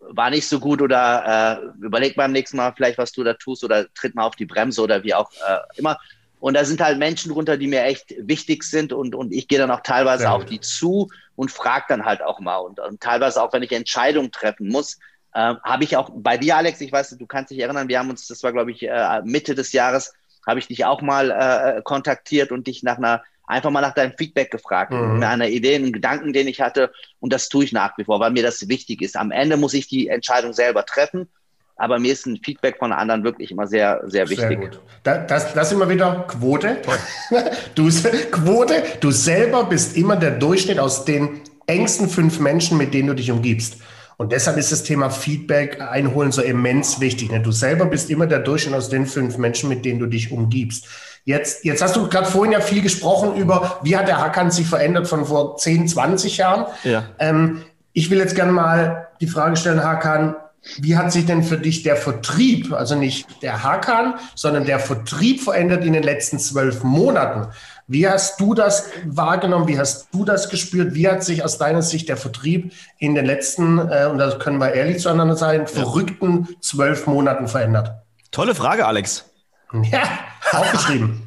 war 0.00 0.30
nicht 0.30 0.48
so 0.48 0.58
gut 0.60 0.82
oder 0.82 1.62
äh, 1.62 1.84
überleg 1.84 2.16
beim 2.16 2.32
nächsten 2.32 2.56
Mal 2.56 2.72
vielleicht, 2.76 2.98
was 2.98 3.12
du 3.12 3.24
da 3.24 3.34
tust 3.34 3.64
oder 3.64 3.92
tritt 3.94 4.14
mal 4.14 4.24
auf 4.24 4.36
die 4.36 4.46
Bremse 4.46 4.82
oder 4.82 5.02
wie 5.02 5.14
auch 5.14 5.30
äh, 5.32 5.58
immer. 5.76 5.98
Und 6.44 6.52
da 6.52 6.66
sind 6.66 6.82
halt 6.82 6.98
Menschen 6.98 7.32
drunter, 7.32 7.56
die 7.56 7.68
mir 7.68 7.84
echt 7.84 8.14
wichtig 8.18 8.64
sind 8.64 8.92
und, 8.92 9.14
und 9.14 9.32
ich 9.32 9.48
gehe 9.48 9.58
dann 9.58 9.70
auch 9.70 9.80
teilweise 9.80 10.30
auf 10.30 10.44
die 10.44 10.60
zu 10.60 11.08
und 11.36 11.50
frage 11.50 11.86
dann 11.88 12.04
halt 12.04 12.20
auch 12.20 12.38
mal. 12.38 12.58
Und, 12.58 12.78
und 12.80 13.00
teilweise 13.00 13.42
auch, 13.42 13.54
wenn 13.54 13.62
ich 13.62 13.72
Entscheidungen 13.72 14.30
treffen 14.30 14.68
muss, 14.68 14.98
äh, 15.32 15.54
habe 15.64 15.84
ich 15.84 15.96
auch 15.96 16.10
bei 16.14 16.36
dir, 16.36 16.58
Alex, 16.58 16.82
ich 16.82 16.92
weiß, 16.92 17.16
du 17.18 17.26
kannst 17.26 17.50
dich 17.50 17.60
erinnern, 17.60 17.88
wir 17.88 17.98
haben 17.98 18.10
uns, 18.10 18.26
das 18.26 18.42
war 18.42 18.52
glaube 18.52 18.72
ich 18.72 18.82
äh, 18.86 19.22
Mitte 19.24 19.54
des 19.54 19.72
Jahres, 19.72 20.12
habe 20.46 20.58
ich 20.58 20.66
dich 20.66 20.84
auch 20.84 21.00
mal 21.00 21.30
äh, 21.30 21.80
kontaktiert 21.80 22.52
und 22.52 22.66
dich 22.66 22.82
nach 22.82 22.98
einer 22.98 23.22
einfach 23.46 23.70
mal 23.70 23.80
nach 23.80 23.94
deinem 23.94 24.12
Feedback 24.18 24.50
gefragt, 24.50 24.92
mhm. 24.92 25.20
nach 25.20 25.30
einer 25.30 25.48
Idee, 25.48 25.76
einen 25.76 25.94
Gedanken, 25.94 26.34
den 26.34 26.46
ich 26.46 26.60
hatte. 26.60 26.92
Und 27.20 27.32
das 27.32 27.48
tue 27.48 27.64
ich 27.64 27.72
nach 27.72 27.96
wie 27.96 28.04
vor, 28.04 28.20
weil 28.20 28.32
mir 28.32 28.42
das 28.42 28.68
wichtig 28.68 29.00
ist. 29.00 29.16
Am 29.16 29.30
Ende 29.30 29.56
muss 29.56 29.72
ich 29.72 29.88
die 29.88 30.08
Entscheidung 30.08 30.52
selber 30.52 30.84
treffen 30.84 31.30
aber 31.76 31.98
mir 31.98 32.12
ist 32.12 32.26
ein 32.26 32.38
Feedback 32.42 32.78
von 32.78 32.92
anderen 32.92 33.24
wirklich 33.24 33.50
immer 33.50 33.66
sehr, 33.66 34.02
sehr 34.06 34.28
wichtig. 34.28 34.48
Sehr 34.48 34.56
gut. 34.56 34.80
Das, 35.02 35.52
das 35.52 35.72
immer 35.72 35.88
wieder 35.88 36.24
Quote. 36.28 36.78
Du, 37.74 37.88
Quote, 38.30 38.82
du 39.00 39.10
selber 39.10 39.64
bist 39.64 39.96
immer 39.96 40.16
der 40.16 40.32
Durchschnitt 40.32 40.78
aus 40.78 41.04
den 41.04 41.40
engsten 41.66 42.08
fünf 42.08 42.38
Menschen, 42.38 42.78
mit 42.78 42.94
denen 42.94 43.08
du 43.08 43.14
dich 43.14 43.30
umgibst. 43.30 43.78
Und 44.16 44.30
deshalb 44.30 44.56
ist 44.58 44.70
das 44.70 44.84
Thema 44.84 45.10
Feedback 45.10 45.80
einholen 45.80 46.30
so 46.30 46.40
immens 46.40 47.00
wichtig. 47.00 47.32
Ne? 47.32 47.40
Du 47.40 47.50
selber 47.50 47.86
bist 47.86 48.10
immer 48.10 48.26
der 48.26 48.38
Durchschnitt 48.38 48.74
aus 48.74 48.88
den 48.88 49.06
fünf 49.06 49.38
Menschen, 49.38 49.68
mit 49.68 49.84
denen 49.84 49.98
du 49.98 50.06
dich 50.06 50.30
umgibst. 50.30 50.86
Jetzt, 51.24 51.64
jetzt 51.64 51.82
hast 51.82 51.96
du 51.96 52.08
gerade 52.08 52.26
vorhin 52.26 52.52
ja 52.52 52.60
viel 52.60 52.82
gesprochen 52.82 53.34
über, 53.34 53.80
wie 53.82 53.96
hat 53.96 54.06
der 54.06 54.20
Hackern 54.20 54.50
sich 54.50 54.66
verändert 54.66 55.08
von 55.08 55.24
vor 55.24 55.56
10, 55.56 55.88
20 55.88 56.36
Jahren. 56.36 56.66
Ja. 56.84 57.04
Ähm, 57.18 57.62
ich 57.92 58.10
will 58.10 58.18
jetzt 58.18 58.36
gerne 58.36 58.52
mal 58.52 59.08
die 59.20 59.26
Frage 59.26 59.56
stellen, 59.56 59.82
Hakan, 59.82 60.36
wie 60.78 60.96
hat 60.96 61.12
sich 61.12 61.26
denn 61.26 61.42
für 61.42 61.58
dich 61.58 61.82
der 61.82 61.96
Vertrieb, 61.96 62.72
also 62.72 62.94
nicht 62.94 63.42
der 63.42 63.62
Hakan, 63.62 64.14
sondern 64.34 64.64
der 64.64 64.78
Vertrieb 64.78 65.42
verändert 65.42 65.84
in 65.84 65.92
den 65.92 66.02
letzten 66.02 66.38
zwölf 66.38 66.82
Monaten? 66.82 67.48
Wie 67.86 68.08
hast 68.08 68.40
du 68.40 68.54
das 68.54 68.88
wahrgenommen? 69.04 69.68
Wie 69.68 69.78
hast 69.78 70.08
du 70.12 70.24
das 70.24 70.48
gespürt? 70.48 70.94
Wie 70.94 71.06
hat 71.06 71.22
sich 71.22 71.44
aus 71.44 71.58
deiner 71.58 71.82
Sicht 71.82 72.08
der 72.08 72.16
Vertrieb 72.16 72.72
in 72.98 73.14
den 73.14 73.26
letzten, 73.26 73.78
äh, 73.78 74.08
und 74.10 74.18
da 74.18 74.30
können 74.38 74.58
wir 74.58 74.72
ehrlich 74.72 75.00
zueinander 75.00 75.36
sein, 75.36 75.66
verrückten 75.66 76.48
zwölf 76.60 77.06
Monaten 77.06 77.46
verändert? 77.46 77.92
Tolle 78.30 78.54
Frage, 78.54 78.86
Alex. 78.86 79.30
Ja, 79.72 80.02
aufgeschrieben. 80.52 81.23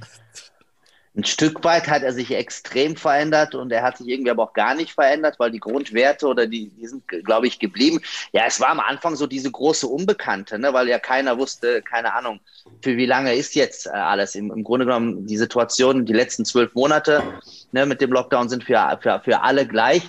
Ein 1.18 1.24
Stück 1.24 1.64
weit 1.64 1.88
hat 1.88 2.04
er 2.04 2.14
sich 2.14 2.32
extrem 2.32 2.96
verändert 2.96 3.56
und 3.56 3.72
er 3.72 3.82
hat 3.82 3.98
sich 3.98 4.08
irgendwie 4.08 4.30
aber 4.30 4.44
auch 4.44 4.54
gar 4.54 4.76
nicht 4.76 4.94
verändert, 4.94 5.40
weil 5.40 5.50
die 5.50 5.60
Grundwerte 5.60 6.28
oder 6.28 6.46
die, 6.46 6.70
die 6.70 6.86
sind, 6.86 7.08
glaube 7.08 7.48
ich, 7.48 7.58
geblieben. 7.58 8.00
Ja, 8.34 8.44
es 8.46 8.62
war 8.62 8.70
am 8.70 8.80
Anfang 8.80 9.16
so 9.16 9.26
diese 9.26 9.50
große 9.50 9.88
Unbekannte, 9.88 10.60
ne, 10.60 10.74
weil 10.74 10.88
ja 10.88 11.00
keiner 11.00 11.40
wusste, 11.40 11.82
keine 11.82 12.14
Ahnung, 12.14 12.40
für 12.84 12.98
wie 12.98 13.08
lange 13.08 13.34
ist 13.36 13.56
jetzt 13.56 13.88
äh, 13.88 13.90
alles. 13.90 14.36
Im, 14.36 14.52
Im 14.52 14.64
Grunde 14.64 14.86
genommen, 14.86 15.26
die 15.26 15.38
Situation, 15.38 16.06
die 16.06 16.14
letzten 16.14 16.46
zwölf 16.46 16.76
Monate 16.76 17.24
ne, 17.72 17.88
mit 17.88 18.00
dem 18.00 18.12
Lockdown 18.12 18.48
sind 18.48 18.64
für, 18.64 19.00
für, 19.02 19.20
für 19.26 19.42
alle 19.42 19.66
gleich. 19.68 20.04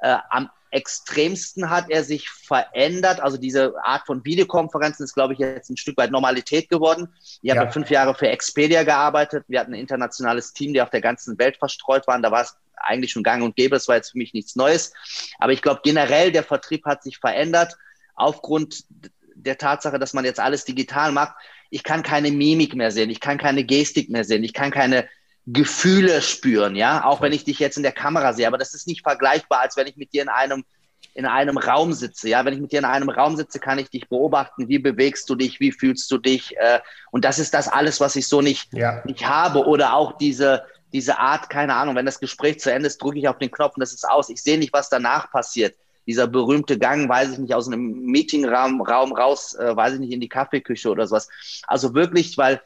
Äh, 0.00 0.16
am 0.28 0.50
extremsten 0.70 1.68
hat 1.70 1.90
er 1.90 2.04
sich 2.04 2.30
verändert. 2.30 3.20
Also 3.20 3.36
diese 3.36 3.74
Art 3.82 4.06
von 4.06 4.24
Videokonferenzen 4.24 5.04
ist, 5.04 5.14
glaube 5.14 5.32
ich, 5.32 5.38
jetzt 5.38 5.70
ein 5.70 5.76
Stück 5.76 5.96
weit 5.96 6.10
Normalität 6.10 6.68
geworden. 6.68 7.08
Ich 7.42 7.52
ja. 7.52 7.56
habe 7.56 7.72
fünf 7.72 7.90
Jahre 7.90 8.14
für 8.14 8.28
Expedia 8.28 8.84
gearbeitet. 8.84 9.44
Wir 9.48 9.60
hatten 9.60 9.74
ein 9.74 9.80
internationales 9.80 10.52
Team, 10.52 10.72
die 10.72 10.82
auf 10.82 10.90
der 10.90 11.00
ganzen 11.00 11.38
Welt 11.38 11.56
verstreut 11.56 12.06
waren. 12.06 12.22
Da 12.22 12.30
war 12.30 12.42
es 12.42 12.56
eigentlich 12.76 13.10
schon 13.10 13.22
gang 13.22 13.42
und 13.42 13.56
gäbe. 13.56 13.76
Das 13.76 13.88
war 13.88 13.96
jetzt 13.96 14.12
für 14.12 14.18
mich 14.18 14.32
nichts 14.32 14.56
Neues. 14.56 14.92
Aber 15.38 15.52
ich 15.52 15.62
glaube, 15.62 15.80
generell 15.82 16.30
der 16.32 16.44
Vertrieb 16.44 16.84
hat 16.84 17.02
sich 17.02 17.18
verändert 17.18 17.76
aufgrund 18.14 18.84
der 19.34 19.58
Tatsache, 19.58 19.98
dass 19.98 20.12
man 20.12 20.24
jetzt 20.24 20.40
alles 20.40 20.64
digital 20.64 21.12
macht. 21.12 21.34
Ich 21.70 21.82
kann 21.82 22.02
keine 22.02 22.30
Mimik 22.30 22.74
mehr 22.74 22.90
sehen. 22.90 23.10
Ich 23.10 23.20
kann 23.20 23.38
keine 23.38 23.64
Gestik 23.64 24.10
mehr 24.10 24.24
sehen. 24.24 24.44
Ich 24.44 24.52
kann 24.52 24.70
keine 24.70 25.08
Gefühle 25.52 26.22
spüren, 26.22 26.76
ja, 26.76 27.04
auch 27.04 27.20
wenn 27.20 27.32
ich 27.32 27.44
dich 27.44 27.58
jetzt 27.58 27.76
in 27.76 27.82
der 27.82 27.92
Kamera 27.92 28.32
sehe, 28.32 28.46
aber 28.46 28.58
das 28.58 28.74
ist 28.74 28.86
nicht 28.86 29.02
vergleichbar, 29.02 29.60
als 29.60 29.76
wenn 29.76 29.86
ich 29.86 29.96
mit 29.96 30.12
dir 30.12 30.22
in 30.22 30.28
einem 30.28 30.64
in 31.12 31.26
einem 31.26 31.58
Raum 31.58 31.92
sitze, 31.92 32.28
ja, 32.28 32.44
wenn 32.44 32.54
ich 32.54 32.60
mit 32.60 32.70
dir 32.70 32.78
in 32.78 32.84
einem 32.84 33.10
Raum 33.10 33.36
sitze, 33.36 33.58
kann 33.58 33.80
ich 33.80 33.90
dich 33.90 34.08
beobachten, 34.08 34.68
wie 34.68 34.78
bewegst 34.78 35.28
du 35.28 35.34
dich, 35.34 35.58
wie 35.58 35.72
fühlst 35.72 36.08
du 36.10 36.18
dich, 36.18 36.56
äh, 36.56 36.78
und 37.10 37.24
das 37.24 37.38
ist 37.38 37.52
das 37.52 37.68
alles, 37.68 38.00
was 38.00 38.16
ich 38.16 38.28
so 38.28 38.42
nicht 38.42 38.72
ja. 38.72 39.02
nicht 39.04 39.26
habe 39.26 39.66
oder 39.66 39.94
auch 39.94 40.18
diese 40.18 40.62
diese 40.92 41.18
Art, 41.18 41.50
keine 41.50 41.74
Ahnung, 41.74 41.94
wenn 41.94 42.06
das 42.06 42.20
Gespräch 42.20 42.60
zu 42.60 42.72
Ende 42.72 42.88
ist, 42.88 43.02
drücke 43.02 43.18
ich 43.18 43.28
auf 43.28 43.38
den 43.38 43.50
Knopf 43.50 43.76
und 43.76 43.80
das 43.80 43.92
ist 43.92 44.08
aus. 44.08 44.28
Ich 44.28 44.42
sehe 44.42 44.58
nicht, 44.58 44.72
was 44.72 44.88
danach 44.88 45.30
passiert. 45.30 45.76
Dieser 46.06 46.26
berühmte 46.26 46.78
Gang, 46.78 47.08
weiß 47.08 47.32
ich 47.32 47.38
nicht, 47.38 47.54
aus 47.54 47.68
einem 47.68 47.92
Meetingraum 48.06 48.80
Raum 48.80 49.12
raus, 49.12 49.54
äh, 49.54 49.76
weiß 49.76 49.94
ich 49.94 50.00
nicht, 50.00 50.12
in 50.12 50.20
die 50.20 50.28
Kaffeeküche 50.28 50.90
oder 50.90 51.06
sowas. 51.06 51.28
Also 51.66 51.94
wirklich, 51.94 52.36
weil 52.38 52.60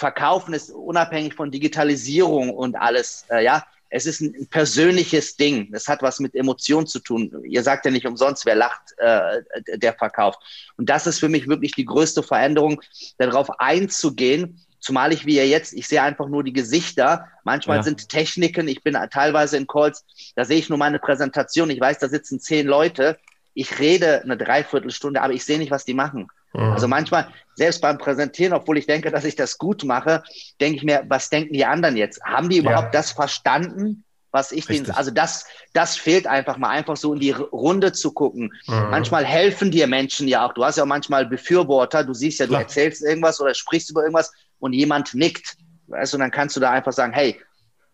Verkaufen 0.00 0.54
ist 0.54 0.70
unabhängig 0.70 1.34
von 1.34 1.50
Digitalisierung 1.50 2.50
und 2.50 2.74
alles, 2.74 3.26
äh, 3.30 3.44
ja. 3.44 3.64
Es 3.92 4.06
ist 4.06 4.20
ein 4.20 4.46
persönliches 4.46 5.36
Ding. 5.36 5.68
Es 5.72 5.88
hat 5.88 6.00
was 6.00 6.20
mit 6.20 6.36
Emotionen 6.36 6.86
zu 6.86 7.00
tun. 7.00 7.42
Ihr 7.44 7.62
sagt 7.64 7.84
ja 7.84 7.90
nicht 7.90 8.06
umsonst, 8.06 8.46
wer 8.46 8.54
lacht, 8.54 8.94
äh, 8.98 9.42
der 9.76 9.92
verkauft. 9.94 10.38
Und 10.76 10.88
das 10.88 11.08
ist 11.08 11.18
für 11.18 11.28
mich 11.28 11.48
wirklich 11.48 11.72
die 11.72 11.84
größte 11.84 12.22
Veränderung, 12.22 12.80
darauf 13.18 13.50
einzugehen. 13.58 14.64
Zumal 14.78 15.12
ich 15.12 15.26
wie 15.26 15.36
ihr 15.36 15.48
jetzt, 15.48 15.72
ich 15.72 15.88
sehe 15.88 16.02
einfach 16.02 16.28
nur 16.28 16.44
die 16.44 16.52
Gesichter. 16.52 17.26
Manchmal 17.42 17.78
ja. 17.78 17.82
sind 17.82 18.08
Techniken, 18.08 18.68
ich 18.68 18.82
bin 18.84 18.96
teilweise 19.10 19.56
in 19.56 19.66
Calls, 19.66 20.04
da 20.36 20.44
sehe 20.44 20.58
ich 20.58 20.68
nur 20.68 20.78
meine 20.78 21.00
Präsentation. 21.00 21.68
Ich 21.68 21.80
weiß, 21.80 21.98
da 21.98 22.08
sitzen 22.08 22.38
zehn 22.38 22.68
Leute. 22.68 23.18
Ich 23.54 23.80
rede 23.80 24.22
eine 24.22 24.36
Dreiviertelstunde, 24.36 25.20
aber 25.20 25.32
ich 25.32 25.44
sehe 25.44 25.58
nicht, 25.58 25.72
was 25.72 25.84
die 25.84 25.94
machen. 25.94 26.28
Mhm. 26.52 26.72
Also 26.72 26.88
manchmal, 26.88 27.28
selbst 27.54 27.80
beim 27.80 27.98
Präsentieren, 27.98 28.52
obwohl 28.54 28.78
ich 28.78 28.86
denke, 28.86 29.10
dass 29.10 29.24
ich 29.24 29.36
das 29.36 29.58
gut 29.58 29.84
mache, 29.84 30.22
denke 30.60 30.78
ich 30.78 30.82
mir, 30.82 31.04
was 31.08 31.30
denken 31.30 31.52
die 31.52 31.64
anderen 31.64 31.96
jetzt? 31.96 32.22
Haben 32.24 32.48
die 32.48 32.58
überhaupt 32.58 32.94
ja. 32.94 33.00
das 33.00 33.12
verstanden, 33.12 34.04
was 34.32 34.52
ich 34.52 34.66
denen, 34.66 34.90
also 34.92 35.10
das, 35.10 35.46
das 35.72 35.96
fehlt 35.96 36.26
einfach 36.26 36.56
mal, 36.56 36.68
einfach 36.68 36.96
so 36.96 37.12
in 37.14 37.20
die 37.20 37.32
Runde 37.32 37.92
zu 37.92 38.12
gucken. 38.12 38.52
Mhm. 38.66 38.90
Manchmal 38.90 39.24
helfen 39.24 39.70
dir 39.70 39.86
Menschen 39.86 40.28
ja 40.28 40.46
auch. 40.46 40.54
Du 40.54 40.64
hast 40.64 40.76
ja 40.76 40.84
auch 40.84 40.88
manchmal 40.88 41.26
Befürworter. 41.26 42.04
Du 42.04 42.14
siehst 42.14 42.38
ja, 42.38 42.46
du 42.46 42.50
Klar. 42.50 42.62
erzählst 42.62 43.02
irgendwas 43.02 43.40
oder 43.40 43.54
sprichst 43.54 43.90
über 43.90 44.02
irgendwas 44.02 44.32
und 44.60 44.72
jemand 44.72 45.14
nickt. 45.14 45.56
Weißt 45.88 46.12
du, 46.12 46.16
und 46.16 46.20
dann 46.20 46.30
kannst 46.30 46.56
du 46.56 46.60
da 46.60 46.70
einfach 46.70 46.92
sagen, 46.92 47.12
hey, 47.12 47.40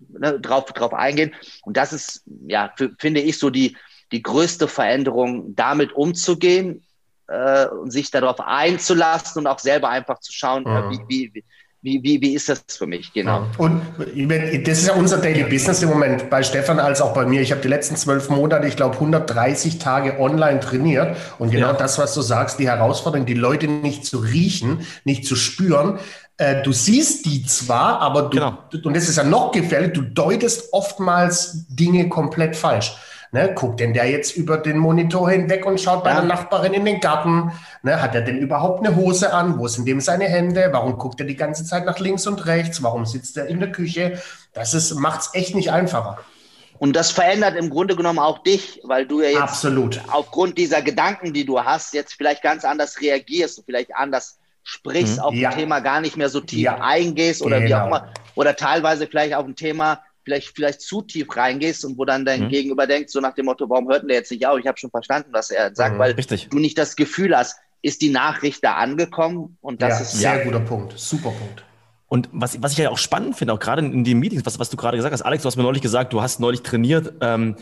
ne, 0.09 0.39
drauf, 0.39 0.67
drauf 0.67 0.93
eingehen. 0.93 1.35
Und 1.63 1.79
das 1.79 1.95
ist, 1.95 2.23
ja, 2.47 2.71
für, 2.77 2.93
finde 2.99 3.21
ich 3.21 3.39
so 3.39 3.49
die, 3.49 3.77
die 4.13 4.23
größte 4.23 4.69
Veränderung, 4.69 5.55
damit 5.57 5.93
umzugehen 5.93 6.86
äh, 7.29 7.67
und 7.67 7.93
sich 7.93 8.11
darauf 8.11 8.41
einzulassen 8.41 9.41
und 9.41 9.47
auch 9.47 9.59
selber 9.59 9.89
einfach 9.89 10.21
zu 10.21 10.33
schauen, 10.33 10.67
äh, 10.67 10.83
mhm. 10.83 11.01
wie, 11.09 11.31
wie, 11.33 11.45
wie, 11.83 12.03
wie, 12.03 12.21
wie 12.21 12.35
ist 12.35 12.49
das 12.49 12.65
für 12.69 12.87
mich, 12.87 13.13
genau. 13.13 13.47
Und 13.59 13.81
das 13.99 14.79
ist 14.79 14.89
ja 14.89 14.95
unser 14.95 15.19
Daily 15.19 15.45
Business 15.45 15.83
im 15.83 15.89
Moment, 15.89 16.29
bei 16.31 16.43
Stefan 16.43 16.81
als 16.81 17.01
auch 17.01 17.15
bei 17.15 17.27
mir. 17.27 17.41
Ich 17.43 17.53
habe 17.53 17.61
die 17.61 17.69
letzten 17.69 17.95
zwölf 17.95 18.29
Monate, 18.29 18.67
ich 18.67 18.75
glaube, 18.75 18.95
130 18.95 19.79
Tage 19.79 20.19
online 20.19 20.59
trainiert. 20.59 21.17
Und 21.39 21.51
genau 21.51 21.69
ja. 21.69 21.73
das, 21.75 21.99
was 21.99 22.13
du 22.15 22.23
sagst, 22.23 22.59
die 22.59 22.67
Herausforderung, 22.67 23.25
die 23.25 23.35
Leute 23.35 23.69
nicht 23.69 24.05
zu 24.05 24.19
riechen, 24.19 24.85
nicht 25.05 25.27
zu 25.27 25.37
spüren. 25.37 26.01
Äh, 26.39 26.63
du 26.63 26.73
siehst 26.73 27.25
die 27.25 27.47
zwar, 27.47 28.01
aber 28.01 28.23
du, 28.23 28.31
genau. 28.31 28.59
und 28.83 28.97
das 28.97 29.09
ist 29.09 29.17
ja 29.17 29.25
noch 29.25 29.53
gefährlich, 29.53 29.93
du 29.93 30.03
deutest 30.03 30.73
oftmals 30.73 31.67
Dinge 31.69 32.09
komplett 32.09 32.57
falsch. 32.57 32.97
Ne, 33.33 33.53
guckt 33.55 33.81
denn 33.81 33.93
der 33.93 34.09
jetzt 34.09 34.37
über 34.37 34.59
den 34.59 34.79
Monitor 34.79 35.31
hinweg 35.31 35.67
und 35.67 35.81
schaut 35.81 36.05
bei 36.05 36.11
ja. 36.11 36.21
der 36.21 36.25
Nachbarin 36.25 36.75
in 36.75 36.85
den 36.85 37.01
Garten? 37.01 37.53
Ne, 37.83 38.01
hat 38.01 38.15
er 38.15 38.23
denn 38.23 38.39
überhaupt 38.39 38.87
eine 38.87 38.97
Hose 38.97 39.33
an? 39.33 39.59
Wo 39.59 39.67
sind 39.69 39.87
dem 39.87 40.01
seine 40.01 40.27
Hände? 40.27 40.69
Warum 40.73 40.97
guckt 40.99 41.21
er 41.21 41.27
die 41.27 41.37
ganze 41.37 41.65
Zeit 41.65 41.85
nach 41.87 41.99
links 41.99 42.27
und 42.27 42.47
rechts? 42.47 42.83
Warum 42.83 43.05
sitzt 43.05 43.37
er 43.37 43.47
in 43.47 43.61
der 43.61 43.73
Küche? 43.73 44.21
Das 44.53 44.95
macht 44.95 45.21
es 45.23 45.31
echt 45.35 45.55
nicht 45.55 45.73
einfacher. 45.73 46.19
Und 46.79 46.95
das 46.95 47.11
verändert 47.11 47.57
im 47.57 47.71
Grunde 47.71 47.97
genommen 47.97 48.19
auch 48.19 48.43
dich, 48.43 48.81
weil 48.85 49.07
du 49.07 49.23
ja 49.23 49.29
jetzt 49.29 49.41
Absolut. 49.41 50.01
aufgrund 50.09 50.59
dieser 50.59 50.83
Gedanken, 50.83 51.33
die 51.33 51.45
du 51.45 51.63
hast, 51.63 51.95
jetzt 51.95 52.15
vielleicht 52.15 52.43
ganz 52.43 52.65
anders 52.65 53.01
reagierst 53.01 53.59
und 53.59 53.65
vielleicht 53.65 53.95
anders 53.95 54.39
sprichst, 54.63 55.17
mhm. 55.17 55.23
auf 55.23 55.35
ja. 55.35 55.51
ein 55.51 55.57
Thema 55.57 55.81
gar 55.81 56.01
nicht 56.01 56.17
mehr 56.17 56.29
so 56.29 56.41
tief 56.41 56.61
ja. 56.61 56.79
eingehst 56.81 57.41
oder 57.43 57.61
genau. 57.61 57.69
wie 57.69 57.75
auch 57.75 57.87
immer. 57.87 58.13
Oder 58.35 58.57
teilweise 58.57 59.07
vielleicht 59.07 59.35
auf 59.35 59.47
ein 59.47 59.57
Thema 59.57 60.03
vielleicht, 60.27 60.57
vielleicht 60.57 60.81
zu 60.81 61.03
tief 61.03 61.35
reingehst 61.37 61.85
und 61.85 61.97
wo 61.97 62.05
dann 62.05 62.25
dein 62.25 62.45
mhm. 62.45 62.49
Gegenüber 62.49 62.87
denkt, 62.87 63.11
so 63.11 63.21
nach 63.21 63.35
dem 63.35 63.47
Motto, 63.47 63.71
warum 63.71 63.89
hört 63.89 64.03
denn 64.03 64.09
der 64.09 64.19
jetzt 64.19 64.33
nicht 64.33 64.45
auf? 64.45 64.59
Ich 64.59 64.67
habe 64.67 64.77
schon 64.77 64.91
verstanden, 64.91 65.29
was 65.31 65.51
er 65.51 65.75
sagt, 65.75 65.95
mhm, 65.95 65.99
weil 66.01 66.13
richtig. 66.13 66.49
du 66.51 66.59
nicht 66.59 66.77
das 66.77 66.97
Gefühl 66.97 67.35
hast, 67.37 67.57
ist 67.81 68.03
die 68.03 68.11
Nachricht 68.11 68.65
da 68.65 68.75
angekommen? 68.75 69.57
Und 69.61 69.83
das 69.83 69.95
ja, 69.95 70.01
ist 70.01 70.13
sehr 70.13 70.39
ja, 70.39 70.45
guter 70.45 70.61
Punkt, 70.61 70.99
super 70.99 71.31
Punkt. 71.31 71.65
Und 72.09 72.29
was, 72.33 72.61
was 72.61 72.73
ich 72.73 72.79
ja 72.79 72.91
auch 72.91 72.99
spannend 72.99 73.37
finde, 73.37 73.53
auch 73.53 73.61
gerade 73.61 73.83
in, 73.85 73.93
in 73.93 74.05
den 74.05 74.19
Meetings, 74.19 74.45
was, 74.45 74.59
was 74.59 74.69
du 74.69 74.77
gerade 74.77 74.97
gesagt 74.97 75.13
hast, 75.13 75.23
Alex, 75.23 75.43
du 75.43 75.47
hast 75.47 75.57
mir 75.57 75.63
neulich 75.63 75.83
gesagt, 75.83 76.13
du 76.13 76.21
hast 76.21 76.41
neulich 76.41 76.63
trainiert, 76.63 77.15
ähm, 77.21 77.57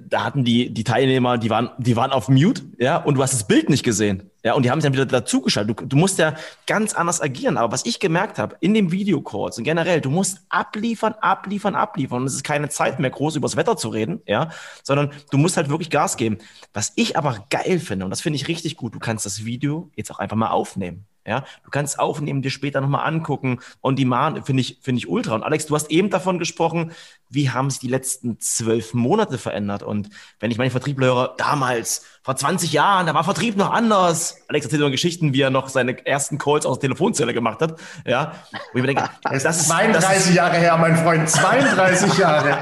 da 0.00 0.24
hatten 0.24 0.44
die, 0.44 0.72
die 0.72 0.84
Teilnehmer, 0.84 1.38
die 1.38 1.50
waren, 1.50 1.70
die 1.78 1.96
waren 1.96 2.10
auf 2.10 2.28
Mute, 2.28 2.62
ja, 2.78 2.96
und 2.96 3.16
du 3.16 3.22
hast 3.22 3.32
das 3.32 3.46
Bild 3.46 3.68
nicht 3.68 3.82
gesehen, 3.82 4.30
ja, 4.44 4.52
und 4.52 4.64
die 4.64 4.70
haben 4.70 4.80
sich 4.80 4.86
dann 4.86 4.92
wieder 4.92 5.06
dazugeschaltet. 5.06 5.80
Du, 5.80 5.86
du 5.86 5.96
musst 5.96 6.18
ja 6.18 6.34
ganz 6.66 6.94
anders 6.94 7.22
agieren. 7.22 7.56
Aber 7.56 7.72
was 7.72 7.86
ich 7.86 7.98
gemerkt 7.98 8.38
habe, 8.38 8.56
in 8.60 8.74
dem 8.74 8.92
Videocalls 8.92 9.56
und 9.56 9.64
generell, 9.64 10.02
du 10.02 10.10
musst 10.10 10.42
abliefern, 10.50 11.14
abliefern, 11.14 11.74
abliefern. 11.74 12.20
Und 12.20 12.26
es 12.26 12.34
ist 12.34 12.44
keine 12.44 12.68
Zeit 12.68 13.00
mehr, 13.00 13.10
groß 13.10 13.36
übers 13.36 13.56
Wetter 13.56 13.78
zu 13.78 13.88
reden, 13.88 14.20
ja, 14.26 14.50
sondern 14.82 15.12
du 15.30 15.38
musst 15.38 15.56
halt 15.56 15.70
wirklich 15.70 15.88
Gas 15.88 16.18
geben. 16.18 16.38
Was 16.74 16.92
ich 16.96 17.16
aber 17.16 17.46
geil 17.48 17.78
finde, 17.78 18.04
und 18.04 18.10
das 18.10 18.20
finde 18.20 18.36
ich 18.36 18.46
richtig 18.46 18.76
gut, 18.76 18.94
du 18.94 18.98
kannst 18.98 19.24
das 19.24 19.46
Video 19.46 19.90
jetzt 19.96 20.10
auch 20.10 20.18
einfach 20.18 20.36
mal 20.36 20.50
aufnehmen. 20.50 21.06
Ja, 21.26 21.44
du 21.64 21.70
kannst 21.70 21.98
aufnehmen, 21.98 22.42
dir 22.42 22.50
später 22.50 22.80
nochmal 22.80 23.06
angucken. 23.06 23.60
On 23.82 23.96
Demand 23.96 24.44
finde 24.46 24.60
ich, 24.60 24.78
finde 24.82 24.98
ich 24.98 25.08
ultra. 25.08 25.34
Und 25.34 25.42
Alex, 25.42 25.66
du 25.66 25.74
hast 25.74 25.90
eben 25.90 26.10
davon 26.10 26.38
gesprochen, 26.38 26.92
wie 27.30 27.50
haben 27.50 27.70
sich 27.70 27.80
die 27.80 27.88
letzten 27.88 28.38
zwölf 28.40 28.92
Monate 28.92 29.38
verändert? 29.38 29.82
Und 29.82 30.10
wenn 30.38 30.50
ich 30.50 30.58
meine 30.58 30.70
Vertriebler 30.70 31.06
höre, 31.06 31.34
damals, 31.38 32.04
vor 32.22 32.36
20 32.36 32.72
Jahren, 32.72 33.06
da 33.06 33.14
war 33.14 33.24
Vertrieb 33.24 33.56
noch 33.56 33.70
anders. 33.70 34.38
Alex 34.48 34.66
erzählt 34.66 34.80
immer 34.80 34.90
Geschichten, 34.90 35.34
wie 35.34 35.42
er 35.42 35.50
noch 35.50 35.68
seine 35.68 36.06
ersten 36.06 36.38
Calls 36.38 36.64
aus 36.64 36.78
der 36.78 36.88
Telefonzelle 36.88 37.34
gemacht 37.34 37.60
hat. 37.60 37.78
Ja, 38.06 38.32
wo 38.72 38.78
ich 38.78 38.82
mir 38.82 38.94
denke, 38.94 39.10
das 39.22 39.44
ist 39.44 39.68
32 39.68 40.08
das 40.08 40.26
ist, 40.26 40.34
Jahre 40.34 40.56
her, 40.56 40.76
mein 40.78 40.96
Freund, 40.96 41.28
32 41.28 42.18
Jahre. 42.18 42.58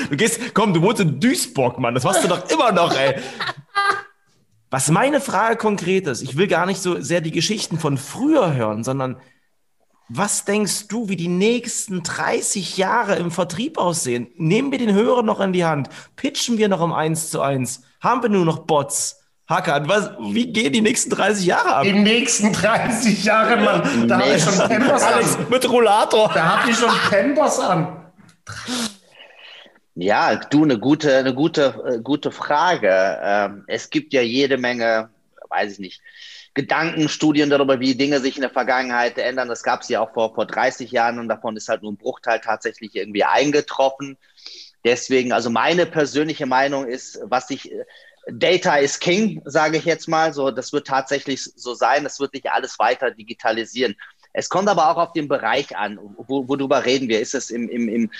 du 0.10 0.16
gehst, 0.16 0.54
komm, 0.54 0.74
du 0.74 0.82
wohnst 0.82 1.00
in 1.00 1.18
Duisburg, 1.18 1.78
Mann, 1.78 1.94
das 1.94 2.04
warst 2.04 2.24
du 2.24 2.28
doch 2.28 2.48
immer 2.50 2.72
noch, 2.72 2.94
ey. 2.94 3.16
Was 4.70 4.88
meine 4.88 5.20
Frage 5.20 5.56
konkret 5.56 6.06
ist, 6.06 6.22
ich 6.22 6.36
will 6.36 6.46
gar 6.46 6.64
nicht 6.64 6.80
so 6.80 7.00
sehr 7.00 7.20
die 7.20 7.32
Geschichten 7.32 7.78
von 7.78 7.98
früher 7.98 8.54
hören, 8.54 8.84
sondern 8.84 9.16
was 10.08 10.44
denkst 10.44 10.88
du, 10.88 11.08
wie 11.08 11.16
die 11.16 11.28
nächsten 11.28 12.02
30 12.02 12.76
Jahre 12.76 13.16
im 13.16 13.30
Vertrieb 13.30 13.78
aussehen? 13.78 14.28
Nehmen 14.36 14.70
wir 14.70 14.78
den 14.78 14.92
Hörer 14.92 15.22
noch 15.22 15.40
in 15.40 15.52
die 15.52 15.64
Hand? 15.64 15.88
Pitchen 16.16 16.58
wir 16.58 16.68
noch 16.68 16.80
um 16.80 16.92
eins 16.92 17.30
zu 17.30 17.40
eins? 17.40 17.82
Haben 18.00 18.22
wir 18.22 18.28
nur 18.28 18.44
noch 18.44 18.60
Bots? 18.60 19.20
Hakan, 19.48 19.88
was, 19.88 20.10
wie 20.20 20.52
gehen 20.52 20.72
die 20.72 20.80
nächsten 20.80 21.10
30 21.10 21.46
Jahre 21.46 21.74
ab? 21.76 21.82
Die 21.82 21.92
nächsten 21.92 22.52
30 22.52 23.24
Jahre, 23.24 23.56
Mann. 23.56 24.08
Da 24.08 24.20
habe 24.20 24.30
ich 24.36 24.42
schon 24.42 24.56
Pampers 24.56 25.02
an. 25.02 25.46
Mit 25.48 25.68
Rollator. 25.68 26.30
Da 26.32 26.58
habe 26.58 26.70
ich 26.70 26.76
schon 26.76 26.90
Pampers 27.10 27.58
an. 27.58 28.12
Ja, 30.02 30.34
du, 30.34 30.64
eine 30.64 30.78
gute, 30.78 31.14
eine 31.14 31.34
gute, 31.34 31.74
äh, 31.86 32.00
gute 32.00 32.32
Frage. 32.32 33.18
Ähm, 33.22 33.64
es 33.66 33.90
gibt 33.90 34.14
ja 34.14 34.22
jede 34.22 34.56
Menge, 34.56 35.10
weiß 35.50 35.74
ich 35.74 35.78
nicht, 35.78 36.00
Gedanken, 36.54 37.10
Studien 37.10 37.50
darüber, 37.50 37.80
wie 37.80 37.94
Dinge 37.94 38.18
sich 38.20 38.36
in 38.36 38.40
der 38.40 38.48
Vergangenheit 38.48 39.18
ändern. 39.18 39.48
Das 39.48 39.62
gab 39.62 39.82
es 39.82 39.90
ja 39.90 40.00
auch 40.00 40.14
vor, 40.14 40.34
vor 40.34 40.46
30 40.46 40.90
Jahren 40.90 41.18
und 41.18 41.28
davon 41.28 41.54
ist 41.54 41.68
halt 41.68 41.82
nur 41.82 41.92
ein 41.92 41.98
Bruchteil 41.98 42.40
tatsächlich 42.40 42.96
irgendwie 42.96 43.24
eingetroffen. 43.24 44.16
Deswegen, 44.86 45.34
also 45.34 45.50
meine 45.50 45.84
persönliche 45.84 46.46
Meinung 46.46 46.86
ist, 46.86 47.20
was 47.24 47.48
sich 47.48 47.70
Data 48.26 48.76
is 48.76 49.00
King, 49.00 49.42
sage 49.44 49.76
ich 49.76 49.84
jetzt 49.84 50.08
mal. 50.08 50.32
So, 50.32 50.50
das 50.50 50.72
wird 50.72 50.86
tatsächlich 50.86 51.44
so 51.44 51.74
sein. 51.74 52.04
Das 52.04 52.18
wird 52.18 52.32
sich 52.32 52.50
alles 52.50 52.78
weiter 52.78 53.10
digitalisieren. 53.10 53.94
Es 54.32 54.48
kommt 54.48 54.70
aber 54.70 54.90
auch 54.90 54.96
auf 54.96 55.12
den 55.12 55.28
Bereich 55.28 55.76
an, 55.76 55.98
wo, 56.16 56.48
worüber 56.48 56.86
reden 56.86 57.08
wir. 57.10 57.20
Ist 57.20 57.34
es 57.34 57.50
im, 57.50 57.68
im, 57.68 57.88
im, 57.90 58.10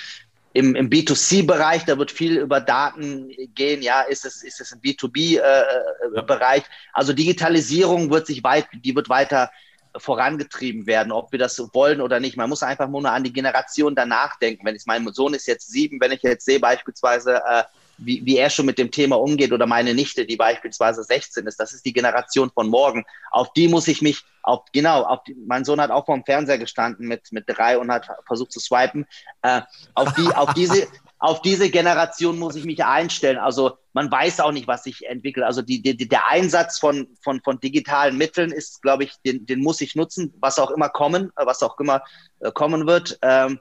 im, 0.53 0.75
im 0.75 0.89
B2C-Bereich, 0.89 1.85
da 1.85 1.97
wird 1.97 2.11
viel 2.11 2.37
über 2.37 2.59
Daten 2.59 3.31
gehen, 3.55 3.81
ja, 3.81 4.01
ist 4.01 4.25
es, 4.25 4.43
ist 4.43 4.59
es 4.59 4.71
im 4.71 4.81
B2B-Bereich. 4.81 6.63
Äh, 6.63 6.69
also 6.93 7.13
Digitalisierung 7.13 8.09
wird 8.09 8.27
sich 8.27 8.43
weit, 8.43 8.67
die 8.73 8.95
wird 8.95 9.09
weiter 9.09 9.49
vorangetrieben 9.97 10.87
werden, 10.87 11.11
ob 11.11 11.31
wir 11.31 11.39
das 11.39 11.59
wollen 11.73 12.01
oder 12.01 12.19
nicht. 12.19 12.37
Man 12.37 12.49
muss 12.49 12.63
einfach 12.63 12.87
nur 12.87 13.05
an 13.09 13.23
die 13.23 13.33
Generation 13.33 13.95
danach 13.95 14.39
denken. 14.39 14.65
Wenn 14.65 14.75
ich, 14.75 14.85
mein 14.85 15.05
Sohn 15.13 15.33
ist 15.33 15.47
jetzt 15.47 15.69
sieben, 15.69 15.99
wenn 15.99 16.11
ich 16.11 16.21
jetzt 16.21 16.45
sehe 16.45 16.59
beispielsweise, 16.59 17.41
äh, 17.45 17.63
wie, 18.03 18.25
wie 18.25 18.37
er 18.37 18.49
schon 18.49 18.65
mit 18.65 18.77
dem 18.77 18.91
Thema 18.91 19.19
umgeht 19.19 19.51
oder 19.51 19.65
meine 19.65 19.93
Nichte, 19.93 20.25
die 20.25 20.35
beispielsweise 20.35 21.03
16 21.03 21.45
ist, 21.47 21.59
das 21.59 21.73
ist 21.73 21.85
die 21.85 21.93
Generation 21.93 22.51
von 22.51 22.67
morgen. 22.67 23.05
Auf 23.31 23.53
die 23.53 23.67
muss 23.67 23.87
ich 23.87 24.01
mich, 24.01 24.23
auf, 24.43 24.61
genau, 24.73 25.03
auf 25.03 25.23
die, 25.23 25.35
mein 25.35 25.63
Sohn 25.63 25.79
hat 25.79 25.91
auch 25.91 26.05
vor 26.05 26.15
dem 26.15 26.25
Fernseher 26.25 26.57
gestanden 26.57 27.07
mit, 27.07 27.31
mit 27.31 27.45
drei 27.47 27.77
und 27.77 27.91
hat 27.91 28.07
versucht 28.25 28.51
zu 28.51 28.59
swipen. 28.59 29.05
Äh, 29.43 29.61
auf, 29.93 30.13
die, 30.13 30.27
auf, 30.35 30.53
diese, 30.53 30.87
auf 31.19 31.41
diese 31.41 31.69
Generation 31.69 32.39
muss 32.39 32.55
ich 32.55 32.65
mich 32.65 32.83
einstellen. 32.83 33.37
Also 33.37 33.77
man 33.93 34.11
weiß 34.11 34.39
auch 34.39 34.51
nicht, 34.51 34.67
was 34.67 34.83
sich 34.83 35.05
entwickelt. 35.05 35.45
Also 35.45 35.61
die, 35.61 35.81
die, 35.81 36.07
der 36.07 36.27
Einsatz 36.27 36.79
von, 36.79 37.07
von, 37.21 37.41
von 37.41 37.59
digitalen 37.59 38.17
Mitteln 38.17 38.51
ist, 38.51 38.81
glaube 38.81 39.03
ich, 39.03 39.13
den, 39.25 39.45
den 39.45 39.59
muss 39.61 39.81
ich 39.81 39.95
nutzen, 39.95 40.33
was 40.39 40.57
auch 40.57 40.71
immer 40.71 40.89
kommen, 40.89 41.31
was 41.35 41.61
auch 41.61 41.79
immer 41.79 42.03
äh, 42.39 42.51
kommen 42.51 42.87
wird. 42.87 43.19
Ähm, 43.21 43.59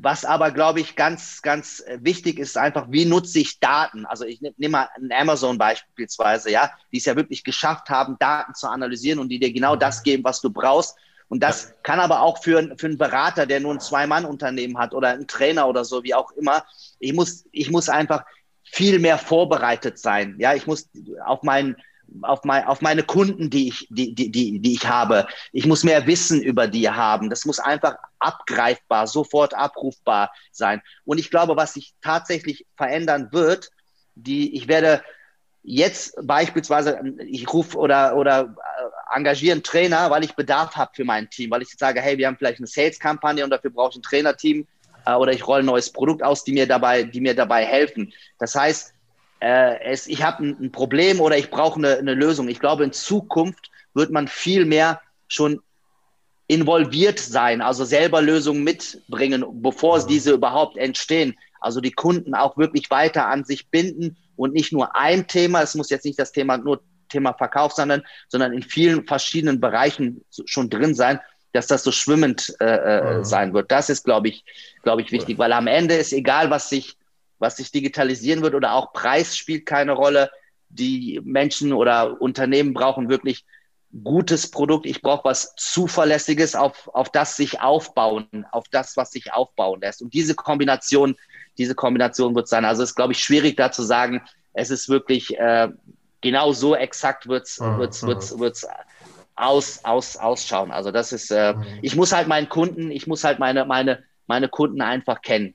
was 0.00 0.24
aber, 0.24 0.52
glaube 0.52 0.80
ich, 0.80 0.94
ganz, 0.96 1.42
ganz 1.42 1.82
wichtig 2.00 2.38
ist, 2.38 2.56
einfach, 2.56 2.86
wie 2.90 3.04
nutze 3.04 3.40
ich 3.40 3.58
Daten? 3.58 4.06
Also 4.06 4.24
ich 4.24 4.40
nehme 4.40 4.68
mal 4.68 4.88
ein 4.96 5.10
Amazon 5.12 5.58
beispielsweise, 5.58 6.50
ja, 6.50 6.70
die 6.92 6.98
es 6.98 7.04
ja 7.04 7.16
wirklich 7.16 7.42
geschafft 7.42 7.90
haben, 7.90 8.16
Daten 8.18 8.54
zu 8.54 8.68
analysieren 8.68 9.18
und 9.18 9.28
die 9.28 9.40
dir 9.40 9.52
genau 9.52 9.76
das 9.76 10.02
geben, 10.02 10.24
was 10.24 10.40
du 10.40 10.50
brauchst. 10.50 10.96
Und 11.28 11.42
das 11.42 11.74
kann 11.82 12.00
aber 12.00 12.22
auch 12.22 12.42
für, 12.42 12.74
für 12.78 12.86
einen 12.86 12.96
Berater, 12.96 13.44
der 13.44 13.60
nur 13.60 13.74
ein 13.74 13.80
Zwei-Mann-Unternehmen 13.80 14.78
hat 14.78 14.94
oder 14.94 15.08
einen 15.08 15.26
Trainer 15.26 15.68
oder 15.68 15.84
so, 15.84 16.02
wie 16.04 16.14
auch 16.14 16.30
immer. 16.32 16.64
Ich 17.00 17.12
muss, 17.12 17.44
ich 17.52 17.70
muss 17.70 17.88
einfach 17.88 18.24
viel 18.62 18.98
mehr 18.98 19.18
vorbereitet 19.18 19.98
sein. 19.98 20.36
Ja, 20.38 20.54
ich 20.54 20.66
muss 20.66 20.88
auf 21.24 21.42
meinen 21.42 21.76
auf, 22.22 22.44
mein, 22.44 22.64
auf 22.64 22.80
meine 22.80 23.02
Kunden, 23.02 23.50
die 23.50 23.68
ich, 23.68 23.86
die, 23.90 24.14
die, 24.14 24.30
die, 24.30 24.58
die 24.60 24.72
ich 24.72 24.88
habe. 24.88 25.26
Ich 25.52 25.66
muss 25.66 25.84
mehr 25.84 26.06
Wissen 26.06 26.42
über 26.42 26.66
die 26.66 26.88
haben. 26.88 27.30
Das 27.30 27.44
muss 27.44 27.58
einfach 27.58 27.96
abgreifbar, 28.18 29.06
sofort 29.06 29.54
abrufbar 29.54 30.30
sein. 30.50 30.82
Und 31.04 31.18
ich 31.18 31.30
glaube, 31.30 31.56
was 31.56 31.74
sich 31.74 31.94
tatsächlich 32.02 32.66
verändern 32.76 33.28
wird, 33.32 33.70
die, 34.14 34.56
ich 34.56 34.68
werde 34.68 35.02
jetzt 35.62 36.14
beispielsweise, 36.22 37.00
ich 37.26 37.52
rufe 37.52 37.76
oder, 37.76 38.16
oder 38.16 38.54
äh, 38.78 39.16
engagiere 39.16 39.52
einen 39.52 39.62
Trainer, 39.62 40.10
weil 40.10 40.24
ich 40.24 40.34
Bedarf 40.34 40.76
habe 40.76 40.92
für 40.94 41.04
mein 41.04 41.28
Team, 41.30 41.50
weil 41.50 41.62
ich 41.62 41.68
sage, 41.76 42.00
hey, 42.00 42.16
wir 42.16 42.26
haben 42.26 42.36
vielleicht 42.36 42.58
eine 42.58 42.66
Sales-Kampagne 42.66 43.44
und 43.44 43.50
dafür 43.50 43.70
brauche 43.70 43.90
ich 43.90 43.96
ein 43.96 44.02
Trainerteam 44.02 44.66
äh, 45.06 45.12
oder 45.12 45.32
ich 45.32 45.46
rolle 45.46 45.62
ein 45.62 45.66
neues 45.66 45.92
Produkt 45.92 46.22
aus, 46.22 46.44
die 46.44 46.52
mir 46.52 46.66
dabei, 46.66 47.02
die 47.02 47.20
mir 47.20 47.34
dabei 47.34 47.64
helfen. 47.64 48.12
Das 48.38 48.54
heißt, 48.54 48.94
äh, 49.40 49.80
es, 49.84 50.06
ich 50.06 50.22
habe 50.22 50.44
ein, 50.44 50.56
ein, 50.60 50.72
Problem 50.72 51.20
oder 51.20 51.36
ich 51.36 51.50
brauche 51.50 51.78
eine, 51.78 51.96
eine 51.96 52.14
Lösung. 52.14 52.48
Ich 52.48 52.60
glaube, 52.60 52.84
in 52.84 52.92
Zukunft 52.92 53.70
wird 53.94 54.10
man 54.10 54.28
viel 54.28 54.64
mehr 54.64 55.00
schon 55.28 55.60
involviert 56.46 57.18
sein, 57.18 57.60
also 57.60 57.84
selber 57.84 58.22
Lösungen 58.22 58.64
mitbringen, 58.64 59.44
bevor 59.62 60.00
mhm. 60.02 60.06
diese 60.08 60.32
überhaupt 60.32 60.76
entstehen. 60.78 61.36
Also 61.60 61.80
die 61.80 61.92
Kunden 61.92 62.34
auch 62.34 62.56
wirklich 62.56 62.90
weiter 62.90 63.26
an 63.28 63.44
sich 63.44 63.68
binden 63.68 64.16
und 64.36 64.54
nicht 64.54 64.72
nur 64.72 64.96
ein 64.96 65.26
Thema, 65.26 65.62
es 65.62 65.74
muss 65.74 65.90
jetzt 65.90 66.04
nicht 66.04 66.18
das 66.18 66.32
Thema 66.32 66.56
nur 66.56 66.80
Thema 67.08 67.32
Verkauf 67.34 67.72
sein, 67.72 68.02
sondern 68.28 68.52
in 68.52 68.62
vielen 68.62 69.06
verschiedenen 69.06 69.60
Bereichen 69.60 70.24
schon 70.44 70.70
drin 70.70 70.94
sein, 70.94 71.20
dass 71.52 71.66
das 71.66 71.82
so 71.82 71.90
schwimmend 71.90 72.54
äh, 72.60 72.64
äh 72.64 73.18
mhm. 73.18 73.24
sein 73.24 73.54
wird. 73.54 73.70
Das 73.70 73.88
ist, 73.88 74.04
glaube 74.04 74.28
ich, 74.28 74.44
glaube 74.82 75.02
ich, 75.02 75.10
wichtig, 75.10 75.38
weil 75.38 75.52
am 75.52 75.66
Ende 75.66 75.94
ist 75.94 76.12
egal, 76.12 76.50
was 76.50 76.68
sich 76.68 76.96
was 77.38 77.56
sich 77.56 77.70
digitalisieren 77.70 78.42
wird 78.42 78.54
oder 78.54 78.74
auch 78.74 78.92
Preis 78.92 79.36
spielt 79.36 79.66
keine 79.66 79.92
Rolle. 79.92 80.30
Die 80.68 81.20
Menschen 81.24 81.72
oder 81.72 82.20
Unternehmen 82.20 82.74
brauchen 82.74 83.08
wirklich 83.08 83.44
gutes 84.04 84.50
Produkt. 84.50 84.86
Ich 84.86 85.00
brauche 85.00 85.24
was 85.24 85.54
Zuverlässiges, 85.56 86.54
auf, 86.54 86.88
auf 86.92 87.10
das 87.10 87.36
sich 87.36 87.60
aufbauen, 87.60 88.46
auf 88.52 88.68
das, 88.70 88.96
was 88.96 89.10
sich 89.10 89.32
aufbauen 89.32 89.80
lässt. 89.80 90.02
Und 90.02 90.12
diese 90.12 90.34
Kombination, 90.34 91.16
diese 91.56 91.74
Kombination 91.74 92.34
wird 92.34 92.48
sein. 92.48 92.64
Also 92.64 92.82
es 92.82 92.90
ist, 92.90 92.96
glaube 92.96 93.12
ich, 93.12 93.22
schwierig 93.22 93.56
da 93.56 93.72
zu 93.72 93.82
sagen, 93.82 94.22
es 94.52 94.70
ist 94.70 94.88
wirklich 94.88 95.38
äh, 95.38 95.68
genau 96.20 96.52
so 96.52 96.74
exakt 96.74 97.28
wird's, 97.28 97.60
mhm. 97.60 97.78
wird's, 97.78 98.02
wird's, 98.02 98.38
wird's 98.38 98.66
aus, 99.36 99.84
aus, 99.84 100.16
ausschauen. 100.16 100.70
Also 100.70 100.90
das 100.90 101.12
ist, 101.12 101.30
äh, 101.30 101.54
mhm. 101.54 101.64
ich 101.80 101.96
muss 101.96 102.12
halt 102.12 102.28
meinen 102.28 102.48
Kunden, 102.48 102.90
ich 102.90 103.06
muss 103.06 103.24
halt 103.24 103.38
meine, 103.38 103.64
meine, 103.64 104.04
meine 104.26 104.48
Kunden 104.48 104.82
einfach 104.82 105.22
kennen 105.22 105.54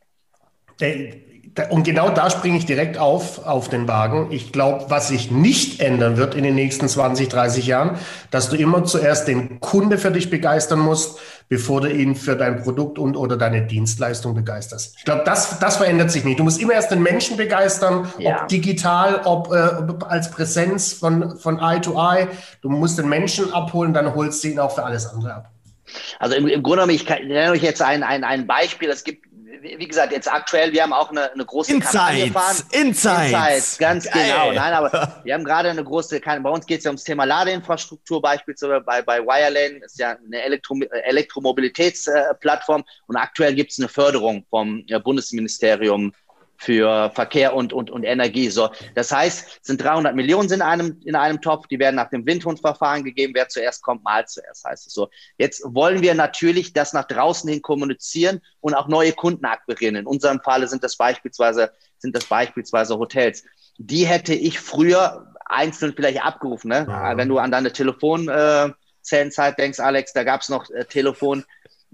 und 1.69 1.83
genau 1.83 2.09
da 2.09 2.31
springe 2.31 2.57
ich 2.57 2.65
direkt 2.65 2.97
auf, 2.97 3.45
auf 3.45 3.69
den 3.69 3.87
Wagen. 3.87 4.31
Ich 4.31 4.51
glaube, 4.51 4.85
was 4.89 5.09
sich 5.09 5.29
nicht 5.29 5.81
ändern 5.81 6.17
wird 6.17 6.33
in 6.33 6.43
den 6.43 6.55
nächsten 6.55 6.87
20, 6.87 7.29
30 7.29 7.67
Jahren, 7.67 7.97
dass 8.31 8.49
du 8.49 8.55
immer 8.55 8.83
zuerst 8.85 9.27
den 9.27 9.59
Kunde 9.59 9.99
für 9.99 10.09
dich 10.09 10.31
begeistern 10.31 10.79
musst, 10.79 11.19
bevor 11.49 11.81
du 11.81 11.91
ihn 11.91 12.15
für 12.15 12.35
dein 12.35 12.63
Produkt 12.63 12.97
und 12.97 13.15
oder 13.15 13.37
deine 13.37 13.67
Dienstleistung 13.67 14.33
begeisterst. 14.33 14.95
Ich 14.97 15.05
glaube, 15.05 15.21
das, 15.25 15.59
das 15.59 15.77
verändert 15.77 16.09
sich 16.09 16.23
nicht. 16.23 16.39
Du 16.39 16.43
musst 16.43 16.59
immer 16.59 16.73
erst 16.73 16.89
den 16.89 17.03
Menschen 17.03 17.37
begeistern, 17.37 18.11
ja. 18.17 18.41
ob 18.41 18.47
digital, 18.47 19.21
ob, 19.25 19.51
äh, 19.51 19.83
ob 19.87 20.09
als 20.09 20.31
Präsenz 20.31 20.93
von, 20.93 21.37
von 21.37 21.59
Eye 21.59 21.79
to 21.79 21.93
Eye. 21.93 22.27
Du 22.61 22.69
musst 22.69 22.97
den 22.97 23.09
Menschen 23.09 23.53
abholen, 23.53 23.93
dann 23.93 24.15
holst 24.15 24.43
du 24.43 24.47
ihn 24.47 24.59
auch 24.59 24.73
für 24.73 24.83
alles 24.83 25.05
andere 25.05 25.35
ab. 25.35 25.51
Also 26.17 26.35
im, 26.35 26.47
im 26.47 26.63
Grunde 26.63 26.77
genommen, 26.77 26.95
ich, 26.95 27.05
kann, 27.05 27.27
nenne 27.27 27.51
euch 27.51 27.61
jetzt 27.61 27.81
ein, 27.83 28.01
ein, 28.01 28.23
ein 28.23 28.47
Beispiel. 28.47 28.89
Es 28.89 29.03
gibt 29.03 29.27
wie 29.63 29.87
gesagt, 29.87 30.11
jetzt 30.11 30.31
aktuell, 30.31 30.73
wir 30.73 30.83
haben 30.83 30.93
auch 30.93 31.09
eine, 31.09 31.31
eine 31.31 31.45
große 31.45 31.73
Insights, 31.73 31.93
Kampagne 31.93 32.27
gefahren. 32.27 32.57
Insights. 32.71 33.31
Insights, 33.31 33.77
ganz 33.77 34.09
Geil. 34.09 34.25
genau. 34.27 34.51
Nein, 34.51 34.73
aber 34.73 35.21
wir 35.23 35.33
haben 35.33 35.43
gerade 35.43 35.69
eine 35.69 35.83
große, 35.83 36.19
bei 36.19 36.49
uns 36.49 36.65
geht 36.65 36.79
es 36.79 36.83
ja 36.83 36.91
ums 36.91 37.03
Thema 37.03 37.23
Ladeinfrastruktur 37.23 38.21
beispielsweise 38.21 38.81
bei, 38.81 39.01
bei 39.01 39.19
Wirelane, 39.19 39.83
ist 39.85 39.99
ja 39.99 40.17
eine 40.25 40.41
Elektro, 40.41 40.77
Elektromobilitätsplattform 41.05 42.83
und 43.07 43.15
aktuell 43.15 43.55
gibt 43.55 43.71
es 43.71 43.79
eine 43.79 43.87
Förderung 43.87 44.45
vom 44.49 44.85
Bundesministerium 45.03 46.13
für 46.63 47.11
Verkehr 47.13 47.53
und, 47.55 47.73
und, 47.73 47.91
und 47.91 48.03
Energie. 48.03 48.49
So, 48.49 48.69
das 48.95 49.11
heißt, 49.11 49.59
es 49.61 49.67
sind 49.67 49.83
300 49.83 50.15
Millionen 50.15 50.51
in 50.51 50.61
einem, 50.61 50.99
in 51.03 51.15
einem 51.15 51.41
Topf, 51.41 51.67
die 51.67 51.77
werden 51.77 51.95
nach 51.95 52.09
dem 52.09 52.25
Windhundverfahren 52.25 53.03
gegeben. 53.03 53.33
Wer 53.35 53.49
zuerst 53.49 53.83
kommt, 53.83 54.03
mal 54.03 54.25
zuerst, 54.25 54.63
heißt 54.63 54.87
es 54.87 54.93
so. 54.93 55.09
Jetzt 55.37 55.63
wollen 55.65 56.01
wir 56.01 56.13
natürlich 56.13 56.73
das 56.73 56.93
nach 56.93 57.05
draußen 57.05 57.49
hin 57.49 57.61
kommunizieren 57.61 58.41
und 58.61 58.75
auch 58.75 58.87
neue 58.87 59.11
Kunden 59.11 59.45
akquirieren. 59.45 59.95
In 59.95 60.07
unserem 60.07 60.39
Falle 60.41 60.67
sind 60.67 60.83
das 60.83 60.95
beispielsweise, 60.95 61.71
sind 61.97 62.15
das 62.15 62.25
beispielsweise 62.25 62.97
Hotels. 62.97 63.43
Die 63.77 64.05
hätte 64.05 64.33
ich 64.33 64.59
früher 64.59 65.33
einzeln 65.45 65.93
vielleicht 65.95 66.23
abgerufen, 66.23 66.69
ne? 66.69 66.85
Ja. 66.87 67.17
Wenn 67.17 67.27
du 67.27 67.37
an 67.39 67.51
deine 67.51 67.73
Telefonzellenzeit 67.73 69.53
äh, 69.53 69.61
denkst, 69.61 69.79
Alex, 69.79 70.13
da 70.13 70.23
gab 70.23 70.41
es 70.41 70.49
noch 70.49 70.69
äh, 70.69 70.85
Telefon 70.85 71.43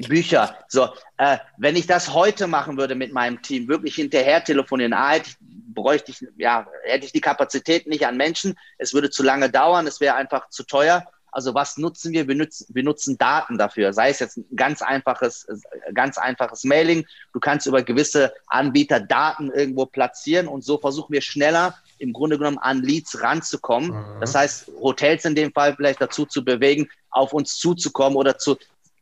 Bücher. 0.08 0.56
So, 0.68 0.90
äh, 1.18 1.38
wenn 1.58 1.76
ich 1.76 1.88
das 1.88 2.14
heute 2.14 2.48
machen 2.48 2.78
würde 2.78 2.96
mit 2.96 3.14
meinem 3.14 3.42
Team, 3.42 3.68
wirklich 3.68 3.96
hinterher 3.96 4.44
telefonieren, 4.44 4.94
ah, 4.94 5.12
hätte 5.12 5.30
ich, 5.30 5.38
bräuchte 5.74 6.12
ich, 6.12 6.26
ja, 6.38 6.68
hätte 6.84 7.06
ich 7.06 7.12
die 7.12 7.22
Kapazität 7.22 7.88
nicht 7.88 8.06
an 8.06 8.18
Menschen, 8.18 8.58
es 8.78 8.94
würde 8.94 9.10
zu 9.10 9.24
lange 9.24 9.50
dauern, 9.50 9.88
es 9.88 10.00
wäre 10.00 10.16
einfach 10.16 10.50
zu 10.50 10.64
teuer. 10.64 11.06
Also 11.32 11.54
was 11.54 11.78
nutzen 11.78 12.12
wir? 12.12 12.28
Wir 12.28 12.36
nutzen, 12.36 12.66
wir 12.70 12.84
nutzen 12.84 13.18
Daten 13.18 13.60
dafür. 13.60 13.94
Sei 13.94 14.10
es 14.10 14.20
jetzt 14.20 14.38
ein 14.38 14.46
ganz 14.56 14.82
einfaches, 14.82 15.48
ganz 15.94 16.18
einfaches 16.18 16.64
Mailing. 16.64 17.06
Du 17.34 17.40
kannst 17.40 17.68
über 17.68 17.84
gewisse 17.84 18.34
Anbieter 18.48 19.00
Daten 19.00 19.52
irgendwo 19.52 19.86
platzieren 19.86 20.48
und 20.48 20.64
so 20.64 20.80
versuchen 20.80 21.14
wir 21.14 21.22
schneller 21.22 21.76
im 22.00 22.14
Grunde 22.14 22.38
genommen 22.38 22.58
an 22.58 22.82
Leads 22.82 23.22
ranzukommen. 23.22 23.92
Mhm. 23.92 24.22
Das 24.22 24.34
heißt, 24.34 24.72
Hotels 24.82 25.26
in 25.26 25.36
dem 25.36 25.54
Fall 25.54 25.76
vielleicht 25.76 26.02
dazu 26.02 26.26
zu 26.26 26.44
bewegen, 26.44 26.90
auf 27.12 27.34
uns 27.34 27.58
zuzukommen 27.58 28.18
oder 28.18 28.38
zu, 28.38 28.58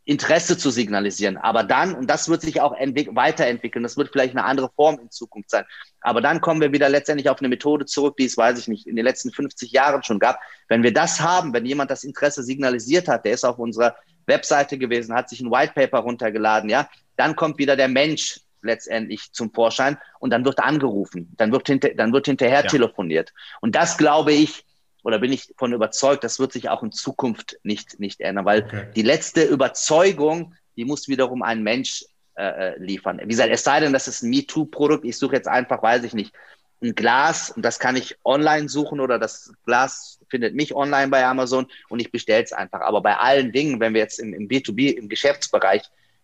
Interesse 0.08 0.58
zu 0.58 0.72
signalisieren. 0.72 1.36
Aber 1.36 1.64
dann, 1.64 1.94
und 1.94 2.10
das 2.10 2.30
wird 2.30 2.42
sich 2.42 2.62
auch 2.62 2.72
weiterentwickeln, 2.72 3.84
das 3.84 3.98
wird 3.98 4.10
vielleicht 4.10 4.32
eine 4.32 4.46
andere 4.46 4.70
Form 4.74 5.00
in 5.00 5.12
Zukunft 5.12 5.50
sein. 5.50 5.66
Aber 6.00 6.22
dann 6.22 6.40
kommen 6.40 6.62
wir 6.62 6.72
wieder 6.72 6.88
letztendlich 6.88 7.30
auf 7.30 7.40
eine 7.40 7.50
Methode 7.50 7.86
zurück, 7.86 8.16
die 8.16 8.24
es, 8.24 8.38
weiß 8.38 8.58
ich 8.58 8.70
nicht, 8.70 8.88
in 8.88 8.96
den 8.96 9.04
letzten 9.04 9.32
50 9.32 9.72
Jahren 9.74 10.04
schon 10.04 10.20
gab. 10.20 10.40
Wenn 10.70 10.82
wir 10.82 10.94
das 10.94 11.20
haben, 11.20 11.54
wenn 11.54 11.66
jemand 11.66 11.92
das 11.92 12.06
Interesse 12.06 12.42
signalisiert 12.42 13.10
hat, 13.10 13.26
der 13.26 13.34
ist 13.34 13.44
auf 13.44 13.60
unserer 13.60 13.98
Webseite 14.28 14.78
gewesen, 14.78 15.14
hat 15.14 15.28
sich 15.28 15.42
ein 15.42 15.52
White 15.52 15.74
Paper 15.76 16.00
runtergeladen, 16.00 16.70
ja, 16.70 16.90
dann 17.18 17.36
kommt 17.36 17.58
wieder 17.58 17.76
der 17.76 17.90
Mensch 17.90 18.40
letztendlich 18.62 19.34
zum 19.34 19.54
Vorschein 19.54 19.98
und 20.20 20.30
dann 20.30 20.46
wird 20.46 20.60
angerufen, 20.60 21.34
dann 21.36 21.52
wird, 21.52 21.68
hinter, 21.68 21.90
dann 21.90 22.14
wird 22.14 22.28
hinterher 22.28 22.64
ja. 22.64 22.68
telefoniert. 22.68 23.34
Und 23.60 23.76
das 23.76 23.98
glaube 23.98 24.32
ich, 24.32 24.64
oder 25.08 25.20
bin 25.20 25.32
ich 25.32 25.54
von 25.58 25.72
überzeugt, 25.72 26.26
das 26.26 26.38
wird 26.38 26.52
sich 26.52 26.68
auch 26.68 26.84
in 26.84 26.92
Zukunft 26.92 27.58
nicht, 27.64 27.98
nicht 27.98 28.20
ändern, 28.20 28.44
weil 28.44 28.66
okay. 28.66 28.88
die 28.94 29.04
letzte 29.04 29.42
Überzeugung, 29.42 30.54
die 30.76 30.84
muss 30.84 31.08
wiederum 31.08 31.44
ein 31.44 31.64
Mensch 31.64 32.04
äh, 32.36 32.74
äh, 32.74 32.78
liefern. 32.78 33.22
Wie 33.24 33.30
gesagt, 33.30 33.50
es 33.54 33.64
sei 33.64 33.80
denn, 33.80 33.94
das 33.94 34.10
ist 34.10 34.22
ein 34.22 34.30
MeToo-Produkt, 34.32 35.06
ich 35.06 35.18
suche 35.18 35.38
jetzt 35.38 35.48
einfach, 35.48 35.82
weiß 35.82 36.04
ich 36.04 36.14
nicht, 36.14 36.34
ein 36.84 36.94
Glas 36.94 37.52
und 37.52 37.64
das 37.64 37.80
kann 37.80 37.96
ich 37.96 38.18
online 38.26 38.68
suchen 38.68 39.00
oder 39.00 39.18
das 39.18 39.54
Glas 39.66 40.20
findet 40.28 40.56
mich 40.56 40.76
online 40.76 41.08
bei 41.08 41.26
Amazon 41.26 41.68
und 41.88 42.02
ich 42.02 42.12
bestelle 42.12 42.44
es 42.44 42.52
einfach. 42.52 42.82
Aber 42.82 43.00
bei 43.00 43.16
allen 43.16 43.54
Dingen, 43.54 43.80
wenn 43.80 43.94
wir 43.94 44.02
jetzt 44.02 44.20
im, 44.20 44.34
im 44.34 44.50
B2B, 44.50 44.92
im 44.92 45.08
Geschäftsbereich 45.08 45.84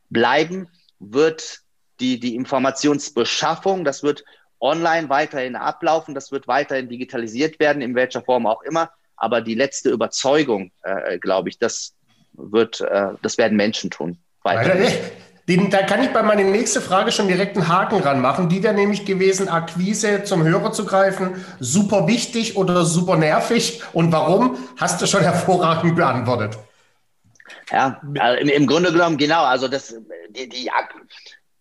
bleiben, 0.10 0.68
wird 1.00 1.62
die, 2.02 2.20
die 2.20 2.36
Informationsbeschaffung, 2.36 3.86
das 3.86 4.04
wird 4.04 4.26
online 4.64 5.10
weiterhin 5.10 5.56
ablaufen, 5.56 6.16
das 6.16 6.32
wird 6.32 6.48
weiterhin 6.48 6.90
digitalisiert 6.90 7.60
werden, 7.60 7.82
in 7.82 7.94
welcher 7.94 8.22
Form 8.22 8.48
auch 8.48 8.64
immer. 8.64 8.90
Aber 9.16 9.42
die 9.42 9.56
letzte 9.56 9.90
Überzeugung, 9.90 10.72
äh, 10.82 11.20
glaube 11.20 11.50
ich, 11.50 11.60
das 11.60 11.94
wird, 12.34 12.82
äh, 12.82 13.10
das 13.22 13.38
werden 13.38 13.58
Menschen 13.58 13.92
tun. 13.92 14.18
Weiter. 14.44 14.76
Den, 15.50 15.70
da 15.70 15.84
kann 15.84 16.02
ich 16.02 16.10
bei 16.12 16.24
meiner 16.24 16.44
nächsten 16.44 16.82
Frage 16.82 17.12
schon 17.12 17.28
direkt 17.28 17.58
einen 17.58 17.68
Haken 17.68 18.00
ranmachen. 18.00 18.48
Die 18.48 18.64
wäre 18.64 18.74
nämlich 18.74 19.04
gewesen, 19.04 19.50
Akquise 19.50 20.24
zum 20.24 20.44
Hörer 20.44 20.72
zu 20.72 20.86
greifen, 20.86 21.46
super 21.60 22.08
wichtig 22.08 22.56
oder 22.56 22.86
super 22.86 23.18
nervig. 23.18 23.82
Und 23.92 24.14
warum? 24.14 24.58
Hast 24.78 25.02
du 25.02 25.06
schon 25.06 25.22
hervorragend 25.24 25.98
beantwortet. 25.98 26.58
Ja, 27.72 28.02
also 28.20 28.40
im, 28.40 28.48
im, 28.48 28.68
Grunde 28.68 28.94
genommen, 28.94 29.18
genau. 29.18 29.44
Also 29.44 29.68
das, 29.68 29.94
die, 30.30 30.48
die, 30.48 30.70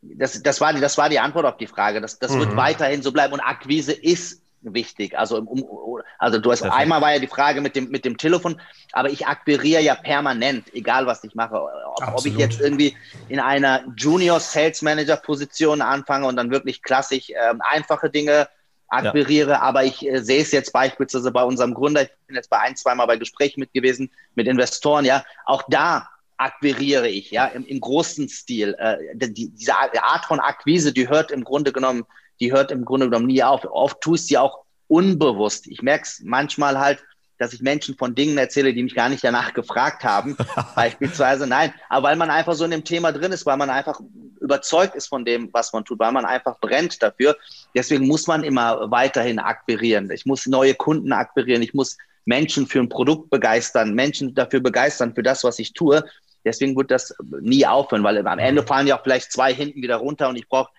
das, 0.02 0.42
das, 0.42 0.60
war, 0.60 0.72
die, 0.72 0.80
das 0.80 0.98
war 0.98 1.08
die 1.08 1.20
Antwort 1.20 1.46
auf 1.46 1.56
die 1.56 1.66
Frage. 1.66 2.00
Das, 2.00 2.18
das 2.18 2.32
mhm. 2.32 2.40
wird 2.40 2.56
weiterhin 2.56 3.02
so 3.02 3.12
bleiben. 3.12 3.32
Und 3.32 3.40
Akquise 3.40 3.92
ist 3.92 4.42
wichtig. 4.62 5.18
Also, 5.18 5.38
um, 5.38 6.02
also 6.18 6.38
du 6.38 6.50
hast 6.50 6.60
Perfekt. 6.60 6.80
einmal 6.80 7.00
war 7.00 7.12
ja 7.12 7.18
die 7.18 7.26
Frage 7.26 7.60
mit 7.60 7.76
dem, 7.76 7.90
mit 7.90 8.04
dem 8.04 8.16
Telefon, 8.16 8.60
aber 8.92 9.10
ich 9.10 9.26
akquiriere 9.26 9.82
ja 9.82 9.94
permanent, 9.94 10.72
egal 10.74 11.06
was 11.06 11.24
ich 11.24 11.34
mache. 11.34 11.60
Ob, 11.60 12.14
ob 12.14 12.26
ich 12.26 12.36
jetzt 12.36 12.60
irgendwie 12.60 12.96
in 13.28 13.40
einer 13.40 13.84
Junior 13.96 14.38
Sales 14.40 14.82
Manager 14.82 15.16
Position 15.16 15.82
anfange 15.82 16.26
und 16.26 16.36
dann 16.36 16.50
wirklich 16.50 16.82
klassisch 16.82 17.30
ähm, 17.30 17.60
einfache 17.60 18.10
Dinge 18.10 18.48
akquiriere, 18.88 19.52
ja. 19.52 19.60
aber 19.60 19.84
ich 19.84 20.06
äh, 20.06 20.22
sehe 20.22 20.42
es 20.42 20.52
jetzt 20.52 20.72
beispielsweise 20.72 21.30
bei 21.30 21.42
unserem 21.42 21.72
Gründer, 21.72 22.02
ich 22.02 22.10
bin 22.26 22.36
jetzt 22.36 22.50
bei 22.50 22.58
ein, 22.58 22.76
zweimal 22.76 23.06
bei 23.06 23.16
Gesprächen 23.16 23.60
mit 23.60 23.72
gewesen, 23.72 24.10
mit 24.34 24.46
Investoren, 24.46 25.06
ja, 25.06 25.24
auch 25.46 25.62
da 25.68 26.08
akquiriere 26.42 27.08
ich, 27.08 27.30
ja, 27.30 27.46
im, 27.46 27.64
im 27.66 27.80
großen 27.80 28.28
Stil. 28.28 28.74
Äh, 28.78 28.98
die, 29.14 29.50
diese 29.50 29.74
Art 29.74 30.24
von 30.26 30.40
Akquise, 30.40 30.92
die 30.92 31.08
hört 31.08 31.30
im 31.30 31.44
Grunde 31.44 31.72
genommen 31.72 32.04
die 32.42 32.52
hört 32.52 32.72
im 32.72 32.84
Grunde 32.84 33.06
genommen 33.06 33.26
nie 33.26 33.42
auf. 33.42 33.64
Oft 33.64 34.00
tue 34.00 34.16
ich 34.16 34.26
sie 34.26 34.36
auch 34.36 34.64
unbewusst. 34.88 35.68
Ich 35.68 35.80
merke 35.80 36.02
es 36.04 36.20
manchmal 36.24 36.78
halt, 36.78 36.98
dass 37.38 37.52
ich 37.52 37.62
Menschen 37.62 37.96
von 37.96 38.16
Dingen 38.16 38.36
erzähle, 38.36 38.74
die 38.74 38.82
mich 38.82 38.96
gar 38.96 39.08
nicht 39.08 39.22
danach 39.22 39.54
gefragt 39.54 40.02
haben. 40.02 40.36
Beispielsweise, 40.74 41.46
nein, 41.46 41.72
aber 41.88 42.08
weil 42.08 42.16
man 42.16 42.30
einfach 42.30 42.54
so 42.54 42.64
in 42.64 42.72
dem 42.72 42.84
Thema 42.84 43.12
drin 43.12 43.30
ist, 43.30 43.46
weil 43.46 43.56
man 43.56 43.70
einfach 43.70 44.00
überzeugt 44.40 44.96
ist 44.96 45.06
von 45.06 45.24
dem, 45.24 45.50
was 45.52 45.72
man 45.72 45.84
tut, 45.84 46.00
weil 46.00 46.10
man 46.10 46.24
einfach 46.24 46.58
brennt 46.58 47.00
dafür. 47.00 47.36
Deswegen 47.76 48.08
muss 48.08 48.26
man 48.26 48.42
immer 48.42 48.90
weiterhin 48.90 49.38
akquirieren. 49.38 50.10
Ich 50.10 50.26
muss 50.26 50.46
neue 50.46 50.74
Kunden 50.74 51.12
akquirieren. 51.12 51.62
Ich 51.62 51.74
muss 51.74 51.96
Menschen 52.24 52.66
für 52.66 52.80
ein 52.80 52.88
Produkt 52.88 53.30
begeistern, 53.30 53.94
Menschen 53.94 54.34
dafür 54.34 54.60
begeistern, 54.60 55.14
für 55.14 55.22
das, 55.22 55.44
was 55.44 55.58
ich 55.60 55.74
tue. 55.74 56.04
Deswegen 56.44 56.76
wird 56.76 56.90
das 56.90 57.14
nie 57.40 57.66
aufhören, 57.66 58.02
weil 58.02 58.26
am 58.26 58.38
Ende 58.38 58.62
fallen 58.62 58.86
ja 58.86 58.98
auch 58.98 59.02
vielleicht 59.02 59.32
zwei 59.32 59.54
hinten 59.54 59.80
wieder 59.80 59.96
runter 59.96 60.28
und 60.28 60.36
ich 60.36 60.48
brauche 60.48 60.70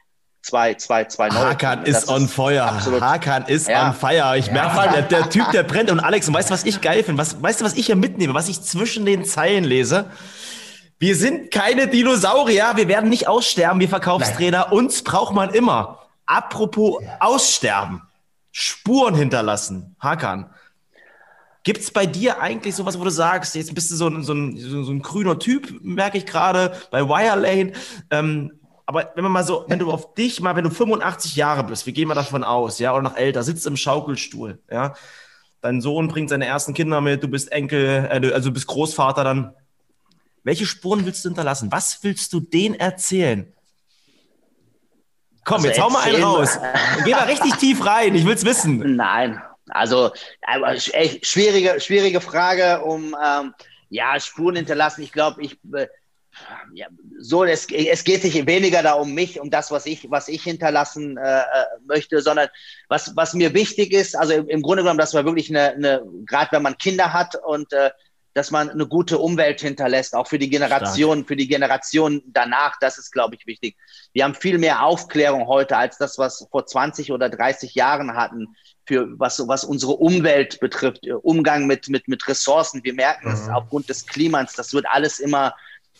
zwei, 0.43 0.73
zwei, 0.76 1.06
zwei 1.06 1.30
neue. 1.30 1.49
Hakan 1.49 1.84
ist 1.86 2.10
on 2.10 2.28
fire. 2.28 2.63
Absolut. 2.63 3.02
Hakan 3.02 3.45
ist 3.47 3.67
ja. 3.67 3.88
on 3.88 3.93
fire. 3.93 4.38
Ich 4.38 4.47
ja. 4.47 4.54
merke 4.54 4.76
mal, 4.76 4.89
der, 4.89 5.02
der, 5.04 5.30
Typ, 5.30 5.49
der 5.52 5.63
brennt. 5.63 5.89
Und 5.89 5.99
Alex, 5.99 6.28
und 6.28 6.34
weißt 6.34 6.49
du, 6.49 6.54
was 6.54 6.65
ich 6.65 6.82
geil 6.82 7.04
finde? 7.04 7.21
Was, 7.21 7.41
weißt 7.41 7.62
du, 7.62 7.65
was 7.65 7.76
ich 7.76 7.88
hier 7.88 7.95
mitnehme? 7.95 8.34
Was 8.34 8.49
ich 8.49 8.62
zwischen 8.62 9.06
den 9.06 9.26
Zeilen 9.26 9.63
lese? 9.63 10.12
Wir 10.99 11.15
sind 11.15 11.52
keine 11.52 11.88
Dinosaurier. 11.88 12.73
Wir 12.76 12.88
werden 12.88 13.10
nicht 13.10 13.28
aussterben, 13.28 13.80
wir 13.80 13.89
Verkaufstrainer. 13.89 14.67
Nein. 14.69 14.78
Uns 14.78 15.04
braucht 15.04 15.34
man 15.34 15.49
immer. 15.49 15.99
Apropos 16.26 17.02
aussterben. 17.19 18.02
Spuren 18.52 19.15
hinterlassen. 19.15 19.95
Hakan. 19.99 20.49
Gibt 21.63 21.80
es 21.80 21.91
bei 21.91 22.06
dir 22.06 22.41
eigentlich 22.41 22.76
sowas, 22.76 22.99
wo 22.99 23.06
du 23.06 23.10
sagst, 23.10 23.56
jetzt 23.56 23.73
bist 23.73 23.89
du 23.89 23.95
so 23.95 24.08
ein, 24.08 24.23
so 24.23 24.34
ein, 24.34 24.58
so 24.58 24.91
ein 24.91 25.02
grüner 25.02 25.39
Typ, 25.39 25.82
merke 25.82 26.17
ich 26.17 26.26
gerade, 26.26 26.73
bei 26.91 27.08
Wirelane. 27.08 27.71
Ähm, 28.12 28.52
aber 28.86 29.13
wenn 29.15 29.23
man 29.23 29.32
mal 29.32 29.45
so, 29.45 29.63
wenn 29.69 29.80
du 29.80 29.89
auf 29.89 30.13
dich 30.13 30.41
mal, 30.41 30.58
wenn 30.58 30.65
du 30.65 30.69
85 30.69 31.38
Jahre 31.38 31.63
bist, 31.63 31.86
wir 31.86 31.93
gehen 31.93 32.10
mal 32.10 32.15
davon 32.15 32.43
aus, 32.43 32.80
ja, 32.80 32.91
oder 32.91 33.02
noch 33.02 33.15
älter, 33.15 33.43
sitzt 33.43 33.65
im 33.65 33.78
Schaukelstuhl, 33.78 34.60
ja, 34.69 34.93
dein 35.62 35.80
Sohn 35.80 36.10
bringt 36.10 36.30
seine 36.30 36.45
ersten 36.45 36.73
Kinder 36.73 36.99
mit, 36.99 37.23
du 37.23 37.30
bist 37.30 37.49
Enkel, 37.54 38.10
äh, 38.12 38.34
also 38.34 38.49
du 38.49 38.54
bist 38.54 38.67
Großvater 38.67 39.23
dann. 39.23 39.54
Welche 40.45 40.65
Spuren 40.65 41.06
willst 41.06 41.23
du 41.23 41.30
hinterlassen? 41.30 41.71
Was 41.71 42.04
willst 42.04 42.34
du 42.34 42.41
denen 42.41 42.76
erzählen? 42.76 43.54
Komm, 45.45 45.56
also 45.56 45.67
jetzt 45.67 45.82
hau 45.82 45.89
mal 45.89 46.02
einen 46.04 46.21
raus. 46.21 46.60
Geh 47.06 47.12
mal 47.12 47.23
richtig 47.23 47.56
tief 47.56 47.86
rein, 47.86 48.13
ich 48.15 48.26
will's 48.26 48.43
wissen. 48.43 48.97
Nein, 48.97 49.41
also 49.69 50.12
echt 50.41 51.26
schwierige, 51.26 51.80
schwierige 51.80 52.21
Frage, 52.21 52.82
um 52.84 53.15
ähm, 53.23 53.54
ja, 53.89 54.19
Spuren 54.19 54.56
hinterlassen. 54.56 55.04
Ich 55.04 55.12
glaube, 55.12 55.41
ich 55.41 55.58
äh, 55.73 55.88
ja, 56.73 56.88
so, 57.19 57.43
es, 57.43 57.67
es 57.69 58.04
geht 58.04 58.21
sich 58.23 58.45
weniger 58.47 58.82
da 58.82 58.93
um 58.93 59.13
mich, 59.13 59.39
um 59.39 59.49
das, 59.49 59.71
was 59.71 59.86
ich, 59.86 60.10
was 60.10 60.28
ich 60.28 60.43
hinterlassen 60.43 61.17
äh, 61.17 61.39
äh, 61.39 61.43
möchte, 61.86 62.21
sondern 62.21 62.49
was, 62.89 63.15
was 63.15 63.34
mir 63.34 63.54
wichtig 63.54 63.93
ist, 63.93 64.15
also 64.15 64.34
im, 64.34 64.47
im 64.47 64.62
Grunde 64.62 64.84
genommen, 64.84 64.99
dass 64.99 65.13
man 65.13 65.26
wirklich 65.26 65.49
eine, 65.49 65.73
eine 65.73 66.04
gerade 66.26 66.52
wenn 66.52 66.63
man 66.63 66.78
Kinder 66.78 67.13
hat 67.13 67.36
und 67.36 67.71
äh, 67.73 67.91
dass 68.34 68.49
man 68.49 68.69
eine 68.69 68.88
gute 68.88 69.19
Umwelt 69.19 69.62
hinterlässt, 69.62 70.15
auch 70.15 70.28
für 70.28 70.39
die 70.39 70.49
Generation, 70.49 71.19
Stark. 71.19 71.28
für 71.28 71.36
die 71.36 71.47
Generation 71.47 72.23
danach, 72.26 72.78
das 72.82 72.97
ist, 72.97 73.12
glaube 73.12 73.36
ich, 73.36 73.45
wichtig. 73.45 73.78
Wir 74.12 74.23
haben 74.23 74.34
viel 74.34 74.58
mehr 74.58 74.84
Aufklärung 74.84 75.47
heute 75.47 75.78
als 75.78 75.99
das, 75.99 76.17
was 76.17 76.47
vor 76.49 76.65
20 76.65 77.12
oder 77.12 77.30
30 77.30 77.76
Jahren 77.76 78.15
hatten, 78.15 78.56
für 78.86 79.08
was, 79.17 79.46
was 79.48 79.63
unsere 79.63 79.93
Umwelt 79.93 80.60
betrifft, 80.60 81.08
Umgang 81.22 81.67
mit, 81.67 81.89
mit, 81.89 82.08
mit 82.08 82.28
Ressourcen. 82.28 82.84
Wir 82.84 82.93
merken 82.93 83.32
es 83.32 83.48
mhm. 83.48 83.54
aufgrund 83.54 83.89
des 83.89 84.06
Klimas, 84.06 84.54
das 84.54 84.74
wird 84.74 84.86
alles 84.88 85.19
immer 85.19 85.54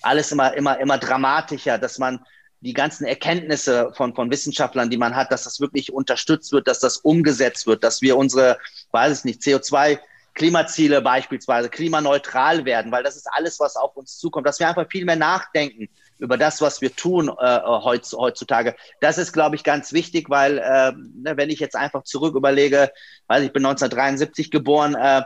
alles 0.04 0.32
immer, 0.32 0.54
immer, 0.54 0.80
immer 0.80 0.98
dramatischer, 0.98 1.78
dass 1.78 1.98
man 1.98 2.19
die 2.62 2.74
ganzen 2.74 3.06
Erkenntnisse 3.06 3.91
von, 3.96 4.15
von 4.15 4.32
Wissenschaftlern, 4.32 4.89
die 4.89 4.98
man 4.98 5.15
hat, 5.15 5.32
dass 5.32 5.43
das 5.43 5.60
wirklich 5.60 5.91
unterstützt 5.91 6.52
wird, 6.52 6.67
dass 6.67 6.80
das 6.80 6.98
umgesetzt 6.98 7.67
wird, 7.67 7.84
dass 7.84 8.02
wir 8.02 8.15
unsere, 8.15 8.58
weiß 8.91 9.19
ich 9.19 9.26
nicht, 9.26 9.41
CO2 9.41 10.00
Klimaziele 10.34 11.02
beispielsweise 11.02 11.69
klimaneutral 11.69 12.65
werden, 12.65 12.91
weil 12.91 13.04
das 13.04 13.15
ist 13.15 13.28
alles, 13.34 13.60
was 13.60 13.76
auf 13.76 13.96
uns 13.96 14.17
zukommt, 14.17 14.48
dass 14.48 14.60
wir 14.60 14.67
einfach 14.67 14.89
viel 14.89 15.06
mehr 15.06 15.15
nachdenken 15.15 15.89
über 16.23 16.38
das, 16.38 16.62
was 16.62 16.79
wir 16.79 16.95
tun 16.95 17.27
äh, 17.27 17.59
heutzutage. 17.65 18.75
Das 19.01 19.17
ist, 19.17 19.33
glaube 19.33 19.57
ich, 19.57 19.65
ganz 19.65 19.91
wichtig, 19.91 20.29
weil 20.29 20.57
äh, 20.57 20.93
wenn 21.36 21.49
ich 21.49 21.59
jetzt 21.59 21.75
einfach 21.75 22.03
zurück 22.03 22.36
überlege, 22.36 22.91
weil 23.27 23.43
ich 23.43 23.51
bin 23.51 23.65
1973 23.65 24.49
geboren, 24.49 24.95
äh, 24.95 25.23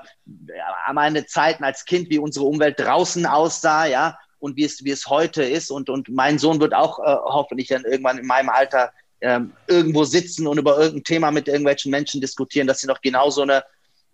meine 0.92 1.28
Zeiten 1.28 1.64
als 1.64 1.86
Kind, 1.86 2.10
wie 2.10 2.18
unsere 2.18 2.46
Umwelt 2.46 2.80
draußen 2.80 3.28
aussah, 3.28 3.86
ja, 3.86 4.18
und 4.40 4.58
wie 4.58 4.64
es, 4.64 4.84
wie 4.84 4.92
es 4.92 5.08
heute 5.08 5.44
ist. 5.44 5.70
Und, 5.70 5.92
und 5.92 6.10
mein 6.10 6.40
Sohn 6.40 6.60
wird 6.60 6.74
auch 6.74 6.98
äh, 6.98 7.04
hoffentlich 7.06 7.68
dann 7.68 7.86
irgendwann 7.86 8.18
in 8.18 8.26
meinem 8.26 8.50
Alter 8.50 8.92
ähm, 9.22 9.54
irgendwo 9.68 10.04
sitzen 10.04 10.48
und 10.48 10.58
über 10.58 10.80
irgendein 10.80 11.04
Thema 11.04 11.32
mit 11.32 11.48
irgendwelchen 11.48 11.92
Menschen 11.92 12.22
diskutieren, 12.22 12.66
dass 12.66 12.80
sie 12.80 12.88
noch 12.88 13.02
genauso 13.02 13.44
eine, 13.44 13.64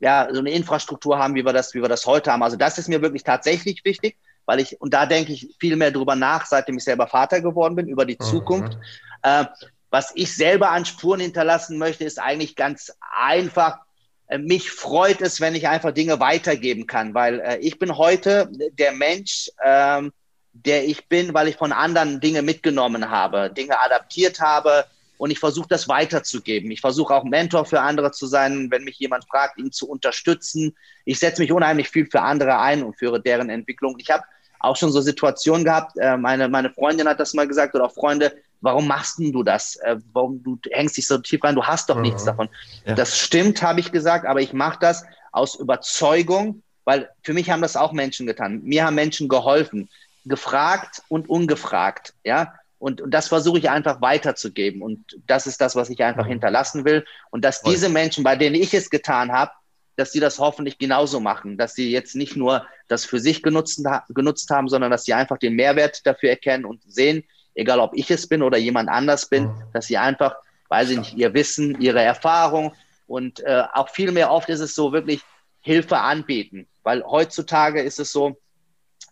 ja, 0.01 0.27
so 0.33 0.39
eine 0.39 0.51
Infrastruktur 0.51 1.17
haben, 1.17 1.35
wie 1.35 1.45
wir 1.45 1.53
das, 1.53 1.73
wie 1.73 1.81
wir 1.81 1.89
das 1.89 2.05
heute 2.05 2.33
haben. 2.33 2.43
Also 2.43 2.57
das 2.57 2.77
ist 2.77 2.89
mir 2.89 3.01
wirklich 3.01 3.23
tatsächlich 3.23 3.85
wichtig, 3.85 4.17
weil 4.45 4.59
ich, 4.59 4.79
und 4.81 4.93
da 4.93 5.05
denke 5.05 5.33
ich 5.33 5.55
viel 5.59 5.75
mehr 5.75 5.91
drüber 5.91 6.15
nach, 6.15 6.45
seitdem 6.45 6.77
ich 6.77 6.83
selber 6.83 7.07
Vater 7.07 7.41
geworden 7.41 7.75
bin, 7.75 7.87
über 7.87 8.05
die 8.05 8.17
mhm. 8.19 8.25
Zukunft. 8.25 8.77
Äh, 9.21 9.45
was 9.89 10.11
ich 10.15 10.35
selber 10.35 10.71
an 10.71 10.85
Spuren 10.85 11.19
hinterlassen 11.19 11.77
möchte, 11.77 12.03
ist 12.03 12.19
eigentlich 12.19 12.55
ganz 12.55 12.91
einfach, 13.15 13.79
äh, 14.27 14.37
mich 14.37 14.71
freut 14.71 15.21
es, 15.21 15.39
wenn 15.39 15.55
ich 15.55 15.67
einfach 15.67 15.91
Dinge 15.91 16.19
weitergeben 16.19 16.87
kann, 16.87 17.13
weil 17.13 17.39
äh, 17.39 17.57
ich 17.57 17.79
bin 17.79 17.97
heute 17.97 18.49
der 18.51 18.93
Mensch, 18.93 19.49
ähm, 19.63 20.11
der 20.53 20.85
ich 20.85 21.07
bin, 21.07 21.33
weil 21.33 21.47
ich 21.47 21.55
von 21.55 21.71
anderen 21.71 22.19
Dinge 22.19 22.41
mitgenommen 22.41 23.09
habe, 23.09 23.51
Dinge 23.51 23.79
adaptiert 23.79 24.39
habe 24.39 24.85
und 25.17 25.31
ich 25.31 25.39
versuche 25.39 25.67
das 25.67 25.87
weiterzugeben. 25.87 26.71
Ich 26.71 26.81
versuche 26.81 27.13
auch 27.13 27.23
Mentor 27.23 27.65
für 27.65 27.81
andere 27.81 28.11
zu 28.11 28.27
sein, 28.27 28.69
wenn 28.71 28.83
mich 28.83 28.97
jemand 28.99 29.25
fragt, 29.25 29.57
ihn 29.57 29.71
zu 29.71 29.87
unterstützen. 29.87 30.75
Ich 31.05 31.19
setze 31.19 31.41
mich 31.41 31.51
unheimlich 31.51 31.89
viel 31.89 32.05
für 32.05 32.21
andere 32.21 32.59
ein 32.59 32.83
und 32.83 32.97
für 32.97 33.19
deren 33.19 33.49
Entwicklung. 33.49 33.95
Ich 33.99 34.09
habe 34.09 34.23
auch 34.59 34.75
schon 34.77 34.91
so 34.91 35.01
Situationen 35.01 35.65
gehabt, 35.65 35.97
äh, 35.97 36.17
meine, 36.17 36.47
meine 36.47 36.69
Freundin 36.69 37.07
hat 37.07 37.19
das 37.19 37.33
mal 37.33 37.47
gesagt 37.47 37.75
oder 37.75 37.85
auch 37.85 37.93
Freunde, 37.93 38.33
warum 38.61 38.87
machst 38.87 39.19
du 39.19 39.43
das? 39.43 39.75
Äh, 39.77 39.97
warum 40.13 40.41
du 40.41 40.57
hängst 40.71 40.97
dich 40.97 41.05
so 41.05 41.17
tief 41.17 41.43
rein? 41.43 41.55
Du 41.55 41.63
hast 41.63 41.89
doch 41.89 41.97
mhm. 41.97 42.03
nichts 42.03 42.23
davon. 42.23 42.49
Ja. 42.85 42.95
Das 42.95 43.19
stimmt, 43.19 43.61
habe 43.61 43.81
ich 43.81 43.91
gesagt, 43.91 44.25
aber 44.25 44.41
ich 44.41 44.53
mache 44.53 44.79
das 44.79 45.05
aus 45.31 45.55
Überzeugung, 45.55 46.63
weil 46.85 47.09
für 47.21 47.33
mich 47.33 47.49
haben 47.49 47.61
das 47.61 47.75
auch 47.75 47.91
Menschen 47.91 48.25
getan. 48.25 48.61
Mir 48.63 48.85
haben 48.85 48.95
Menschen 48.95 49.27
geholfen, 49.27 49.89
gefragt 50.25 51.03
und 51.09 51.29
ungefragt, 51.29 52.13
ja. 52.23 52.53
Und, 52.83 53.01
und 53.01 53.11
das 53.11 53.29
versuche 53.29 53.59
ich 53.59 53.69
einfach 53.69 54.01
weiterzugeben. 54.01 54.81
Und 54.81 55.05
das 55.25 55.47
ist 55.47 55.61
das, 55.61 55.75
was 55.75 55.89
ich 55.89 56.03
einfach 56.03 56.25
mhm. 56.25 56.31
hinterlassen 56.31 56.85
will. 56.85 57.05
Und 57.31 57.45
dass 57.45 57.61
diese 57.61 57.89
Menschen, 57.89 58.23
bei 58.23 58.35
denen 58.35 58.55
ich 58.55 58.73
es 58.73 58.89
getan 58.89 59.31
habe, 59.31 59.51
dass 59.95 60.11
sie 60.11 60.19
das 60.19 60.39
hoffentlich 60.39 60.77
genauso 60.79 61.19
machen, 61.19 61.57
dass 61.57 61.75
sie 61.75 61.91
jetzt 61.91 62.15
nicht 62.15 62.35
nur 62.35 62.65
das 62.87 63.05
für 63.05 63.19
sich 63.19 63.41
genutzt, 63.43 63.81
genutzt 64.09 64.49
haben, 64.49 64.67
sondern 64.67 64.91
dass 64.91 65.05
sie 65.05 65.13
einfach 65.13 65.37
den 65.37 65.55
Mehrwert 65.55 66.05
dafür 66.05 66.31
erkennen 66.31 66.65
und 66.65 66.81
sehen, 66.85 67.23
egal 67.55 67.79
ob 67.79 67.95
ich 67.95 68.09
es 68.11 68.27
bin 68.27 68.41
oder 68.41 68.57
jemand 68.57 68.89
anders 68.89 69.27
bin, 69.29 69.45
mhm. 69.45 69.63
dass 69.71 69.85
sie 69.85 69.97
einfach 69.97 70.35
weiß 70.73 70.89
ich 70.89 70.97
nicht, 70.97 71.13
ihr 71.17 71.35
Wissen, 71.35 71.79
ihre 71.79 72.01
Erfahrung 72.01 72.73
und 73.05 73.41
äh, 73.41 73.63
auch 73.73 73.89
viel 73.89 74.11
mehr 74.11 74.31
oft 74.31 74.49
ist 74.49 74.59
es 74.59 74.73
so 74.73 74.91
wirklich 74.91 75.21
Hilfe 75.61 75.99
anbieten, 75.99 76.67
weil 76.81 77.03
heutzutage 77.03 77.83
ist 77.83 77.99
es 77.99 78.11
so, 78.11 78.37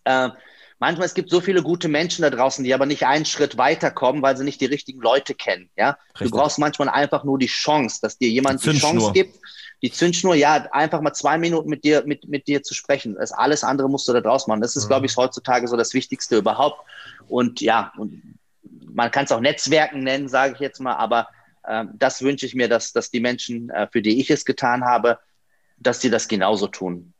äh, 0.02 0.30
manchmal 0.82 1.06
es 1.06 1.14
gibt 1.14 1.30
so 1.30 1.40
viele 1.40 1.62
gute 1.62 1.86
Menschen 1.86 2.22
da 2.22 2.30
draußen, 2.30 2.64
die 2.64 2.74
aber 2.74 2.86
nicht 2.86 3.06
einen 3.06 3.24
Schritt 3.24 3.56
weiterkommen, 3.56 4.20
weil 4.20 4.36
sie 4.36 4.42
nicht 4.42 4.60
die 4.60 4.66
richtigen 4.66 5.00
Leute 5.00 5.32
kennen. 5.32 5.70
Ja, 5.76 5.96
Richtig. 6.14 6.32
du 6.32 6.36
brauchst 6.36 6.58
manchmal 6.58 6.88
einfach 6.88 7.22
nur 7.22 7.38
die 7.38 7.46
Chance, 7.46 8.00
dass 8.02 8.18
dir 8.18 8.28
jemand 8.28 8.64
die, 8.64 8.70
die 8.70 8.78
Chance 8.80 9.12
gibt, 9.12 9.38
die 9.80 9.92
Zündschnur, 9.92 10.34
ja, 10.34 10.66
einfach 10.72 11.00
mal 11.00 11.12
zwei 11.12 11.38
Minuten 11.38 11.70
mit 11.70 11.84
dir, 11.84 12.02
mit, 12.04 12.26
mit 12.26 12.48
dir 12.48 12.64
zu 12.64 12.74
sprechen. 12.74 13.14
Das 13.14 13.30
alles 13.30 13.62
andere 13.62 13.88
musst 13.88 14.08
du 14.08 14.12
da 14.12 14.20
draus 14.20 14.48
machen. 14.48 14.60
Das 14.60 14.74
ist, 14.74 14.84
mhm. 14.84 14.88
glaube 14.88 15.06
ich, 15.06 15.16
heutzutage 15.16 15.68
so 15.68 15.76
das 15.76 15.94
Wichtigste 15.94 16.38
überhaupt. 16.38 16.84
Und 17.28 17.60
ja, 17.60 17.92
und 17.96 18.20
man 18.92 19.12
kann 19.12 19.26
es 19.26 19.30
auch 19.30 19.40
Netzwerken 19.40 20.02
nennen, 20.02 20.28
sage 20.28 20.54
ich 20.54 20.60
jetzt 20.60 20.80
mal, 20.80 20.96
aber 20.96 21.28
äh, 21.62 21.84
das 21.94 22.22
wünsche 22.22 22.44
ich 22.44 22.56
mir, 22.56 22.68
dass, 22.68 22.92
dass 22.92 23.08
die 23.12 23.20
Menschen, 23.20 23.70
äh, 23.70 23.86
für 23.86 24.02
die 24.02 24.20
ich 24.20 24.30
es 24.30 24.44
getan 24.44 24.84
habe, 24.84 25.20
dass 25.78 26.00
sie 26.00 26.10
das 26.10 26.26
genauso 26.26 26.66
tun. 26.66 27.14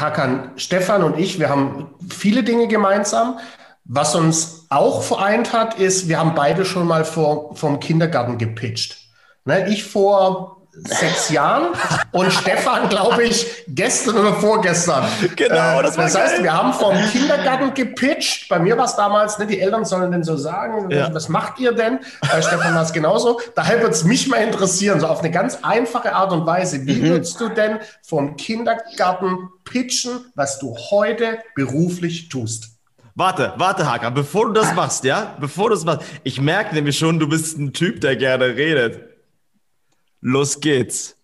Hakan, 0.00 0.52
Stefan 0.56 1.02
und 1.02 1.18
ich, 1.18 1.38
wir 1.38 1.48
haben 1.48 1.94
viele 2.10 2.42
Dinge 2.42 2.68
gemeinsam. 2.68 3.38
Was 3.84 4.14
uns 4.14 4.66
auch 4.68 5.02
vereint 5.02 5.52
hat, 5.52 5.78
ist, 5.78 6.08
wir 6.08 6.18
haben 6.18 6.34
beide 6.34 6.64
schon 6.64 6.86
mal 6.86 7.04
vor, 7.04 7.54
vom 7.56 7.78
Kindergarten 7.78 8.36
gepitcht. 8.36 8.96
Ne, 9.44 9.68
ich 9.68 9.84
vor 9.84 10.65
sechs 10.84 11.30
Jahren 11.30 11.68
und 12.12 12.32
Stefan, 12.32 12.88
glaube 12.88 13.24
ich, 13.24 13.46
gestern 13.68 14.16
oder 14.16 14.34
vorgestern. 14.34 15.04
Genau, 15.36 15.82
das, 15.82 15.96
äh, 15.96 16.02
das 16.02 16.16
heißt, 16.16 16.34
geil. 16.36 16.44
wir 16.44 16.52
haben 16.52 16.72
vom 16.72 16.94
Kindergarten 17.10 17.74
gepitcht. 17.74 18.48
Bei 18.48 18.58
mir 18.58 18.76
war 18.76 18.84
es 18.84 18.96
damals, 18.96 19.38
ne, 19.38 19.46
die 19.46 19.60
Eltern 19.60 19.84
sollen 19.84 20.10
denn 20.10 20.24
so 20.24 20.36
sagen, 20.36 20.90
ja. 20.90 21.12
was 21.12 21.28
macht 21.28 21.58
ihr 21.58 21.72
denn? 21.72 22.00
Bei 22.20 22.42
Stefan 22.42 22.74
war 22.74 22.82
es 22.82 22.92
genauso. 22.92 23.40
Daher 23.54 23.80
würde 23.80 23.94
es 23.94 24.04
mich 24.04 24.28
mal 24.28 24.38
interessieren, 24.38 25.00
so 25.00 25.06
auf 25.06 25.20
eine 25.20 25.30
ganz 25.30 25.58
einfache 25.62 26.14
Art 26.14 26.32
und 26.32 26.46
Weise. 26.46 26.86
Wie 26.86 26.96
mhm. 26.96 27.08
würdest 27.10 27.40
du 27.40 27.48
denn 27.48 27.78
vom 28.02 28.36
Kindergarten 28.36 29.48
pitchen, 29.64 30.32
was 30.34 30.58
du 30.58 30.76
heute 30.90 31.38
beruflich 31.54 32.28
tust? 32.28 32.76
Warte, 33.18 33.54
warte, 33.56 33.90
Hacker, 33.90 34.10
bevor 34.10 34.48
du 34.48 34.52
das 34.52 34.74
machst, 34.74 35.04
ja? 35.04 35.36
Bevor 35.40 35.70
du 35.70 35.74
das 35.74 35.86
machst. 35.86 36.06
Ich 36.22 36.38
merke 36.38 36.74
nämlich 36.74 36.98
schon, 36.98 37.18
du 37.18 37.26
bist 37.26 37.56
ein 37.58 37.72
Typ, 37.72 38.02
der 38.02 38.14
gerne 38.14 38.56
redet. 38.56 39.15
Los 40.26 40.58
geht's. 40.58 41.16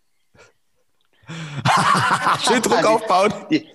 Schön 2.47 2.63
Druck 2.63 2.85
aufbauen. 2.85 3.33
Die, 3.51 3.69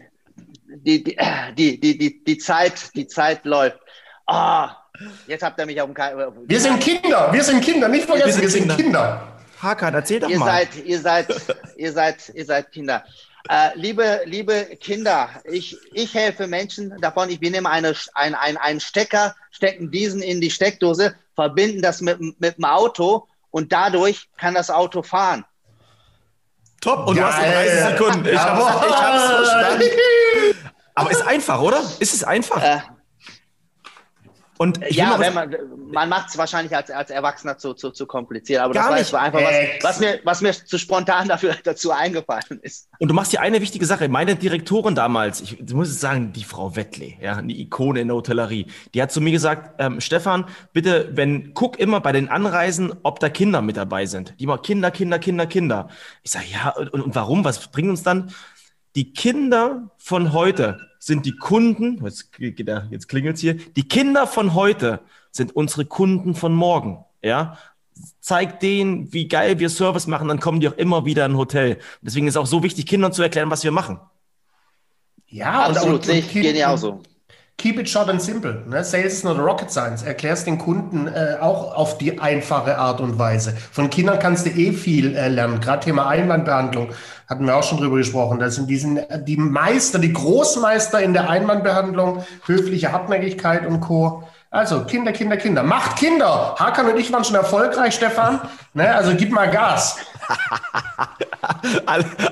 die, 0.65 1.03
die, 1.03 1.79
die, 1.81 1.97
die, 1.97 2.23
die, 2.23 2.37
Zeit, 2.37 2.95
die 2.95 3.07
Zeit 3.07 3.43
läuft. 3.43 3.77
Ah, 4.25 4.77
jetzt 5.27 5.43
habt 5.43 5.59
ihr 5.59 5.65
mich 5.65 5.81
auf 5.81 5.87
dem 5.87 5.93
K 5.93 6.31
Wir 6.45 6.61
sind 6.61 6.79
Kinder, 6.79 7.27
wir 7.33 7.43
sind 7.43 7.59
Kinder, 7.59 7.89
nicht 7.89 8.05
vergessen, 8.05 8.41
wir 8.41 8.49
sind, 8.49 8.67
wir 8.69 8.75
sind 8.75 8.85
Kinder. 8.85 9.37
Hakan, 9.61 9.95
erzähl 9.95 10.21
doch 10.21 10.29
ihr 10.29 10.39
mal. 10.39 10.45
Seid, 10.45 10.85
ihr, 10.85 10.99
seid, 11.01 11.27
ihr, 11.75 11.91
seid, 11.91 12.31
ihr 12.33 12.45
seid 12.45 12.71
Kinder. 12.71 13.03
Äh, 13.49 13.71
liebe, 13.75 14.21
liebe 14.23 14.77
Kinder, 14.79 15.29
ich, 15.43 15.77
ich 15.91 16.13
helfe 16.13 16.47
Menschen 16.47 16.95
davon, 17.01 17.29
ich, 17.29 17.41
wir 17.41 17.51
nehmen 17.51 17.67
eine, 17.67 17.93
ein, 18.13 18.33
ein, 18.33 18.55
einen 18.55 18.79
Stecker, 18.79 19.35
stecken 19.51 19.91
diesen 19.91 20.21
in 20.21 20.39
die 20.39 20.51
Steckdose, 20.51 21.15
verbinden 21.35 21.81
das 21.81 21.99
mit, 21.99 22.17
mit 22.21 22.57
dem 22.57 22.63
Auto 22.63 23.27
und 23.51 23.71
dadurch 23.71 24.29
kann 24.37 24.53
das 24.53 24.69
Auto 24.69 25.01
fahren. 25.03 25.45
Top, 26.81 27.07
und 27.07 27.15
Geil. 27.15 27.25
du 27.25 27.33
hast 27.33 27.39
30 27.39 27.97
Sekunden. 27.97 28.27
Ich 28.27 28.39
hab's, 28.39 28.85
ich 28.85 28.95
hab's 28.95 29.23
verstanden. 29.25 29.83
Aber 30.95 31.11
ist 31.11 31.27
einfach, 31.27 31.61
oder? 31.61 31.79
Ist 31.99 32.13
es 32.13 32.23
einfach? 32.23 32.61
Äh, 32.61 32.79
und 34.57 34.79
ja, 34.89 35.19
wenn 35.19 35.33
man, 35.33 35.55
man 35.91 36.09
macht 36.09 36.29
es 36.29 36.37
wahrscheinlich 36.37 36.75
als, 36.75 36.89
als 36.89 37.09
Erwachsener 37.09 37.57
zu, 37.57 37.73
zu, 37.73 37.91
zu 37.91 38.05
kompliziert, 38.05 38.61
aber 38.61 38.73
das 38.73 38.85
war, 38.85 38.95
nicht. 38.95 39.13
war 39.13 39.21
einfach 39.21 39.41
was, 39.41 39.83
was, 39.83 39.99
mir, 39.99 40.19
was 40.23 40.41
mir 40.41 40.53
zu 40.53 40.77
spontan 40.77 41.27
dafür 41.27 41.55
dazu 41.63 41.91
eingefallen 41.91 42.59
ist. 42.61 42.89
Und 42.99 43.07
du 43.09 43.13
machst 43.13 43.31
hier 43.31 43.41
eine 43.41 43.61
wichtige 43.61 43.85
Sache. 43.85 44.09
Meine 44.09 44.35
Direktorin 44.35 44.95
damals, 44.95 45.41
ich, 45.41 45.59
ich 45.59 45.73
muss 45.73 45.99
sagen, 45.99 46.33
die 46.33 46.43
Frau 46.43 46.75
Wettley, 46.75 47.17
ja, 47.21 47.35
eine 47.35 47.53
Ikone 47.53 48.01
in 48.01 48.07
der 48.07 48.17
Hotellerie, 48.17 48.67
die 48.93 49.01
hat 49.01 49.11
zu 49.11 49.21
mir 49.21 49.31
gesagt, 49.31 49.75
ähm, 49.79 50.01
Stefan, 50.01 50.45
bitte, 50.73 51.09
wenn, 51.13 51.53
guck 51.53 51.79
immer 51.79 52.01
bei 52.01 52.11
den 52.11 52.29
Anreisen, 52.29 52.93
ob 53.03 53.19
da 53.19 53.29
Kinder 53.29 53.61
mit 53.61 53.77
dabei 53.77 54.05
sind. 54.05 54.33
Die 54.39 54.45
immer 54.45 54.57
Kinder, 54.57 54.91
Kinder, 54.91 55.19
Kinder, 55.19 55.45
Kinder. 55.45 55.89
Ich 56.23 56.31
sage, 56.31 56.45
ja, 56.51 56.69
und, 56.69 56.89
und 56.89 57.15
warum? 57.15 57.43
Was 57.43 57.67
bringt 57.67 57.89
uns 57.89 58.03
dann? 58.03 58.31
Die 58.95 59.13
Kinder 59.13 59.91
von 59.97 60.33
heute 60.33 60.86
sind 61.07 61.25
die 61.25 61.35
Kunden, 61.35 62.03
jetzt, 62.03 62.29
jetzt 62.91 63.07
klingelt 63.07 63.37
es 63.37 63.41
hier, 63.41 63.55
die 63.55 63.87
Kinder 63.87 64.27
von 64.27 64.53
heute 64.53 64.99
sind 65.31 65.55
unsere 65.55 65.85
Kunden 65.85 66.35
von 66.35 66.53
morgen. 66.53 67.03
Ja, 67.23 67.57
zeigt 68.19 68.61
denen, 68.61 69.11
wie 69.13 69.27
geil 69.27 69.57
wir 69.57 69.69
Service 69.69 70.05
machen, 70.05 70.27
dann 70.27 70.39
kommen 70.39 70.59
die 70.59 70.67
auch 70.67 70.77
immer 70.77 71.05
wieder 71.05 71.25
in 71.25 71.31
ein 71.31 71.37
Hotel. 71.37 71.79
Deswegen 72.01 72.27
ist 72.27 72.37
auch 72.37 72.45
so 72.45 72.61
wichtig, 72.61 72.85
Kindern 72.85 73.13
zu 73.13 73.23
erklären, 73.23 73.49
was 73.49 73.63
wir 73.63 73.71
machen. 73.71 73.99
Ja, 75.27 75.65
absolut, 75.65 76.05
sehe 76.05 76.19
ich 76.19 76.31
genauso. 76.31 77.01
Keep 77.59 77.79
it 77.79 77.89
short 77.89 78.07
and 78.07 78.21
simple. 78.21 78.61
Ne? 78.67 78.83
Sales 78.83 79.13
is 79.13 79.23
not 79.23 79.39
rocket 79.39 79.71
science. 79.71 80.03
Erklärst 80.03 80.45
den 80.45 80.59
Kunden 80.59 81.07
äh, 81.07 81.37
auch 81.41 81.75
auf 81.75 81.97
die 81.97 82.19
einfache 82.19 82.77
Art 82.77 83.01
und 83.01 83.17
Weise. 83.17 83.55
Von 83.71 83.89
Kindern 83.89 84.19
kannst 84.19 84.45
du 84.45 84.51
eh 84.51 84.71
viel 84.73 85.15
äh, 85.15 85.27
lernen. 85.27 85.59
Gerade 85.59 85.83
Thema 85.83 86.07
Einwandbehandlung 86.07 86.89
hatten 87.27 87.47
wir 87.47 87.55
auch 87.55 87.63
schon 87.63 87.79
drüber 87.79 87.97
gesprochen. 87.97 88.37
Das 88.37 88.55
sind 88.55 88.69
diesen, 88.69 88.99
die 89.25 89.37
Meister, 89.37 89.97
die 89.97 90.13
Großmeister 90.13 91.01
in 91.01 91.13
der 91.13 91.31
Einwandbehandlung, 91.31 92.23
höfliche 92.45 92.91
Hartnäckigkeit 92.91 93.65
und 93.65 93.79
Co. 93.79 94.23
Also 94.51 94.85
Kinder, 94.85 95.11
Kinder, 95.11 95.35
Kinder. 95.37 95.63
Macht 95.63 95.97
Kinder! 95.97 96.55
Hakan 96.59 96.91
und 96.91 96.99
ich 96.99 97.11
waren 97.11 97.23
schon 97.23 97.35
erfolgreich, 97.35 97.95
Stefan. 97.95 98.39
Ne? 98.75 98.93
Also 98.93 99.15
gib 99.15 99.31
mal 99.31 99.49
Gas. 99.49 99.97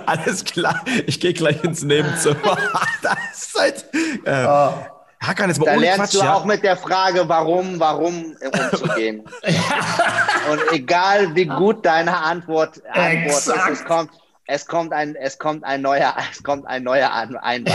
Alles 0.05 0.45
klar. 0.45 0.85
Ich 1.07 1.19
gehe 1.19 1.33
gleich 1.33 1.63
ins 1.63 1.83
Nebenzimmer. 1.83 2.57
das 3.01 3.17
ist 3.33 3.59
halt, 3.59 3.85
äh, 4.23 4.45
oh. 4.47 4.94
Hakan, 5.21 5.49
jetzt 5.49 5.59
mal 5.59 5.65
da 5.65 5.75
lernst 5.75 5.99
Quatsch, 5.99 6.13
du 6.15 6.25
ja? 6.25 6.33
auch 6.33 6.45
mit 6.45 6.63
der 6.63 6.77
Frage, 6.77 7.27
warum, 7.27 7.79
warum 7.79 8.35
umzugehen. 8.41 9.23
und 10.51 10.61
egal 10.71 11.35
wie 11.35 11.45
gut 11.45 11.85
deine 11.85 12.17
Antwort, 12.17 12.81
Antwort 12.91 13.27
ist, 13.27 13.47
es 13.71 13.85
kommt, 13.85 14.11
es 14.45 14.67
kommt 14.67 14.93
ein, 14.93 15.15
es 15.15 15.39
kommt 15.39 15.63
ein 15.63 15.81
neuer, 15.81 16.13
es 16.31 16.43
kommt 16.43 16.67
ein 16.67 16.83
neuer 16.83 17.11
Einwand. 17.11 17.67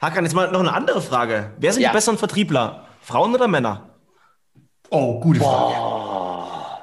Hakan, 0.00 0.24
jetzt 0.24 0.34
mal 0.34 0.50
noch 0.50 0.60
eine 0.60 0.72
andere 0.72 1.00
Frage. 1.00 1.52
Wer 1.58 1.72
sind 1.72 1.82
ja. 1.82 1.90
die 1.90 1.94
besseren 1.94 2.18
Vertriebler? 2.18 2.86
Frauen 3.00 3.34
oder 3.34 3.48
Männer? 3.48 3.90
Oh, 4.90 5.20
gute 5.20 5.40
Frage. 5.40 5.74
Boah. 5.74 6.82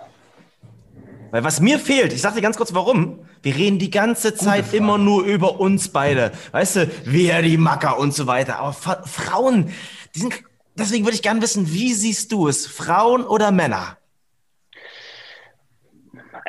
Weil 1.32 1.44
was 1.44 1.60
mir 1.60 1.80
fehlt, 1.80 2.14
ich 2.14 2.22
sag 2.22 2.34
dir 2.34 2.42
ganz 2.42 2.58
kurz 2.58 2.74
warum. 2.74 3.26
Wir 3.42 3.56
reden 3.56 3.80
die 3.80 3.90
ganze 3.90 4.36
Zeit 4.36 4.74
immer 4.74 4.98
nur 4.98 5.24
über 5.24 5.60
uns 5.60 5.90
beide. 5.90 6.32
Weißt 6.52 6.76
du, 6.76 6.92
wir 7.06 7.42
die 7.42 7.58
Macker 7.58 7.98
und 7.98 8.14
so 8.14 8.28
weiter. 8.28 8.60
Aber 8.60 8.74
Frauen, 8.74 9.74
die 10.16 10.20
sind, 10.20 10.34
deswegen 10.76 11.06
würde 11.06 11.16
ich 11.16 11.22
gerne 11.22 11.42
wissen, 11.42 11.72
wie 11.72 11.94
siehst 11.94 12.32
du 12.32 12.48
es? 12.48 12.68
Frauen 12.68 13.24
oder 13.24 13.52
Männer? 13.52 13.98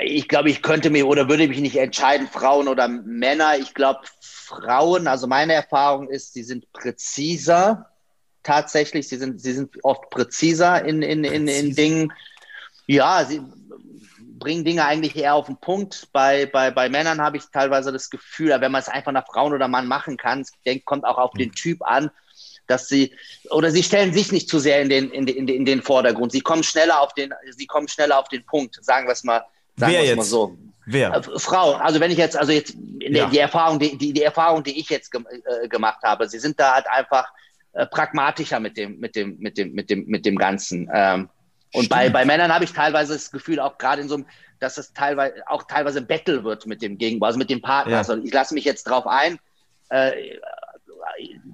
Ich 0.02 0.28
glaube, 0.28 0.50
ich 0.50 0.62
könnte 0.62 0.90
mir 0.90 1.06
oder 1.06 1.28
würde 1.28 1.46
mich 1.46 1.60
nicht 1.60 1.76
entscheiden, 1.76 2.26
Frauen 2.26 2.68
oder 2.68 2.88
Männer. 2.88 3.58
Ich 3.58 3.74
glaube, 3.74 4.00
Frauen, 4.20 5.06
also 5.06 5.26
meine 5.26 5.52
Erfahrung 5.52 6.08
ist, 6.08 6.32
sie 6.32 6.42
sind 6.42 6.72
präziser 6.72 7.90
tatsächlich. 8.42 9.08
Sie 9.08 9.16
sind, 9.16 9.40
sie 9.40 9.52
sind 9.52 9.76
oft 9.84 10.10
präziser 10.10 10.84
in, 10.84 11.02
in, 11.02 11.24
in, 11.24 11.46
in 11.46 11.74
Dingen. 11.74 12.12
Ja, 12.86 13.24
sie, 13.24 13.42
bringen 14.40 14.64
Dinge 14.64 14.84
eigentlich 14.84 15.14
eher 15.14 15.34
auf 15.34 15.46
den 15.46 15.56
Punkt. 15.56 16.08
Bei, 16.12 16.46
bei, 16.46 16.72
bei 16.72 16.88
Männern 16.88 17.20
habe 17.20 17.36
ich 17.36 17.44
teilweise 17.52 17.92
das 17.92 18.10
Gefühl, 18.10 18.56
wenn 18.60 18.72
man 18.72 18.80
es 18.80 18.88
einfach 18.88 19.12
nach 19.12 19.26
Frauen 19.26 19.52
oder 19.52 19.68
Mann 19.68 19.86
machen 19.86 20.16
kann, 20.16 20.44
denkt, 20.66 20.86
kommt 20.86 21.04
auch 21.04 21.18
auf 21.18 21.32
den 21.34 21.52
Typ 21.52 21.82
an, 21.82 22.10
dass 22.66 22.88
sie, 22.88 23.14
oder 23.50 23.70
sie 23.70 23.84
stellen 23.84 24.12
sich 24.12 24.32
nicht 24.32 24.48
zu 24.48 24.58
sehr 24.58 24.82
in 24.82 24.88
den, 24.88 25.10
in 25.10 25.26
den, 25.26 25.46
in 25.46 25.64
den 25.64 25.82
Vordergrund. 25.82 26.32
Sie 26.32 26.40
kommen 26.40 26.64
schneller 26.64 27.00
auf 27.00 27.14
den, 27.14 27.32
sie 27.50 27.66
kommen 27.66 27.86
schneller 27.86 28.18
auf 28.18 28.28
den 28.28 28.44
Punkt, 28.44 28.82
sagen 28.84 29.06
wir 29.06 29.12
es 29.12 29.22
mal, 29.22 29.44
sagen 29.76 29.92
Wer 29.92 30.02
wir 30.02 30.10
es 30.10 30.16
mal 30.16 30.24
so. 30.24 30.58
Wer? 30.86 31.14
Äh, 31.14 31.22
Frau, 31.38 31.74
also 31.74 32.00
wenn 32.00 32.10
ich 32.10 32.18
jetzt, 32.18 32.36
also 32.36 32.52
jetzt 32.52 32.74
ja. 33.00 33.26
die 33.26 33.38
Erfahrung, 33.38 33.78
die, 33.78 33.96
die, 33.96 34.12
die 34.12 34.22
Erfahrung, 34.22 34.64
die 34.64 34.78
ich 34.78 34.88
jetzt 34.88 35.12
ge 35.12 35.22
äh, 35.62 35.68
gemacht 35.68 36.02
habe, 36.02 36.28
sie 36.28 36.38
sind 36.38 36.58
da 36.58 36.74
halt 36.74 36.86
einfach 36.88 37.30
äh, 37.72 37.86
pragmatischer 37.86 38.58
mit 38.58 38.76
dem, 38.76 38.98
mit 38.98 39.14
dem, 39.14 39.38
mit 39.38 39.58
dem, 39.58 39.72
mit 39.72 39.90
dem, 39.90 40.06
mit 40.06 40.26
dem 40.26 40.36
Ganzen. 40.36 40.90
Ähm, 40.92 41.28
und 41.72 41.88
bei, 41.88 42.08
bei 42.10 42.24
Männern 42.24 42.52
habe 42.52 42.64
ich 42.64 42.72
teilweise 42.72 43.12
das 43.12 43.30
Gefühl, 43.30 43.60
auch 43.60 43.78
gerade 43.78 44.02
in 44.02 44.08
so 44.08 44.16
einem, 44.16 44.26
dass 44.58 44.76
es 44.76 44.92
teilweise 44.92 45.34
auch 45.46 45.64
teilweise 45.64 46.02
Battle 46.02 46.44
wird 46.44 46.66
mit 46.66 46.82
dem 46.82 46.98
Gegenüber, 46.98 47.26
also 47.26 47.38
mit 47.38 47.50
dem 47.50 47.62
Partner. 47.62 47.92
Ja. 47.92 47.98
Also 47.98 48.16
ich 48.16 48.32
lasse 48.32 48.54
mich 48.54 48.64
jetzt 48.64 48.84
drauf 48.84 49.06
ein. 49.06 49.38
Äh, 49.88 50.38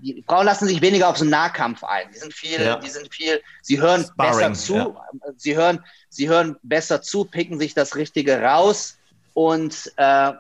die 0.03 0.25
Frauen 0.27 0.47
lassen 0.47 0.67
sich 0.67 0.81
weniger 0.81 1.09
auf 1.09 1.17
so 1.17 1.25
einen 1.25 1.31
Nahkampf 1.31 1.85
ein. 1.85 2.11
Die 2.13 2.19
sind 2.19 2.35
viel, 2.35 2.61
ja. 2.61 2.77
die 2.77 2.89
sind 2.89 3.13
viel, 3.13 3.41
sie 3.63 3.81
hören 3.81 4.05
Sparring, 4.05 4.53
besser 4.53 4.53
zu, 4.55 4.75
ja. 4.75 4.95
sie 5.37 5.57
hören, 5.57 5.85
sie 6.09 6.29
hören 6.29 6.57
besser 6.63 7.03
zu, 7.03 7.25
picken 7.25 7.59
sich 7.59 7.75
das 7.75 7.97
Richtige 7.97 8.41
raus 8.41 8.99
und, 9.35 9.93
äh, 9.97 10.33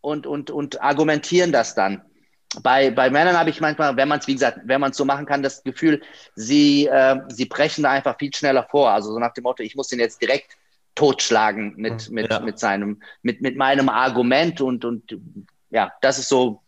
und, 0.00 0.26
und, 0.26 0.50
und 0.50 0.80
argumentieren 0.82 1.52
das 1.52 1.74
dann. 1.74 2.02
Bei, 2.62 2.90
bei 2.90 3.10
Männern 3.10 3.36
habe 3.36 3.50
ich 3.50 3.60
manchmal, 3.60 3.96
wenn 3.96 4.08
man 4.08 4.20
es, 4.20 4.26
wie 4.26 4.34
gesagt, 4.34 4.60
wenn 4.64 4.80
man 4.80 4.92
es 4.92 4.96
so 4.96 5.04
machen 5.04 5.26
kann, 5.26 5.42
das 5.42 5.62
Gefühl, 5.62 6.02
sie, 6.34 6.86
äh, 6.86 7.20
sie 7.28 7.46
brechen 7.46 7.82
da 7.82 7.90
einfach 7.90 8.16
viel 8.18 8.34
schneller 8.34 8.66
vor. 8.70 8.90
Also 8.90 9.12
so 9.12 9.18
nach 9.18 9.32
dem 9.32 9.42
Motto, 9.42 9.62
ich 9.62 9.76
muss 9.76 9.88
den 9.88 9.98
jetzt 9.98 10.20
direkt 10.22 10.56
totschlagen 10.94 11.74
mit, 11.76 12.10
mit, 12.10 12.30
ja. 12.30 12.40
mit 12.40 12.58
seinem, 12.58 13.02
mit, 13.22 13.42
mit 13.42 13.56
meinem 13.56 13.88
Argument 13.88 14.60
und, 14.60 14.84
und 14.84 15.18
ja, 15.70 15.92
das 16.00 16.18
ist 16.18 16.28
so, 16.28 16.62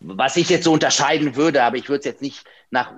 was 0.00 0.36
ich 0.36 0.48
jetzt 0.48 0.64
so 0.64 0.72
unterscheiden 0.72 1.34
würde, 1.34 1.62
aber 1.62 1.76
ich 1.76 1.88
würde 1.88 2.00
es 2.00 2.04
jetzt 2.04 2.22
nicht 2.22 2.44
nach, 2.70 2.92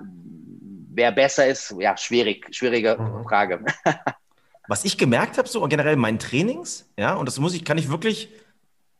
wer 0.93 1.11
besser 1.11 1.47
ist, 1.47 1.73
ja, 1.79 1.97
schwierig, 1.97 2.53
schwierige 2.53 2.97
mhm. 2.99 3.23
Frage. 3.23 3.65
was 4.67 4.85
ich 4.85 4.97
gemerkt 4.97 5.37
habe, 5.37 5.47
so 5.47 5.61
generell 5.67 5.93
in 5.93 5.99
meinen 5.99 6.19
Trainings, 6.19 6.87
ja, 6.97 7.13
und 7.15 7.25
das 7.25 7.39
muss 7.39 7.53
ich, 7.55 7.65
kann 7.65 7.77
ich 7.77 7.89
wirklich 7.89 8.29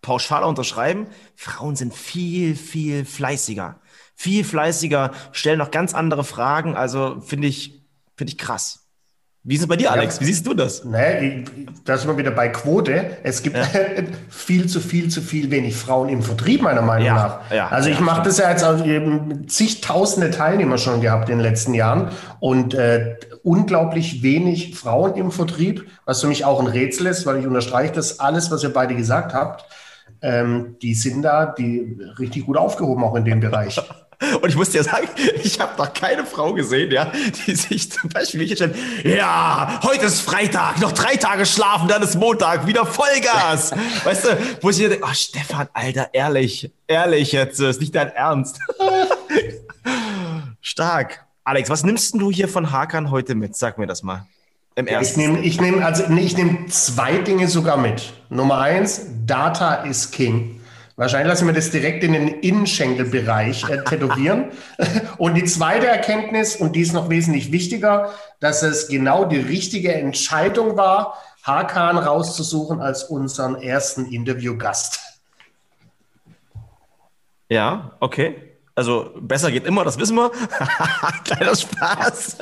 pauschal 0.01 0.43
unterschreiben, 0.43 1.07
Frauen 1.35 1.75
sind 1.75 1.93
viel, 1.93 2.55
viel 2.55 3.05
fleißiger. 3.05 3.79
Viel 4.15 4.43
fleißiger, 4.43 5.11
stellen 5.31 5.59
noch 5.59 5.71
ganz 5.71 5.93
andere 5.93 6.23
Fragen. 6.23 6.75
Also 6.75 7.21
finde 7.21 7.47
ich, 7.47 7.83
finde 8.15 8.33
ich 8.33 8.37
krass. 8.37 8.87
Wie 9.47 9.55
ist 9.55 9.61
es 9.61 9.67
bei 9.67 9.77
dir, 9.77 9.93
Alex? 9.93 10.15
Ja, 10.15 10.21
Wie 10.21 10.25
siehst 10.25 10.45
du 10.45 10.53
das? 10.53 10.83
Nee, 10.83 11.45
da 11.85 11.97
sind 11.97 12.09
wir 12.09 12.17
wieder 12.17 12.31
bei 12.31 12.49
Quote. 12.49 13.17
Es 13.23 13.41
gibt 13.41 13.55
ja. 13.55 13.65
viel 14.29 14.67
zu 14.67 14.81
viel 14.81 15.07
zu 15.07 15.21
viel 15.21 15.49
wenig 15.49 15.73
Frauen 15.73 16.09
im 16.09 16.21
Vertrieb, 16.21 16.61
meiner 16.61 16.81
Meinung 16.81 17.05
ja, 17.05 17.39
nach. 17.49 17.71
Also 17.71 17.89
ich 17.89 18.01
mache 18.01 18.23
das 18.23 18.39
ja 18.39 18.49
jetzt 18.49 18.65
auch 18.65 18.85
eben 18.85 19.47
zigtausende 19.47 20.31
Teilnehmer 20.31 20.77
schon 20.77 20.99
gehabt 20.99 21.29
in 21.29 21.37
den 21.37 21.45
letzten 21.45 21.73
Jahren 21.73 22.09
und 22.41 22.73
äh, 22.73 23.15
unglaublich 23.41 24.21
wenig 24.21 24.75
Frauen 24.75 25.15
im 25.15 25.31
Vertrieb, 25.31 25.87
was 26.03 26.19
für 26.19 26.27
mich 26.27 26.43
auch 26.43 26.59
ein 26.59 26.67
Rätsel 26.67 27.05
ist, 27.05 27.25
weil 27.25 27.39
ich 27.39 27.47
unterstreiche 27.47 27.93
das 27.93 28.19
alles, 28.19 28.51
was 28.51 28.63
ihr 28.63 28.73
beide 28.73 28.95
gesagt 28.95 29.33
habt. 29.33 29.63
Ähm, 30.21 30.75
die 30.81 30.93
sind 30.93 31.21
da 31.21 31.45
die 31.45 31.97
richtig 32.19 32.45
gut 32.45 32.57
aufgehoben, 32.57 33.03
auch 33.03 33.15
in 33.15 33.25
dem 33.25 33.39
Bereich. 33.39 33.79
Und 34.41 34.49
ich 34.49 34.55
muss 34.55 34.71
dir 34.71 34.83
sagen, 34.83 35.07
ich 35.43 35.59
habe 35.59 35.77
noch 35.77 35.93
keine 35.93 36.25
Frau 36.25 36.51
gesehen, 36.53 36.91
ja, 36.91 37.11
die 37.45 37.55
sich 37.55 37.91
zum 37.91 38.09
Beispiel 38.09 38.41
nicht 38.41 38.55
stellen, 38.55 38.73
ja, 39.03 39.79
heute 39.83 40.05
ist 40.07 40.21
Freitag, 40.21 40.79
noch 40.79 40.91
drei 40.91 41.17
Tage 41.17 41.45
schlafen, 41.45 41.87
dann 41.87 42.01
ist 42.01 42.15
Montag, 42.15 42.65
wieder 42.65 42.83
Vollgas. 42.83 43.73
weißt 44.03 44.25
du, 44.25 44.37
wo 44.61 44.71
ich 44.71 44.77
denke, 44.77 45.01
oh 45.03 45.13
Stefan, 45.13 45.67
Alter, 45.71 46.09
ehrlich, 46.13 46.71
ehrlich 46.87 47.31
jetzt, 47.31 47.59
ist 47.59 47.79
nicht 47.79 47.93
dein 47.93 48.09
Ernst. 48.09 48.59
Stark. 50.61 51.25
Alex, 51.43 51.69
was 51.69 51.83
nimmst 51.83 52.15
du 52.15 52.31
hier 52.31 52.49
von 52.49 52.71
Hakan 52.71 53.11
heute 53.11 53.35
mit? 53.35 53.55
Sag 53.55 53.77
mir 53.77 53.85
das 53.87 54.01
mal. 54.01 54.25
Im 54.77 54.85
ersten. 54.85 55.19
Ich 55.19 55.27
nehme 55.27 55.39
ich 55.39 55.59
nehm, 55.59 55.83
also, 55.83 56.03
nee, 56.07 56.21
ich 56.21 56.37
nehm 56.37 56.69
zwei 56.69 57.17
Dinge 57.17 57.47
sogar 57.47 57.77
mit. 57.77 58.13
Nummer 58.29 58.59
eins, 58.59 59.07
Data 59.25 59.83
is 59.83 60.11
King. 60.11 60.61
Wahrscheinlich 60.97 61.29
lassen 61.29 61.47
wir 61.47 61.53
das 61.53 61.71
direkt 61.71 62.03
in 62.03 62.13
den 62.13 62.27
Innenschenkelbereich 62.27 63.67
äh, 63.69 63.83
tätowieren. 63.83 64.51
und 65.17 65.33
die 65.33 65.45
zweite 65.45 65.87
Erkenntnis, 65.87 66.55
und 66.55 66.75
die 66.75 66.81
ist 66.81 66.93
noch 66.93 67.09
wesentlich 67.09 67.51
wichtiger, 67.51 68.13
dass 68.39 68.61
es 68.61 68.87
genau 68.87 69.25
die 69.25 69.39
richtige 69.39 69.93
Entscheidung 69.95 70.77
war, 70.77 71.17
Hakan 71.41 71.97
rauszusuchen 71.97 72.79
als 72.79 73.03
unseren 73.03 73.55
ersten 73.55 74.05
Interviewgast. 74.05 74.99
Ja, 77.49 77.93
okay. 77.99 78.35
Also 78.75 79.09
besser 79.19 79.49
geht 79.51 79.65
immer, 79.65 79.83
das 79.83 79.97
wissen 79.97 80.15
wir. 80.15 80.29
Kleiner 81.23 81.55
Spaß. 81.55 82.37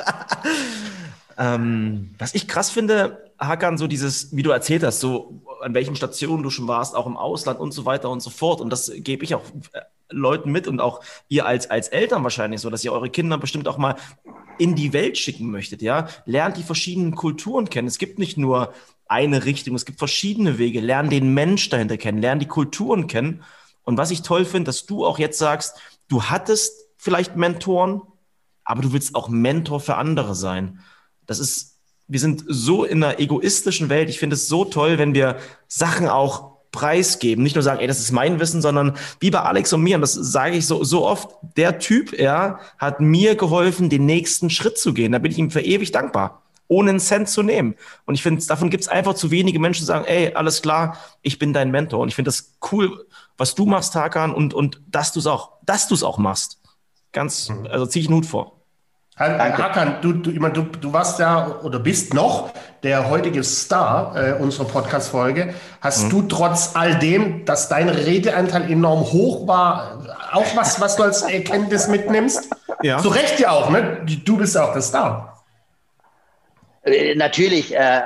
Ähm, 1.38 2.14
was 2.18 2.34
ich 2.34 2.48
krass 2.48 2.70
finde, 2.70 3.32
Hakan, 3.38 3.78
so 3.78 3.86
dieses, 3.86 4.34
wie 4.34 4.42
du 4.42 4.50
erzählt 4.50 4.82
hast, 4.82 5.00
so 5.00 5.42
an 5.60 5.74
welchen 5.74 5.96
Stationen 5.96 6.42
du 6.42 6.50
schon 6.50 6.68
warst, 6.68 6.94
auch 6.94 7.06
im 7.06 7.16
Ausland 7.16 7.60
und 7.60 7.72
so 7.72 7.84
weiter 7.84 8.10
und 8.10 8.20
so 8.20 8.30
fort. 8.30 8.60
Und 8.60 8.70
das 8.70 8.90
gebe 8.94 9.24
ich 9.24 9.34
auch 9.34 9.42
äh, 9.72 9.80
Leuten 10.10 10.52
mit 10.52 10.68
und 10.68 10.80
auch 10.80 11.00
ihr 11.28 11.46
als, 11.46 11.68
als 11.68 11.88
Eltern 11.88 12.22
wahrscheinlich 12.22 12.60
so, 12.60 12.70
dass 12.70 12.84
ihr 12.84 12.92
eure 12.92 13.10
Kinder 13.10 13.38
bestimmt 13.38 13.68
auch 13.68 13.78
mal 13.78 13.96
in 14.58 14.74
die 14.74 14.92
Welt 14.92 15.18
schicken 15.18 15.50
möchtet, 15.50 15.82
ja. 15.82 16.08
Lernt 16.24 16.56
die 16.56 16.62
verschiedenen 16.62 17.14
Kulturen 17.14 17.68
kennen. 17.68 17.88
Es 17.88 17.98
gibt 17.98 18.18
nicht 18.18 18.38
nur 18.38 18.72
eine 19.06 19.44
Richtung, 19.44 19.74
es 19.74 19.84
gibt 19.84 19.98
verschiedene 19.98 20.58
Wege. 20.58 20.80
Lern 20.80 21.10
den 21.10 21.34
Mensch 21.34 21.68
dahinter 21.68 21.96
kennen, 21.96 22.18
lern 22.18 22.38
die 22.38 22.48
Kulturen 22.48 23.06
kennen. 23.06 23.42
Und 23.84 23.98
was 23.98 24.10
ich 24.10 24.22
toll 24.22 24.44
finde, 24.44 24.64
dass 24.64 24.86
du 24.86 25.04
auch 25.04 25.18
jetzt 25.18 25.38
sagst, 25.38 25.76
du 26.08 26.24
hattest 26.24 26.88
vielleicht 26.96 27.36
Mentoren, 27.36 28.02
aber 28.64 28.82
du 28.82 28.92
willst 28.92 29.14
auch 29.14 29.28
Mentor 29.28 29.80
für 29.80 29.96
andere 29.96 30.34
sein. 30.34 30.80
Das 31.26 31.38
ist 31.38 31.76
wir 32.08 32.20
sind 32.20 32.44
so 32.46 32.84
in 32.84 33.02
einer 33.02 33.18
egoistischen 33.18 33.88
Welt. 33.88 34.08
Ich 34.08 34.18
finde 34.18 34.34
es 34.34 34.48
so 34.48 34.64
toll, 34.64 34.98
wenn 34.98 35.14
wir 35.14 35.38
Sachen 35.66 36.08
auch 36.08 36.56
preisgeben. 36.70 37.42
Nicht 37.42 37.56
nur 37.56 37.62
sagen, 37.62 37.80
ey, 37.80 37.86
das 37.86 38.00
ist 38.00 38.12
mein 38.12 38.38
Wissen, 38.38 38.62
sondern 38.62 38.96
wie 39.18 39.30
bei 39.30 39.40
Alex 39.40 39.72
und 39.72 39.82
mir, 39.82 39.96
und 39.96 40.02
das 40.02 40.12
sage 40.12 40.56
ich 40.56 40.66
so, 40.66 40.84
so 40.84 41.06
oft, 41.06 41.30
der 41.56 41.78
Typ, 41.78 42.12
er 42.12 42.60
hat 42.78 43.00
mir 43.00 43.34
geholfen, 43.34 43.88
den 43.88 44.06
nächsten 44.06 44.50
Schritt 44.50 44.78
zu 44.78 44.94
gehen. 44.94 45.12
Da 45.12 45.18
bin 45.18 45.32
ich 45.32 45.38
ihm 45.38 45.50
für 45.50 45.62
ewig 45.62 45.90
dankbar, 45.90 46.42
ohne 46.68 46.90
einen 46.90 47.00
Cent 47.00 47.28
zu 47.28 47.42
nehmen. 47.42 47.74
Und 48.04 48.14
ich 48.14 48.22
finde, 48.22 48.44
davon 48.44 48.70
gibt 48.70 48.82
es 48.82 48.88
einfach 48.88 49.14
zu 49.14 49.30
wenige 49.30 49.58
Menschen, 49.58 49.82
die 49.82 49.86
sagen, 49.86 50.04
ey, 50.04 50.34
alles 50.34 50.62
klar, 50.62 50.98
ich 51.22 51.38
bin 51.38 51.52
dein 51.52 51.70
Mentor. 51.70 52.00
Und 52.00 52.08
ich 52.08 52.14
finde 52.14 52.28
das 52.28 52.52
cool, 52.70 53.06
was 53.36 53.54
du 53.54 53.66
machst, 53.66 53.94
Hakan, 53.94 54.32
und, 54.32 54.54
und 54.54 54.80
dass 54.86 55.12
du 55.12 55.20
es 55.20 55.26
auch, 55.26 55.52
dass 55.64 55.88
du 55.88 55.94
es 55.94 56.02
auch 56.02 56.18
machst. 56.18 56.60
Ganz, 57.12 57.48
mhm. 57.48 57.66
also 57.66 57.86
zieh 57.86 58.00
ich 58.00 58.06
einen 58.06 58.16
Hut 58.16 58.26
vor. 58.26 58.55
Danke. 59.18 59.62
Hakan, 59.62 60.02
du, 60.02 60.12
du, 60.12 60.30
du, 60.30 60.62
du 60.62 60.92
warst 60.92 61.18
ja 61.18 61.60
oder 61.62 61.78
bist 61.78 62.12
noch 62.12 62.52
der 62.82 63.08
heutige 63.08 63.42
Star 63.44 64.14
äh, 64.14 64.32
unserer 64.34 64.66
Podcast-Folge. 64.66 65.54
Hast 65.80 66.04
mhm. 66.04 66.10
du 66.10 66.22
trotz 66.22 66.72
all 66.74 66.98
dem, 66.98 67.46
dass 67.46 67.70
dein 67.70 67.88
Redeanteil 67.88 68.70
enorm 68.70 69.00
hoch 69.00 69.48
war, 69.48 70.02
auch 70.32 70.54
was, 70.54 70.82
was 70.82 70.96
du 70.96 71.04
als 71.04 71.22
Erkenntnis 71.22 71.88
mitnimmst? 71.88 72.50
Ja. 72.82 72.98
Zu 72.98 73.08
Recht 73.08 73.40
ja 73.40 73.52
auch, 73.52 73.70
ne? 73.70 74.04
Du 74.04 74.36
bist 74.36 74.54
ja 74.54 74.64
auch 74.64 74.74
der 74.74 74.82
Star. 74.82 75.42
Äh, 76.82 77.14
natürlich, 77.14 77.74
äh, 77.74 78.02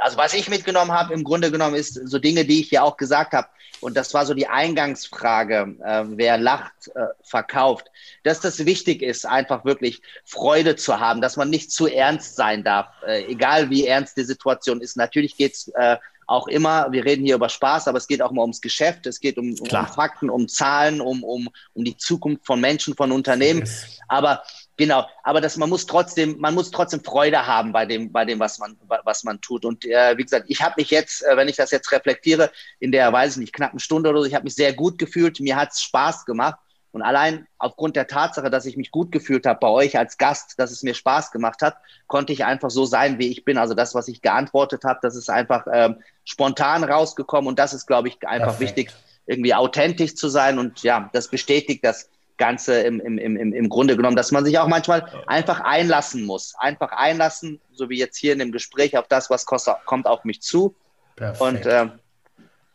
also 0.00 0.16
was 0.16 0.34
ich 0.34 0.48
mitgenommen 0.48 0.90
habe, 0.90 1.14
im 1.14 1.22
Grunde 1.22 1.52
genommen 1.52 1.76
ist 1.76 1.94
so 1.94 2.18
Dinge, 2.18 2.44
die 2.44 2.60
ich 2.60 2.72
ja 2.72 2.82
auch 2.82 2.96
gesagt 2.96 3.34
habe. 3.34 3.46
Und 3.80 3.96
das 3.96 4.14
war 4.14 4.26
so 4.26 4.34
die 4.34 4.48
Eingangsfrage, 4.48 5.76
äh, 5.84 6.04
wer 6.06 6.38
lacht, 6.38 6.88
äh, 6.94 7.06
verkauft. 7.22 7.88
Dass 8.22 8.40
das 8.40 8.64
wichtig 8.64 9.02
ist, 9.02 9.26
einfach 9.26 9.64
wirklich 9.64 10.02
Freude 10.24 10.76
zu 10.76 11.00
haben, 11.00 11.20
dass 11.20 11.36
man 11.36 11.50
nicht 11.50 11.72
zu 11.72 11.86
ernst 11.86 12.36
sein 12.36 12.64
darf, 12.64 12.88
äh, 13.06 13.24
egal 13.26 13.70
wie 13.70 13.86
ernst 13.86 14.16
die 14.16 14.24
Situation 14.24 14.80
ist. 14.80 14.96
Natürlich 14.96 15.36
geht's 15.36 15.68
äh, 15.74 15.96
auch 16.26 16.48
immer, 16.48 16.90
wir 16.92 17.04
reden 17.04 17.24
hier 17.24 17.34
über 17.34 17.48
Spaß, 17.48 17.88
aber 17.88 17.98
es 17.98 18.06
geht 18.06 18.22
auch 18.22 18.30
mal 18.30 18.42
ums 18.42 18.60
Geschäft, 18.60 19.06
es 19.06 19.20
geht 19.20 19.36
um, 19.38 19.54
um 19.58 19.86
Fakten, 19.86 20.30
um 20.30 20.48
Zahlen, 20.48 21.00
um, 21.00 21.22
um, 21.24 21.48
um 21.74 21.84
die 21.84 21.96
Zukunft 21.96 22.46
von 22.46 22.60
Menschen, 22.60 22.94
von 22.94 23.12
Unternehmen. 23.12 23.60
Yes. 23.60 23.98
Aber 24.08 24.42
Genau, 24.78 25.06
aber 25.22 25.40
das, 25.40 25.58
man 25.58 25.68
muss 25.68 25.84
trotzdem, 25.86 26.40
man 26.40 26.54
muss 26.54 26.70
trotzdem 26.70 27.04
Freude 27.04 27.46
haben 27.46 27.72
bei 27.72 27.84
dem, 27.84 28.10
bei 28.10 28.24
dem, 28.24 28.40
was 28.40 28.58
man, 28.58 28.76
was 29.04 29.22
man 29.22 29.40
tut. 29.40 29.64
Und 29.64 29.84
äh, 29.84 30.16
wie 30.16 30.22
gesagt, 30.22 30.46
ich 30.48 30.62
habe 30.62 30.74
mich 30.78 30.90
jetzt, 30.90 31.22
äh, 31.22 31.36
wenn 31.36 31.46
ich 31.46 31.56
das 31.56 31.70
jetzt 31.70 31.92
reflektiere, 31.92 32.50
in 32.80 32.90
der, 32.90 33.12
weiß 33.12 33.34
ich 33.34 33.40
nicht, 33.40 33.52
knappen 33.52 33.78
Stunde 33.78 34.08
oder 34.08 34.20
so, 34.20 34.26
ich 34.26 34.34
habe 34.34 34.44
mich 34.44 34.54
sehr 34.54 34.72
gut 34.72 34.98
gefühlt, 34.98 35.38
mir 35.40 35.56
hat 35.56 35.72
es 35.72 35.82
Spaß 35.82 36.24
gemacht. 36.24 36.58
Und 36.92 37.02
allein 37.02 37.46
aufgrund 37.58 37.96
der 37.96 38.06
Tatsache, 38.06 38.50
dass 38.50 38.66
ich 38.66 38.76
mich 38.76 38.90
gut 38.90 39.10
gefühlt 39.12 39.46
habe 39.46 39.58
bei 39.60 39.68
euch 39.68 39.98
als 39.98 40.18
Gast, 40.18 40.58
dass 40.58 40.70
es 40.70 40.82
mir 40.82 40.94
Spaß 40.94 41.30
gemacht 41.30 41.62
hat, 41.62 41.76
konnte 42.06 42.32
ich 42.34 42.44
einfach 42.44 42.70
so 42.70 42.84
sein, 42.84 43.18
wie 43.18 43.28
ich 43.28 43.44
bin. 43.44 43.56
Also 43.56 43.72
das, 43.74 43.94
was 43.94 44.08
ich 44.08 44.20
geantwortet 44.20 44.84
habe, 44.84 44.98
das 45.02 45.16
ist 45.16 45.30
einfach 45.30 45.66
ähm, 45.72 45.96
spontan 46.24 46.84
rausgekommen 46.84 47.48
und 47.48 47.58
das 47.58 47.72
ist, 47.72 47.86
glaube 47.86 48.08
ich, 48.08 48.26
einfach 48.26 48.58
Perfekt. 48.58 48.76
wichtig, 48.76 48.94
irgendwie 49.26 49.54
authentisch 49.54 50.14
zu 50.14 50.28
sein. 50.28 50.58
Und 50.58 50.82
ja, 50.82 51.08
das 51.14 51.28
bestätigt, 51.28 51.82
dass 51.82 52.10
Ganze 52.36 52.80
im, 52.80 53.00
im, 53.00 53.18
im, 53.18 53.52
im 53.52 53.68
Grunde 53.70 53.96
genommen, 53.96 54.16
dass 54.16 54.30
man 54.30 54.44
sich 54.44 54.58
auch 54.58 54.68
manchmal 54.68 55.24
einfach 55.26 55.60
einlassen 55.60 56.24
muss. 56.26 56.54
Einfach 56.58 56.92
einlassen, 56.92 57.60
so 57.72 57.88
wie 57.88 57.98
jetzt 57.98 58.18
hier 58.18 58.34
in 58.34 58.38
dem 58.38 58.52
Gespräch, 58.52 58.98
auf 58.98 59.08
das, 59.08 59.30
was 59.30 59.46
kommt 59.46 60.06
auf 60.06 60.24
mich 60.24 60.42
zu. 60.42 60.74
Perfekt. 61.16 61.40
Und 61.40 61.66
äh, 61.66 61.86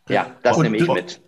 ja, 0.08 0.26
das 0.42 0.56
und 0.56 0.64
nehme 0.64 0.76
ich 0.78 0.88
mit. 0.88 1.20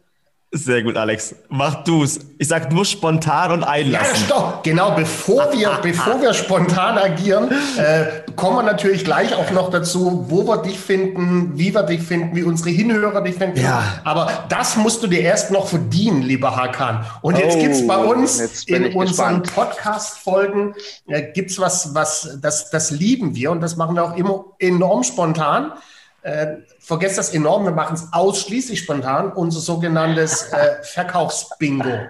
Sehr 0.53 0.82
gut, 0.82 0.96
Alex. 0.96 1.36
Mach 1.48 1.84
du's. 1.84 2.18
Ich 2.38 2.48
sag 2.48 2.72
nur 2.72 2.84
spontan 2.84 3.53
und 3.53 3.62
einlassen. 3.62 4.16
Ja, 4.16 4.26
stopp. 4.26 4.64
Genau, 4.64 4.90
bevor 4.96 5.53
wir, 5.53 5.78
bevor 5.82 6.20
wir 6.20 6.34
spontan 6.34 6.98
agieren, 6.98 7.53
äh, 7.76 8.28
kommen 8.34 8.57
wir 8.57 8.62
natürlich 8.64 9.05
gleich 9.05 9.32
auch 9.32 9.53
noch 9.53 9.70
dazu, 9.70 10.26
wo 10.28 10.48
wir 10.48 10.57
dich 10.62 10.76
finden, 10.76 11.53
wie 11.55 11.72
wir 11.72 11.84
dich 11.84 12.03
finden, 12.03 12.34
wie 12.34 12.42
unsere 12.42 12.70
Hinhörer 12.70 13.22
dich 13.22 13.36
finden. 13.36 13.61
Ja. 13.61 14.01
Aber 14.03 14.46
das 14.48 14.76
musst 14.76 15.05
du 15.05 15.07
dir 15.07 15.20
erst 15.20 15.53
noch 15.53 15.68
verdienen, 15.68 16.22
lieber 16.22 16.57
Hakan. 16.57 17.07
Und 17.22 17.38
jetzt 17.38 17.57
oh, 17.57 17.61
gibt's 17.61 17.86
bei 17.86 17.98
uns 17.98 18.64
in 18.64 18.92
unseren 18.92 19.44
Podcast-Folgen, 19.44 20.74
äh, 21.07 21.30
gibt's 21.32 21.61
was, 21.61 21.94
was, 21.94 22.38
das, 22.42 22.70
das 22.70 22.90
lieben 22.90 23.36
wir 23.36 23.53
und 23.53 23.61
das 23.61 23.76
machen 23.76 23.94
wir 23.94 24.03
auch 24.03 24.16
immer 24.16 24.46
enorm 24.59 25.05
spontan. 25.05 25.74
Äh, 26.22 26.58
vergesst 26.78 27.18
das 27.18 27.30
enorm, 27.30 27.64
wir 27.64 27.72
machen 27.72 27.94
es 27.94 28.12
ausschließlich 28.12 28.80
spontan, 28.80 29.32
unser 29.32 29.60
sogenanntes 29.60 30.52
äh, 30.52 30.82
Verkaufsbingo. 30.82 32.08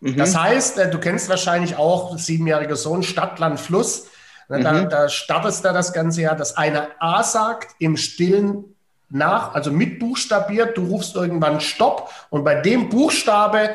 Mhm. 0.00 0.16
Das 0.16 0.36
heißt, 0.36 0.78
äh, 0.78 0.90
du 0.90 0.98
kennst 0.98 1.28
wahrscheinlich 1.28 1.76
auch 1.76 2.16
siebenjähriger 2.16 2.76
Sohn, 2.76 3.02
Stadt, 3.02 3.38
Land, 3.38 3.58
Fluss. 3.58 4.06
Mhm. 4.48 4.62
Da, 4.62 4.84
da 4.84 5.08
startest 5.08 5.64
du 5.64 5.72
das 5.72 5.92
ganze 5.92 6.22
Jahr, 6.22 6.36
dass 6.36 6.56
einer 6.56 6.88
A 6.98 7.22
sagt 7.22 7.74
im 7.78 7.96
Stillen 7.96 8.76
nach, 9.08 9.54
also 9.54 9.72
mit 9.72 9.98
buchstabiert, 9.98 10.76
du 10.76 10.86
rufst 10.86 11.16
irgendwann 11.16 11.60
Stopp 11.60 12.10
und 12.30 12.44
bei 12.44 12.60
dem 12.60 12.88
Buchstabe 12.88 13.70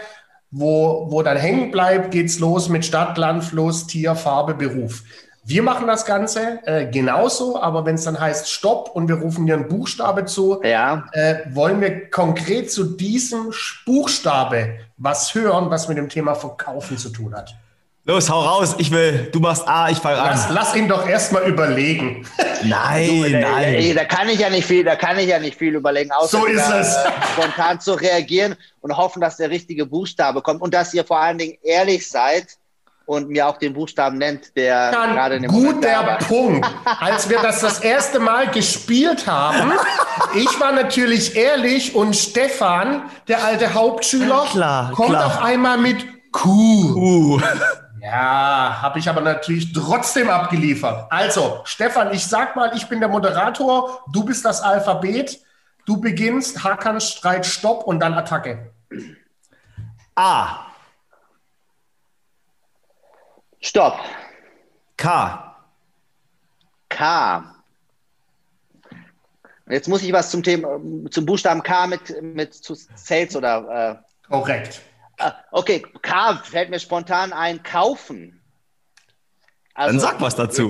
wo, 0.58 1.08
wo 1.10 1.22
dann 1.22 1.38
hängen 1.38 1.70
bleibt, 1.72 2.12
geht's 2.12 2.40
los 2.40 2.70
mit 2.70 2.86
Stadt, 2.86 3.18
Land, 3.18 3.44
Fluss, 3.44 3.88
Tier, 3.88 4.16
Farbe, 4.16 4.54
Beruf. 4.54 5.04
Wir 5.48 5.62
machen 5.62 5.86
das 5.86 6.06
Ganze 6.06 6.60
äh, 6.66 6.88
genauso, 6.88 7.62
aber 7.62 7.86
wenn 7.86 7.94
es 7.96 8.04
dann 8.06 8.20
heißt 8.20 8.50
Stopp 8.52 8.90
und 8.96 9.08
wir 9.08 9.16
rufen 9.18 9.46
dir 9.46 9.54
einen 9.54 9.68
Buchstabe 9.68 10.26
zu, 10.26 10.60
Ja. 10.64 11.06
äh, 11.12 11.36
wollen 11.52 11.80
wir 11.82 12.10
konkret 12.10 12.72
zu 12.72 12.84
diesem 12.84 13.52
Buchstabe 13.86 14.80
was 14.98 15.36
hören, 15.36 15.70
was 15.70 15.88
mit 15.88 15.98
dem 16.00 16.10
Thema 16.10 16.34
Verkaufen 16.36 16.98
zu 16.98 17.10
tun 17.10 17.36
hat. 17.36 17.54
Los, 18.08 18.30
hau 18.30 18.40
raus. 18.42 18.76
Ich 18.78 18.92
will, 18.92 19.30
du 19.32 19.40
machst 19.40 19.68
A, 19.68 19.90
ich 19.90 19.98
fange 19.98 20.20
an. 20.22 20.40
lass 20.52 20.76
ihn 20.76 20.88
doch 20.88 21.08
erstmal 21.08 21.44
überlegen. 21.44 22.26
Nein, 22.64 23.10
Ey, 23.24 23.42
nein. 23.42 23.96
da 23.96 24.06
kann 24.06 24.28
ich 24.30 24.40
ja 24.40 24.50
nicht 24.50 24.66
viel, 24.66 24.84
da 24.84 24.96
kann 24.96 25.20
ich 25.20 25.28
ja 25.28 25.38
nicht 25.40 25.58
viel 25.58 25.76
überlegen, 25.76 26.12
außer 26.12 26.40
So 26.40 26.46
ist 26.46 26.66
da, 26.68 26.80
es. 26.80 26.96
Äh, 26.96 27.10
spontan 27.34 27.80
zu 27.80 27.94
reagieren 27.94 28.56
und 28.82 28.96
hoffen, 28.98 29.22
dass 29.22 29.38
der 29.38 29.50
richtige 29.52 29.86
Buchstabe 29.86 30.42
kommt 30.42 30.62
und 30.62 30.74
dass 30.74 30.92
ihr 30.94 31.04
vor 31.06 31.20
allen 31.20 31.38
Dingen 31.38 31.58
ehrlich 31.64 32.08
seid 32.10 32.48
und 33.06 33.30
mir 33.30 33.48
auch 33.48 33.58
den 33.58 33.74
Buchstaben 33.74 34.18
nennt, 34.18 34.56
der 34.56 34.92
gerade 34.92 35.36
in 35.36 35.44
dem 35.44 35.52
guter. 35.52 36.18
Punkt. 36.28 36.68
Als 37.00 37.30
wir 37.30 37.40
das 37.40 37.62
das 37.62 37.80
erste 37.80 38.20
Mal 38.20 38.48
gespielt 38.48 39.28
haben, 39.28 39.74
ich 40.36 40.60
war 40.60 40.72
natürlich 40.72 41.36
ehrlich 41.36 41.96
und 41.96 42.16
Stefan, 42.16 43.04
der 43.28 43.44
alte 43.44 43.74
Hauptschüler, 43.74 44.46
Klar, 44.52 44.92
kommt 44.92 45.10
klar. 45.10 45.26
auf 45.28 45.44
einmal 45.44 45.78
mit 45.78 46.06
Q. 46.32 46.50
Uh. 46.50 47.42
Ja, 48.02 48.82
habe 48.82 49.00
ich 49.00 49.10
aber 49.10 49.22
natürlich 49.22 49.74
trotzdem 49.74 50.30
abgeliefert. 50.30 51.08
Also, 51.10 51.62
Stefan, 51.64 52.14
ich 52.14 52.26
sag 52.28 52.56
mal, 52.56 52.72
ich 52.76 52.88
bin 52.88 53.00
der 53.00 53.10
Moderator, 53.10 54.04
du 54.12 54.24
bist 54.24 54.46
das 54.46 54.62
Alphabet. 54.62 55.40
Du 55.86 56.02
beginnst, 56.02 56.64
Hakan, 56.64 57.00
Streit, 57.00 57.46
Stopp 57.46 57.84
und 57.84 58.00
dann 58.00 58.14
Attacke. 58.14 58.72
A, 60.16 60.65
Stopp. 63.66 64.00
K, 64.96 65.56
K. 66.88 67.56
Jetzt 69.68 69.88
muss 69.88 70.04
ich 70.04 70.14
was 70.14 70.30
zum 70.30 70.44
Thema, 70.44 70.80
zum 71.10 71.26
Buchstaben 71.26 71.64
K 71.64 71.88
mit, 71.88 72.22
mit 72.22 72.54
zu 72.54 72.76
Sales 72.76 73.36
oder 73.36 74.04
Korrekt. 74.30 74.82
äh, 75.18 75.24
ah, 75.24 75.34
okay, 75.52 75.84
K 76.04 76.36
fällt 76.44 76.70
mir 76.70 76.80
spontan 76.80 77.34
ein, 77.34 77.64
kaufen. 77.64 78.40
Also, 79.74 79.94
Dann 79.94 80.00
sag 80.00 80.22
was 80.22 80.36
dazu. 80.36 80.68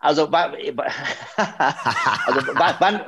Also, 0.00 0.26
also 0.30 0.32
wa- 0.32 0.52
wann, 2.78 3.00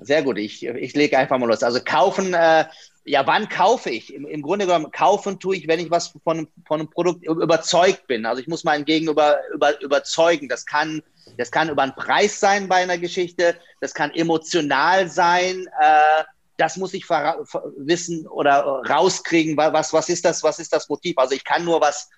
sehr 0.00 0.22
gut, 0.22 0.38
ich, 0.38 0.64
ich 0.64 0.94
lege 0.94 1.18
einfach 1.18 1.36
mal 1.38 1.46
los. 1.46 1.62
Also 1.62 1.80
kaufen, 1.84 2.32
äh, 2.32 2.64
ja, 3.08 3.26
wann 3.26 3.48
kaufe 3.48 3.90
ich? 3.90 4.12
Im, 4.14 4.26
Im 4.26 4.42
Grunde 4.42 4.66
genommen, 4.66 4.90
kaufen 4.90 5.38
tue 5.38 5.56
ich, 5.56 5.68
wenn 5.68 5.80
ich 5.80 5.90
was 5.90 6.08
von, 6.24 6.38
einem- 6.38 6.48
von 6.66 6.80
einem 6.80 6.90
Produkt 6.90 7.24
überzeugt 7.24 8.06
bin. 8.06 8.26
Also 8.26 8.40
ich 8.42 8.48
muss 8.48 8.64
meinen 8.64 8.84
Gegenüber 8.84 9.38
über, 9.54 9.80
überzeugen. 9.80 10.48
Das 10.48 10.66
kann, 10.66 11.02
das 11.36 11.50
kann 11.50 11.68
über 11.68 11.82
einen 11.82 11.94
Preis 11.94 12.38
sein 12.40 12.68
bei 12.68 12.76
einer 12.76 12.98
Geschichte, 12.98 13.56
das 13.80 13.94
kann 13.94 14.10
emotional 14.12 15.08
sein, 15.08 15.66
äh, 15.80 16.24
das 16.56 16.76
muss 16.76 16.92
ich 16.94 17.08
wissen 17.08 18.26
oder 18.26 18.82
rauskriegen, 18.88 19.56
wa- 19.56 19.72
was, 19.72 19.92
was, 19.92 20.08
ist 20.08 20.24
das, 20.24 20.42
was 20.42 20.58
ist 20.58 20.72
das 20.72 20.88
Motiv? 20.88 21.16
Also 21.18 21.34
ich 21.34 21.44
kann 21.44 21.64
nur 21.64 21.80
was 21.80 22.08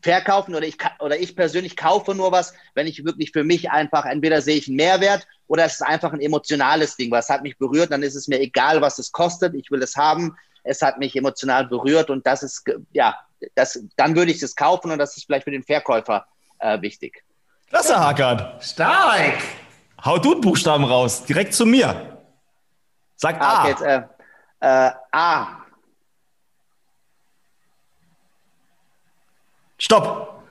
verkaufen 0.00 0.54
oder 0.54 0.66
ich, 0.66 0.76
oder 1.00 1.18
ich 1.18 1.34
persönlich 1.34 1.76
kaufe 1.76 2.14
nur 2.14 2.32
was, 2.32 2.54
wenn 2.74 2.86
ich 2.86 3.04
wirklich 3.04 3.32
für 3.32 3.44
mich 3.44 3.70
einfach, 3.70 4.04
entweder 4.04 4.40
sehe 4.40 4.56
ich 4.56 4.68
einen 4.68 4.76
Mehrwert 4.76 5.26
oder 5.46 5.64
es 5.64 5.74
ist 5.74 5.82
einfach 5.82 6.12
ein 6.12 6.20
emotionales 6.20 6.96
Ding, 6.96 7.10
was 7.10 7.28
hat 7.28 7.42
mich 7.42 7.58
berührt, 7.58 7.90
dann 7.90 8.02
ist 8.02 8.14
es 8.14 8.28
mir 8.28 8.40
egal, 8.40 8.80
was 8.80 8.98
es 8.98 9.10
kostet, 9.12 9.54
ich 9.54 9.70
will 9.70 9.82
es 9.82 9.96
haben, 9.96 10.36
es 10.62 10.82
hat 10.82 10.98
mich 10.98 11.16
emotional 11.16 11.66
berührt 11.66 12.10
und 12.10 12.26
das 12.26 12.42
ist, 12.42 12.64
ja, 12.92 13.16
das, 13.54 13.80
dann 13.96 14.14
würde 14.16 14.30
ich 14.30 14.42
es 14.42 14.54
kaufen 14.54 14.90
und 14.90 14.98
das 14.98 15.16
ist 15.16 15.26
vielleicht 15.26 15.44
für 15.44 15.50
den 15.50 15.62
Verkäufer 15.62 16.26
äh, 16.58 16.80
wichtig. 16.80 17.24
Klasse, 17.68 17.98
Hakan. 17.98 18.60
Stark. 18.60 19.34
Hau 20.04 20.18
du 20.18 20.32
einen 20.32 20.40
Buchstaben 20.40 20.84
raus, 20.84 21.24
direkt 21.24 21.54
zu 21.54 21.66
mir. 21.66 22.18
Sag 23.16 23.40
Ah, 23.40 23.44
A. 23.44 23.60
okay, 23.60 23.70
jetzt, 23.70 23.82
äh, 23.82 24.02
äh, 24.60 24.92
A, 25.12 25.57
Stopp. 29.78 30.42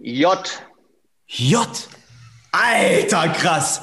J, 0.00 0.38
J. 1.26 1.88
Alter, 2.50 3.28
krass. 3.30 3.80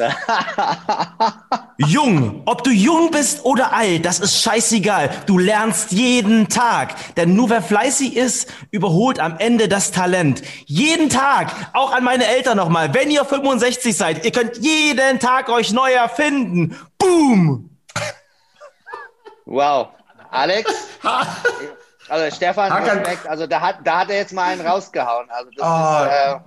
jung. 1.77 2.41
Ob 2.45 2.63
du 2.63 2.69
jung 2.69 3.11
bist 3.11 3.43
oder 3.43 3.73
alt, 3.73 4.05
das 4.05 4.21
ist 4.21 4.41
scheißegal. 4.41 5.09
Du 5.25 5.37
lernst 5.37 5.91
jeden 5.91 6.47
Tag. 6.47 6.95
Denn 7.15 7.35
nur 7.35 7.49
wer 7.49 7.61
fleißig 7.61 8.15
ist, 8.15 8.49
überholt 8.71 9.19
am 9.19 9.37
Ende 9.39 9.67
das 9.67 9.91
Talent. 9.91 10.41
Jeden 10.67 11.09
Tag. 11.09 11.53
Auch 11.73 11.91
an 11.91 12.05
meine 12.05 12.25
Eltern 12.27 12.55
nochmal. 12.55 12.93
Wenn 12.93 13.11
ihr 13.11 13.25
65 13.25 13.95
seid, 13.95 14.23
ihr 14.23 14.31
könnt 14.31 14.57
jeden 14.57 15.19
Tag 15.19 15.49
euch 15.49 15.73
neu 15.73 15.91
erfinden. 15.91 16.77
Boom. 16.97 17.77
wow. 19.45 19.89
Alex? 20.29 20.71
Also 22.11 22.35
Stefan, 22.35 22.69
Hakan- 22.71 22.99
Respekt, 22.99 23.25
also 23.27 23.47
da 23.47 23.61
hat, 23.61 23.77
da 23.85 23.99
hat 23.99 24.09
er 24.09 24.17
jetzt 24.17 24.33
mal 24.33 24.51
einen 24.51 24.67
rausgehauen. 24.67 25.29
Also 25.29 25.49
das 25.55 25.65
Ah. 25.65 26.05
ist, 26.05 26.11
äh, 26.11 26.39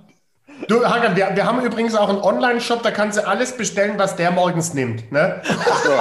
Du, 0.67 0.85
Hakan, 0.85 1.15
wir, 1.15 1.35
wir 1.35 1.45
haben 1.45 1.59
übrigens 1.61 1.95
auch 1.95 2.07
einen 2.07 2.19
Online-Shop, 2.21 2.83
da 2.83 2.91
kannst 2.91 3.17
du 3.17 3.27
alles 3.27 3.57
bestellen, 3.57 3.97
was 3.97 4.15
der 4.15 4.29
morgens 4.31 4.73
nimmt. 4.75 5.11
Ne? 5.11 5.41
So. 5.83 5.99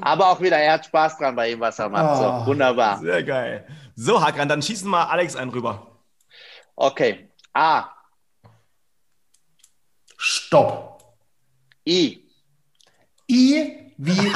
Aber 0.00 0.30
auch 0.30 0.40
wieder, 0.40 0.58
er 0.58 0.74
hat 0.74 0.86
Spaß 0.86 1.18
dran 1.18 1.36
bei 1.36 1.52
ihm, 1.52 1.60
was 1.60 1.78
er 1.78 1.88
macht. 1.88 2.18
Oh. 2.20 2.40
So, 2.40 2.46
wunderbar. 2.46 2.98
Sehr 2.98 3.22
geil. 3.22 3.66
So, 3.94 4.20
Hakan, 4.22 4.48
dann 4.48 4.62
schießen 4.62 4.88
mal 4.90 5.04
Alex 5.04 5.36
einen 5.36 5.50
rüber. 5.52 5.86
Okay. 6.74 7.30
A, 7.54 7.84
Stopp. 10.18 11.14
I, 11.88 12.20
I 13.30 13.92
wie 13.96 14.32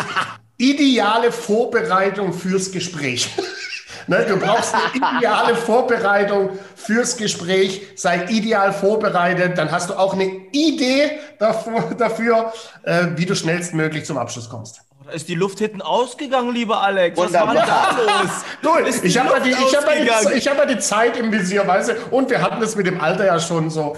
ideale 0.61 1.33
Vorbereitung 1.33 2.33
fürs 2.33 2.71
Gespräch. 2.71 3.31
ne, 4.07 4.27
du 4.29 4.37
brauchst 4.37 4.75
eine 4.75 5.17
ideale 5.19 5.55
Vorbereitung 5.57 6.51
fürs 6.77 7.17
Gespräch. 7.17 7.83
Sei 7.97 8.27
ideal 8.29 8.73
vorbereitet, 8.73 9.57
dann 9.57 9.71
hast 9.73 9.91
du 9.91 9.95
auch 9.99 10.13
eine 10.15 10.25
Idee 10.53 11.19
dafür, 11.39 11.95
dafür 11.97 12.53
äh, 12.83 13.07
wie 13.17 13.27
du 13.27 13.35
schnellstmöglich 13.35 14.05
zum 14.05 14.19
Abschluss 14.19 14.49
kommst. 14.51 14.83
Da 15.07 15.13
ist 15.13 15.29
die 15.29 15.35
Luft 15.35 15.59
hinten 15.59 15.81
ausgegangen, 15.83 16.55
lieber 16.55 16.83
Alex. 16.83 17.19
Was 17.19 17.27
Wunderbar. 17.29 17.57
war 17.57 17.57
denn 17.57 18.07
da 18.07 18.21
los? 18.23 18.31
Du, 18.63 19.07
ich 19.07 19.19
habe 19.19 19.31
ja, 19.33 19.41
die- 19.41 19.51
ich 19.51 19.77
hab 19.77 19.89
die- 20.31 20.35
ich 20.39 20.47
hab 20.49 20.69
die 20.69 20.79
Zeit 20.79 21.17
im 21.17 21.33
Visier, 21.33 21.67
weißt 21.67 21.89
du, 21.89 21.95
und 22.11 22.29
wir 22.31 22.41
hatten 22.43 22.63
es 22.63 22.77
mit 22.77 22.87
dem 22.87 23.01
Alter 23.01 23.25
ja 23.25 23.41
schon 23.41 23.71
so. 23.71 23.97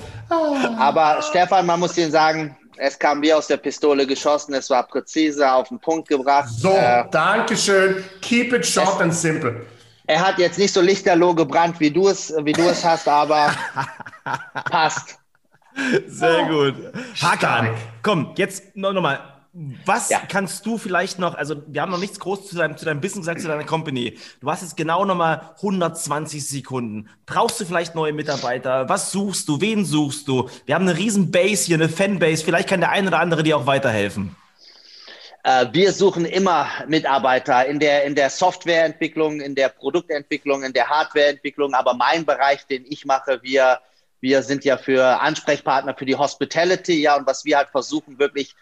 aber 0.78 1.20
Stefan, 1.22 1.66
man 1.66 1.80
muss 1.80 1.98
Ihnen 1.98 2.12
sagen, 2.12 2.56
es 2.84 2.98
kam 2.98 3.22
wie 3.22 3.32
aus 3.32 3.46
der 3.46 3.58
Pistole 3.58 4.06
geschossen, 4.06 4.54
es 4.54 4.68
war 4.68 4.82
präzise 4.86 5.50
auf 5.50 5.68
den 5.68 5.78
Punkt 5.78 6.08
gebracht. 6.08 6.48
So, 6.48 6.72
Äh, 6.72 7.04
Dankeschön. 7.10 8.04
Keep 8.20 8.52
it 8.52 8.66
short 8.66 9.00
and 9.00 9.14
simple. 9.14 9.64
er 10.06 10.20
hat 10.26 10.38
jetzt 10.38 10.58
nicht 10.58 10.74
so 10.74 10.80
lichterloh 10.80 11.32
gebrannt, 11.34 11.78
wie 11.78 11.90
du 11.90 12.08
es, 12.08 12.34
wie 12.42 12.52
du 12.52 12.62
es 12.68 12.84
hast, 12.84 13.06
aber 13.06 13.54
passt. 14.70 15.18
Sehr 16.06 16.44
gut. 16.48 16.74
Hakan, 17.22 17.70
komm, 18.02 18.32
jetzt 18.36 18.76
noch, 18.76 18.92
noch 18.92 19.00
mal. 19.00 19.31
Was 19.84 20.08
Ja. 20.08 20.22
kannst 20.26 20.64
du 20.64 20.78
vielleicht 20.78 21.18
noch, 21.18 21.34
also 21.34 21.56
wir 21.66 21.82
haben 21.82 21.92
noch 21.92 21.98
nichts 21.98 22.18
groß 22.18 22.48
zu 22.48 22.56
deinem, 22.56 22.78
zu 22.78 22.86
deinem 22.86 23.02
Business 23.02 23.26
gesagt, 23.26 23.42
zu 23.42 23.48
deiner 23.48 23.64
Company. 23.64 24.16
Du 24.40 24.50
hast 24.50 24.62
jetzt 24.62 24.78
genau 24.78 25.04
noch 25.04 25.14
mal 25.14 25.54
120 25.60 26.46
Sekunden. 26.46 27.10
Brauchst 27.26 27.60
du 27.60 27.66
vielleicht 27.66 27.94
neue 27.94 28.14
Mitarbeiter? 28.14 28.88
Was 28.88 29.12
suchst 29.12 29.46
du? 29.48 29.60
Wen 29.60 29.84
suchst 29.84 30.26
du? 30.26 30.48
Wir 30.64 30.74
haben 30.74 30.88
eine 30.88 30.96
riesen 30.96 31.30
Base 31.30 31.66
hier, 31.66 31.76
eine 31.76 31.90
Fanbase. 31.90 32.42
Vielleicht 32.42 32.70
kann 32.70 32.80
der 32.80 32.90
eine 32.92 33.08
oder 33.08 33.20
andere 33.20 33.42
dir 33.42 33.58
auch 33.58 33.66
weiterhelfen. 33.66 34.34
Äh, 35.44 35.66
wir 35.72 35.92
suchen 35.92 36.24
immer 36.24 36.68
Mitarbeiter 36.86 37.66
in 37.66 37.78
der, 37.78 38.04
in 38.04 38.14
der 38.14 38.30
Softwareentwicklung, 38.30 39.40
in 39.42 39.54
der 39.54 39.68
Produktentwicklung, 39.68 40.62
in 40.62 40.72
der 40.72 40.88
Hardwareentwicklung. 40.88 41.74
Aber 41.74 41.92
mein 41.92 42.24
Bereich, 42.24 42.66
den 42.68 42.86
ich 42.88 43.04
mache, 43.04 43.40
wir, 43.42 43.80
wir 44.22 44.42
sind 44.42 44.64
ja 44.64 44.78
für 44.78 45.20
Ansprechpartner 45.20 45.94
für 45.98 46.06
die 46.06 46.14
Hospitality, 46.14 47.02
ja, 47.02 47.16
und 47.16 47.26
was 47.26 47.44
wir 47.44 47.58
halt 47.58 47.70
versuchen, 47.70 48.18
wirklich 48.18 48.54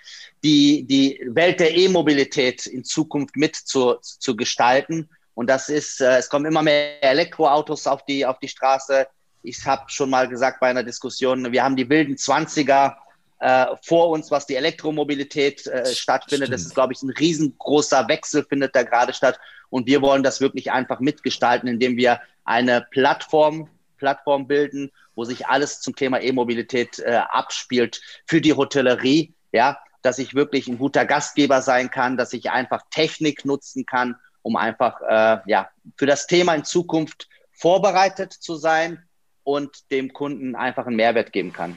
die, 0.43 0.85
die 0.85 1.21
Welt 1.27 1.61
der 1.61 1.77
E-Mobilität 1.77 2.67
in 2.67 2.83
Zukunft 2.83 3.37
mit 3.37 3.55
zu, 3.55 3.97
zu 4.01 4.35
gestalten. 4.35 5.11
Und 5.35 5.49
das 5.49 5.69
ist, 5.69 6.01
äh, 6.01 6.17
es 6.17 6.31
kommen 6.31 6.47
immer 6.47 6.63
mehr 6.63 7.05
Elektroautos 7.05 7.87
auf 7.87 8.05
die, 8.07 8.25
auf 8.25 8.39
die 8.39 8.49
Straße. 8.49 9.07
Ich 9.43 9.65
habe 9.67 9.85
schon 9.89 10.09
mal 10.09 10.29
gesagt 10.29 10.61
bei 10.61 10.69
einer 10.69 10.83
Diskussion, 10.83 11.53
wir 11.53 11.63
haben 11.63 11.77
die 11.77 11.89
wilden 11.91 12.17
Zwanziger 12.17 12.97
äh, 13.39 13.67
vor 13.83 14.09
uns, 14.09 14.31
was 14.31 14.47
die 14.47 14.57
Elektromobilität 14.57 15.67
äh, 15.67 15.85
stattfindet. 15.87 16.51
Das 16.53 16.63
Stimmt. 16.63 16.71
ist, 16.71 16.75
glaube 16.75 16.93
ich, 16.95 17.03
ein 17.03 17.11
riesengroßer 17.11 18.09
Wechsel 18.09 18.45
findet 18.45 18.75
da 18.75 18.83
gerade 18.83 19.13
statt. 19.13 19.39
Und 19.69 19.87
wir 19.87 20.01
wollen 20.01 20.23
das 20.23 20.41
wirklich 20.41 20.73
einfach 20.73 21.01
mitgestalten, 21.01 21.69
indem 21.69 21.99
wir 21.99 22.21
eine 22.45 22.87
Plattform, 22.91 23.69
Plattform 23.99 24.47
bilden, 24.47 24.91
wo 25.21 25.25
sich 25.25 25.49
alles 25.49 25.83
zum 25.83 25.95
Thema 25.95 26.23
E-Mobilität 26.23 26.99
äh, 26.99 27.21
abspielt 27.29 28.01
für 28.25 28.41
die 28.41 28.55
Hotellerie. 28.55 29.35
Ja, 29.53 29.79
dass 30.01 30.19
ich 30.19 30.35
wirklich 30.35 30.67
ein 30.67 30.79
guter 30.79 31.05
Gastgeber 31.05 31.61
sein 31.61 31.91
kann, 31.91 32.17
dass 32.17 32.33
ich 32.33 32.51
einfach 32.51 32.81
Technik 32.91 33.45
nutzen 33.45 33.85
kann, 33.85 34.17
um 34.41 34.57
einfach 34.57 34.99
äh, 35.07 35.41
ja, 35.45 35.69
für 35.99 36.07
das 36.07 36.27
Thema 36.27 36.55
in 36.55 36.65
Zukunft 36.65 37.29
vorbereitet 37.53 38.33
zu 38.33 38.55
sein 38.55 39.03
und 39.45 39.91
dem 39.91 40.15
Kunden 40.15 40.57
einfach 40.57 40.87
einen 40.87 40.97
Mehrwert 40.97 41.35
geben 41.35 41.53
kann. 41.53 41.77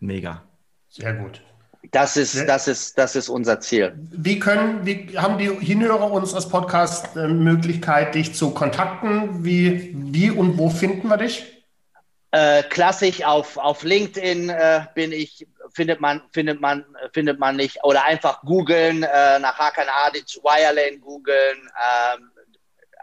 Mega. 0.00 0.42
Sehr 0.88 1.14
gut. 1.14 1.42
Das 1.92 2.16
ist, 2.16 2.48
das 2.48 2.66
ist, 2.66 2.98
das 2.98 3.14
ist 3.14 3.28
unser 3.28 3.60
Ziel. 3.60 3.94
Wie 4.10 4.40
können, 4.40 4.84
wie 4.84 5.16
haben 5.16 5.38
die 5.38 5.48
Hinhörer 5.48 6.10
unseres 6.10 6.48
Podcasts 6.48 7.14
äh, 7.14 7.28
Möglichkeit, 7.28 8.16
dich 8.16 8.34
zu 8.34 8.50
kontakten? 8.50 9.44
Wie, 9.44 9.94
wie 9.94 10.32
und 10.32 10.58
wo 10.58 10.70
finden 10.70 11.06
wir 11.06 11.18
dich? 11.18 11.53
Äh, 12.34 12.64
klassisch 12.64 13.22
auf, 13.22 13.56
auf 13.56 13.84
LinkedIn 13.84 14.48
äh, 14.48 14.80
bin 14.96 15.12
ich, 15.12 15.46
findet 15.72 16.00
man, 16.00 16.20
findet 16.32 16.60
man, 16.60 16.84
findet 17.12 17.38
man 17.38 17.54
nicht, 17.54 17.78
oder 17.84 18.04
einfach 18.04 18.42
googeln, 18.42 19.04
äh, 19.04 19.38
nach 19.38 19.56
Hakan 19.56 19.86
Adic, 20.04 20.42
Wirelane 20.42 20.98
googeln. 20.98 21.70
Ähm, 22.16 22.30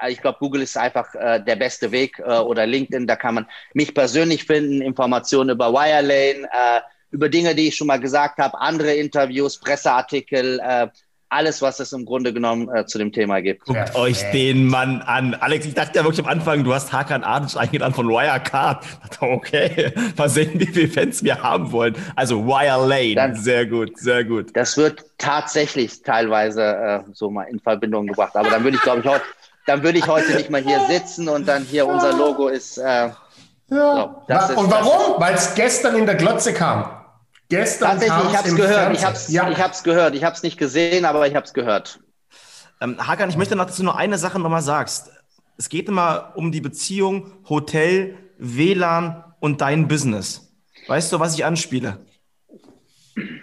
ich 0.09 0.19
glaube, 0.19 0.37
Google 0.39 0.63
ist 0.63 0.75
einfach 0.75 1.15
äh, 1.15 1.41
der 1.41 1.55
beste 1.55 1.93
Weg 1.93 2.19
äh, 2.19 2.39
oder 2.39 2.67
LinkedIn, 2.67 3.07
da 3.07 3.15
kann 3.15 3.35
man 3.35 3.47
mich 3.73 3.93
persönlich 3.93 4.43
finden, 4.43 4.81
Informationen 4.81 5.51
über 5.51 5.71
Wirelane 5.71 6.83
über 7.11 7.29
Dinge, 7.29 7.55
die 7.55 7.69
ich 7.69 7.75
schon 7.77 7.87
mal 7.87 7.99
gesagt 7.99 8.37
habe, 8.37 8.59
andere 8.59 8.95
Interviews, 8.95 9.59
Presseartikel, 9.59 10.59
äh, 10.59 10.87
alles, 11.31 11.61
was 11.61 11.79
es 11.79 11.93
im 11.93 12.05
Grunde 12.05 12.33
genommen 12.33 12.69
äh, 12.75 12.85
zu 12.85 12.97
dem 12.97 13.11
Thema 13.11 13.41
gibt. 13.41 13.65
Guckt 13.65 13.77
ja, 13.77 13.95
euch 13.95 14.21
den 14.31 14.67
Mann 14.67 15.01
an. 15.01 15.33
Alex, 15.33 15.65
ich 15.65 15.73
dachte 15.73 15.97
ja 15.97 16.03
wirklich 16.03 16.25
am 16.25 16.29
Anfang, 16.29 16.63
du 16.63 16.73
hast 16.73 16.91
Hakan 16.91 17.23
Adic 17.23 17.55
eingeladen 17.55 17.93
von 17.93 18.09
Wirecard. 18.09 18.83
Ich 18.83 19.09
dachte, 19.09 19.25
okay, 19.25 19.93
mal 20.17 20.29
sehen, 20.29 20.59
wie 20.59 20.65
viele 20.65 20.89
Fans 20.89 21.23
wir 21.23 21.41
haben 21.41 21.71
wollen. 21.71 21.95
Also 22.15 22.45
Wirelane, 22.45 23.15
Dann, 23.15 23.35
sehr 23.35 23.65
gut, 23.65 23.97
sehr 23.97 24.25
gut. 24.25 24.49
Das 24.53 24.75
wird 24.75 25.05
tatsächlich 25.17 26.01
teilweise 26.03 26.63
äh, 26.63 26.99
so 27.13 27.31
mal 27.31 27.43
in 27.43 27.59
Verbindung 27.59 28.07
gebracht. 28.07 28.35
Aber 28.35 28.49
dann 28.49 28.63
würde 28.63 28.75
ich, 28.75 28.83
glaube 28.83 28.99
ich, 28.99 29.05
heute, 29.05 29.23
dann 29.67 29.83
würde 29.83 29.99
ich 29.99 30.07
heute 30.07 30.33
nicht 30.35 30.49
mal 30.49 30.61
hier 30.61 30.81
sitzen 30.89 31.29
und 31.29 31.47
dann 31.47 31.63
hier 31.63 31.87
unser 31.87 32.11
Logo 32.11 32.49
ist. 32.49 32.77
Äh, 32.77 33.09
ja. 33.69 34.21
So, 34.27 34.59
und 34.59 34.69
warum? 34.69 35.21
Weil 35.21 35.35
es 35.35 35.55
gestern 35.55 35.95
in 35.95 36.05
der 36.05 36.15
Glotze 36.15 36.53
kam. 36.53 37.00
Gestern 37.51 37.99
Tatsächlich, 37.99 38.29
ich 38.29 38.37
habe 38.37 38.47
es 38.47 38.55
gehört. 38.55 38.95
Ich 38.95 39.03
habe 39.03 39.15
es 39.15 39.27
ja. 39.27 39.71
gehört. 39.83 40.15
Ich 40.15 40.23
habe 40.23 40.33
es 40.33 40.41
nicht 40.41 40.57
gesehen, 40.57 41.03
aber 41.03 41.27
ich 41.27 41.35
habe 41.35 41.45
es 41.45 41.53
gehört. 41.53 41.99
Ähm, 42.79 42.95
Hakan, 43.05 43.29
ich 43.29 43.35
möchte 43.35 43.57
noch, 43.57 43.65
dass 43.65 43.75
du 43.75 43.83
nur 43.83 43.97
eine 43.97 44.17
Sache 44.17 44.39
nochmal 44.39 44.61
sagst. 44.61 45.11
Es 45.57 45.67
geht 45.67 45.89
immer 45.89 46.31
um 46.35 46.53
die 46.53 46.61
Beziehung 46.61 47.33
Hotel, 47.49 48.17
WLAN 48.37 49.25
und 49.41 49.59
dein 49.59 49.89
Business. 49.89 50.53
Weißt 50.87 51.11
du, 51.11 51.19
was 51.19 51.33
ich 51.33 51.43
anspiele? 51.43 51.97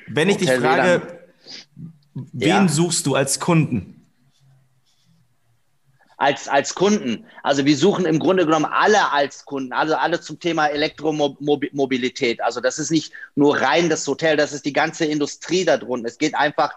Wenn 0.06 0.30
ich 0.30 0.36
Hotel, 0.36 0.56
dich 0.56 0.66
frage, 0.66 1.02
WLAN. 1.02 2.30
wen 2.32 2.48
ja. 2.48 2.68
suchst 2.68 3.04
du 3.04 3.14
als 3.14 3.38
Kunden? 3.38 3.97
Als, 6.18 6.48
als 6.48 6.74
Kunden. 6.74 7.24
Also 7.44 7.64
wir 7.64 7.76
suchen 7.76 8.04
im 8.04 8.18
Grunde 8.18 8.44
genommen 8.44 8.66
alle 8.66 9.12
als 9.12 9.44
Kunden, 9.44 9.72
also 9.72 9.94
alle 9.94 10.20
zum 10.20 10.40
Thema 10.40 10.66
Elektromobilität. 10.66 12.42
Also 12.42 12.60
das 12.60 12.80
ist 12.80 12.90
nicht 12.90 13.12
nur 13.36 13.56
rein 13.56 13.88
das 13.88 14.06
Hotel, 14.06 14.36
das 14.36 14.52
ist 14.52 14.66
die 14.66 14.72
ganze 14.72 15.04
Industrie 15.04 15.64
da 15.64 15.76
drunten. 15.76 16.06
Es 16.06 16.18
geht 16.18 16.34
einfach, 16.34 16.72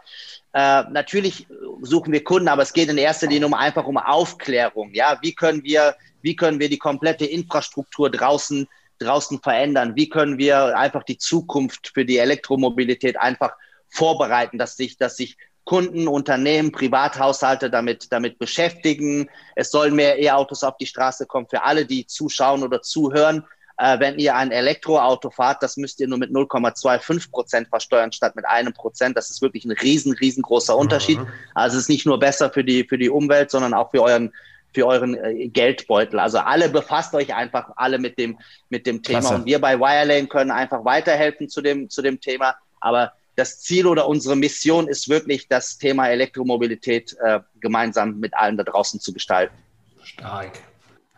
äh, 0.53 0.83
natürlich 0.91 1.47
suchen 1.81 2.13
wir 2.13 2.23
Kunden, 2.23 2.49
aber 2.49 2.61
es 2.61 2.71
geht 2.71 2.89
in 2.89 2.99
erster 2.99 3.27
Linie 3.27 3.47
um 3.47 3.55
einfach 3.55 3.85
um 3.85 3.97
Aufklärung. 3.97 4.93
Ja, 4.93 5.17
wie 5.23 5.33
können 5.33 5.63
wir, 5.63 5.95
wie 6.21 6.35
können 6.35 6.59
wir 6.59 6.69
die 6.69 6.77
komplette 6.77 7.25
Infrastruktur 7.25 8.11
draußen 8.11 8.67
draußen 8.99 9.41
verändern? 9.41 9.95
Wie 9.95 10.09
können 10.09 10.37
wir 10.37 10.77
einfach 10.77 11.01
die 11.01 11.17
Zukunft 11.17 11.91
für 11.95 12.05
die 12.05 12.19
Elektromobilität 12.19 13.19
einfach 13.19 13.53
vorbereiten, 13.89 14.59
dass 14.59 14.77
sich, 14.77 14.97
dass 14.97 15.17
sich 15.17 15.37
Kunden, 15.63 16.07
Unternehmen, 16.07 16.71
Privathaushalte 16.71 17.69
damit, 17.69 18.11
damit 18.11 18.39
beschäftigen. 18.39 19.29
Es 19.55 19.71
sollen 19.71 19.95
mehr 19.95 20.19
E-Autos 20.19 20.63
auf 20.63 20.77
die 20.77 20.87
Straße 20.87 21.25
kommen 21.25 21.47
für 21.47 21.63
alle, 21.63 21.85
die 21.85 22.05
zuschauen 22.07 22.63
oder 22.63 22.81
zuhören. 22.81 23.45
Äh, 23.77 23.99
wenn 23.99 24.19
ihr 24.19 24.35
ein 24.35 24.51
Elektroauto 24.51 25.31
fahrt, 25.31 25.63
das 25.63 25.77
müsst 25.77 25.99
ihr 25.99 26.07
nur 26.07 26.17
mit 26.17 26.31
0,25 26.31 27.31
Prozent 27.31 27.67
versteuern 27.67 28.11
statt 28.11 28.35
mit 28.35 28.45
einem 28.45 28.73
Prozent. 28.73 29.17
Das 29.17 29.29
ist 29.29 29.41
wirklich 29.41 29.65
ein 29.65 29.71
riesen, 29.71 30.13
riesengroßer 30.13 30.75
Unterschied. 30.75 31.19
Mhm. 31.19 31.27
Also 31.55 31.77
es 31.77 31.83
ist 31.83 31.89
nicht 31.89 32.05
nur 32.05 32.19
besser 32.19 32.51
für 32.51 32.63
die, 32.63 32.83
für 32.83 32.97
die 32.97 33.09
Umwelt, 33.09 33.49
sondern 33.49 33.73
auch 33.73 33.91
für 33.91 34.03
euren, 34.03 34.33
für 34.73 34.85
euren 34.85 35.15
äh, 35.15 35.47
Geldbeutel. 35.47 36.19
Also 36.19 36.39
alle 36.39 36.69
befasst 36.69 37.13
euch 37.15 37.33
einfach 37.33 37.71
alle 37.75 37.97
mit 37.97 38.19
dem, 38.19 38.37
mit 38.69 38.85
dem 38.85 39.01
Thema. 39.01 39.19
Klasse. 39.19 39.35
Und 39.35 39.45
wir 39.45 39.59
bei 39.59 39.79
Wirelane 39.79 40.27
können 40.27 40.51
einfach 40.51 40.85
weiterhelfen 40.85 41.49
zu 41.49 41.61
dem, 41.61 41.89
zu 41.89 42.01
dem 42.01 42.19
Thema. 42.19 42.55
Aber 42.79 43.13
das 43.41 43.59
Ziel 43.59 43.87
oder 43.87 44.07
unsere 44.07 44.35
Mission 44.35 44.87
ist 44.87 45.09
wirklich, 45.09 45.47
das 45.47 45.79
Thema 45.79 46.07
Elektromobilität 46.09 47.15
äh, 47.23 47.39
gemeinsam 47.59 48.19
mit 48.19 48.35
allen 48.35 48.55
da 48.55 48.63
draußen 48.63 48.99
zu 48.99 49.13
gestalten. 49.13 49.55
Stark. 50.03 50.59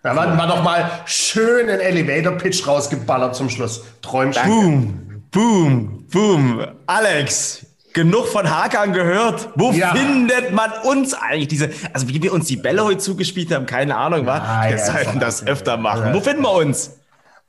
Da 0.01 0.15
war, 0.15 0.37
war 0.37 0.47
doch 0.47 0.63
mal 0.63 1.01
schön 1.05 1.69
ein 1.69 1.81
Elevator-Pitch 1.81 2.65
rausgeballert 2.65 3.35
zum 3.35 3.49
Schluss. 3.49 3.83
Träumchen. 4.01 4.43
Boom, 4.45 5.23
boom, 5.31 6.07
boom. 6.09 6.67
Alex, 6.85 7.65
genug 7.91 8.27
von 8.27 8.49
Hakan 8.49 8.93
gehört. 8.93 9.49
Wo 9.55 9.71
ja. 9.71 9.93
findet 9.93 10.53
man 10.53 10.71
uns 10.83 11.13
eigentlich? 11.13 11.49
Diese, 11.49 11.71
also 11.91 12.07
wie 12.07 12.21
wir 12.23 12.31
uns 12.31 12.47
die 12.47 12.57
Bälle 12.57 12.85
heute 12.85 12.99
zugespielt 12.99 13.51
haben, 13.53 13.65
keine 13.65 13.97
Ahnung, 13.97 14.25
was. 14.25 14.39
Ja, 14.39 14.63
wir 14.63 14.77
ja, 14.77 14.85
sollten 14.85 15.19
das 15.19 15.45
öfter 15.45 15.75
machen. 15.75 16.13
Wo 16.13 16.21
finden 16.21 16.43
wir 16.43 16.53
uns? 16.53 16.99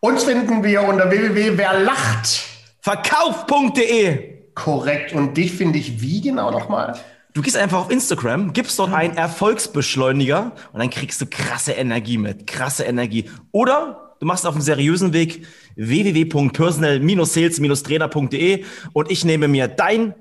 Uns 0.00 0.24
finden 0.24 0.64
wir 0.64 0.82
unter 0.82 1.10
www.werlacht. 1.10 2.42
Korrekt. 4.54 5.12
Und 5.12 5.36
dich 5.36 5.52
finde 5.52 5.78
ich 5.78 6.00
wie 6.00 6.20
genau 6.20 6.50
nochmal? 6.50 6.98
Du 7.34 7.42
gehst 7.42 7.56
einfach 7.56 7.80
auf 7.80 7.90
Instagram, 7.90 8.52
gibst 8.52 8.78
dort 8.78 8.92
einen 8.92 9.16
Erfolgsbeschleuniger 9.16 10.52
und 10.72 10.78
dann 10.78 10.90
kriegst 10.90 11.20
du 11.20 11.26
krasse 11.26 11.72
Energie 11.72 12.16
mit. 12.16 12.46
Krasse 12.46 12.84
Energie. 12.84 13.28
Oder 13.50 14.14
du 14.20 14.26
machst 14.26 14.46
auf 14.46 14.54
einem 14.54 14.62
seriösen 14.62 15.12
Weg 15.12 15.44
www.personal-sales-trainer.de 15.74 18.64
und 18.92 19.10
ich 19.10 19.24
nehme 19.24 19.48
mir 19.48 19.66
dein 19.66 20.14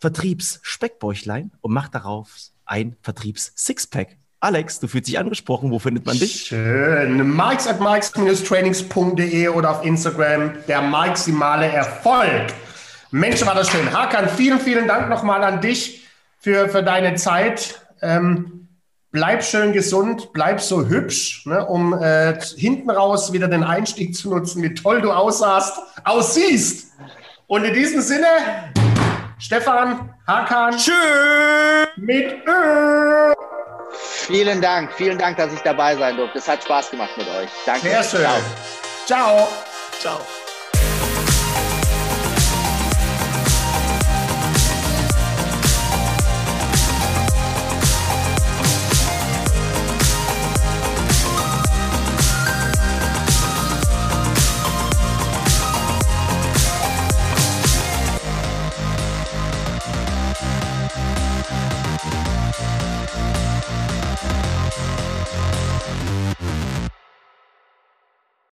Vertriebs-Speckbäuchlein 0.00 1.50
und 1.60 1.74
mach 1.74 1.88
darauf 1.88 2.30
ein 2.64 2.96
Vertriebs-Sixpack. 3.02 4.16
Alex, 4.40 4.80
du 4.80 4.88
fühlst 4.88 5.08
dich 5.08 5.18
angesprochen. 5.18 5.70
Wo 5.70 5.78
findet 5.78 6.06
man 6.06 6.18
dich? 6.18 6.46
Schön. 6.46 7.34
Marks 7.34 7.66
at 7.66 7.80
marks-trainings.de 7.80 9.48
oder 9.48 9.72
auf 9.72 9.84
Instagram 9.84 10.52
der 10.68 10.80
maximale 10.80 11.66
Erfolg. 11.66 12.46
Mensch, 13.16 13.44
war 13.46 13.54
das 13.54 13.70
schön. 13.70 13.90
Hakan, 13.92 14.28
vielen, 14.28 14.60
vielen 14.60 14.86
Dank 14.86 15.08
nochmal 15.08 15.42
an 15.42 15.62
dich 15.62 16.06
für, 16.38 16.68
für 16.68 16.82
deine 16.82 17.14
Zeit. 17.14 17.80
Ähm, 18.02 18.68
bleib 19.10 19.42
schön 19.42 19.72
gesund, 19.72 20.34
bleib 20.34 20.60
so 20.60 20.86
hübsch, 20.86 21.46
ne, 21.46 21.64
um 21.64 21.94
äh, 21.94 22.38
hinten 22.56 22.90
raus 22.90 23.32
wieder 23.32 23.48
den 23.48 23.64
Einstieg 23.64 24.14
zu 24.14 24.28
nutzen, 24.28 24.62
wie 24.62 24.74
toll 24.74 25.00
du 25.00 25.12
aussahst, 25.12 25.78
aussiehst. 26.04 26.92
Und 27.46 27.64
in 27.64 27.72
diesem 27.72 28.02
Sinne, 28.02 28.26
Stefan, 29.38 30.14
Hakan, 30.26 30.76
tschüss 30.76 30.94
mit 31.96 32.46
Ö. 32.46 33.32
Vielen 33.92 34.60
Dank, 34.60 34.92
vielen 34.92 35.16
Dank, 35.16 35.38
dass 35.38 35.54
ich 35.54 35.60
dabei 35.60 35.96
sein 35.96 36.18
durfte. 36.18 36.38
Es 36.38 36.48
hat 36.48 36.62
Spaß 36.62 36.90
gemacht 36.90 37.16
mit 37.16 37.28
euch. 37.28 37.48
Danke. 37.64 37.88
Sehr 37.88 38.02
schön. 38.02 38.20
Ciao. 38.20 38.38
Ciao. 39.06 39.48
Ciao. 40.00 40.45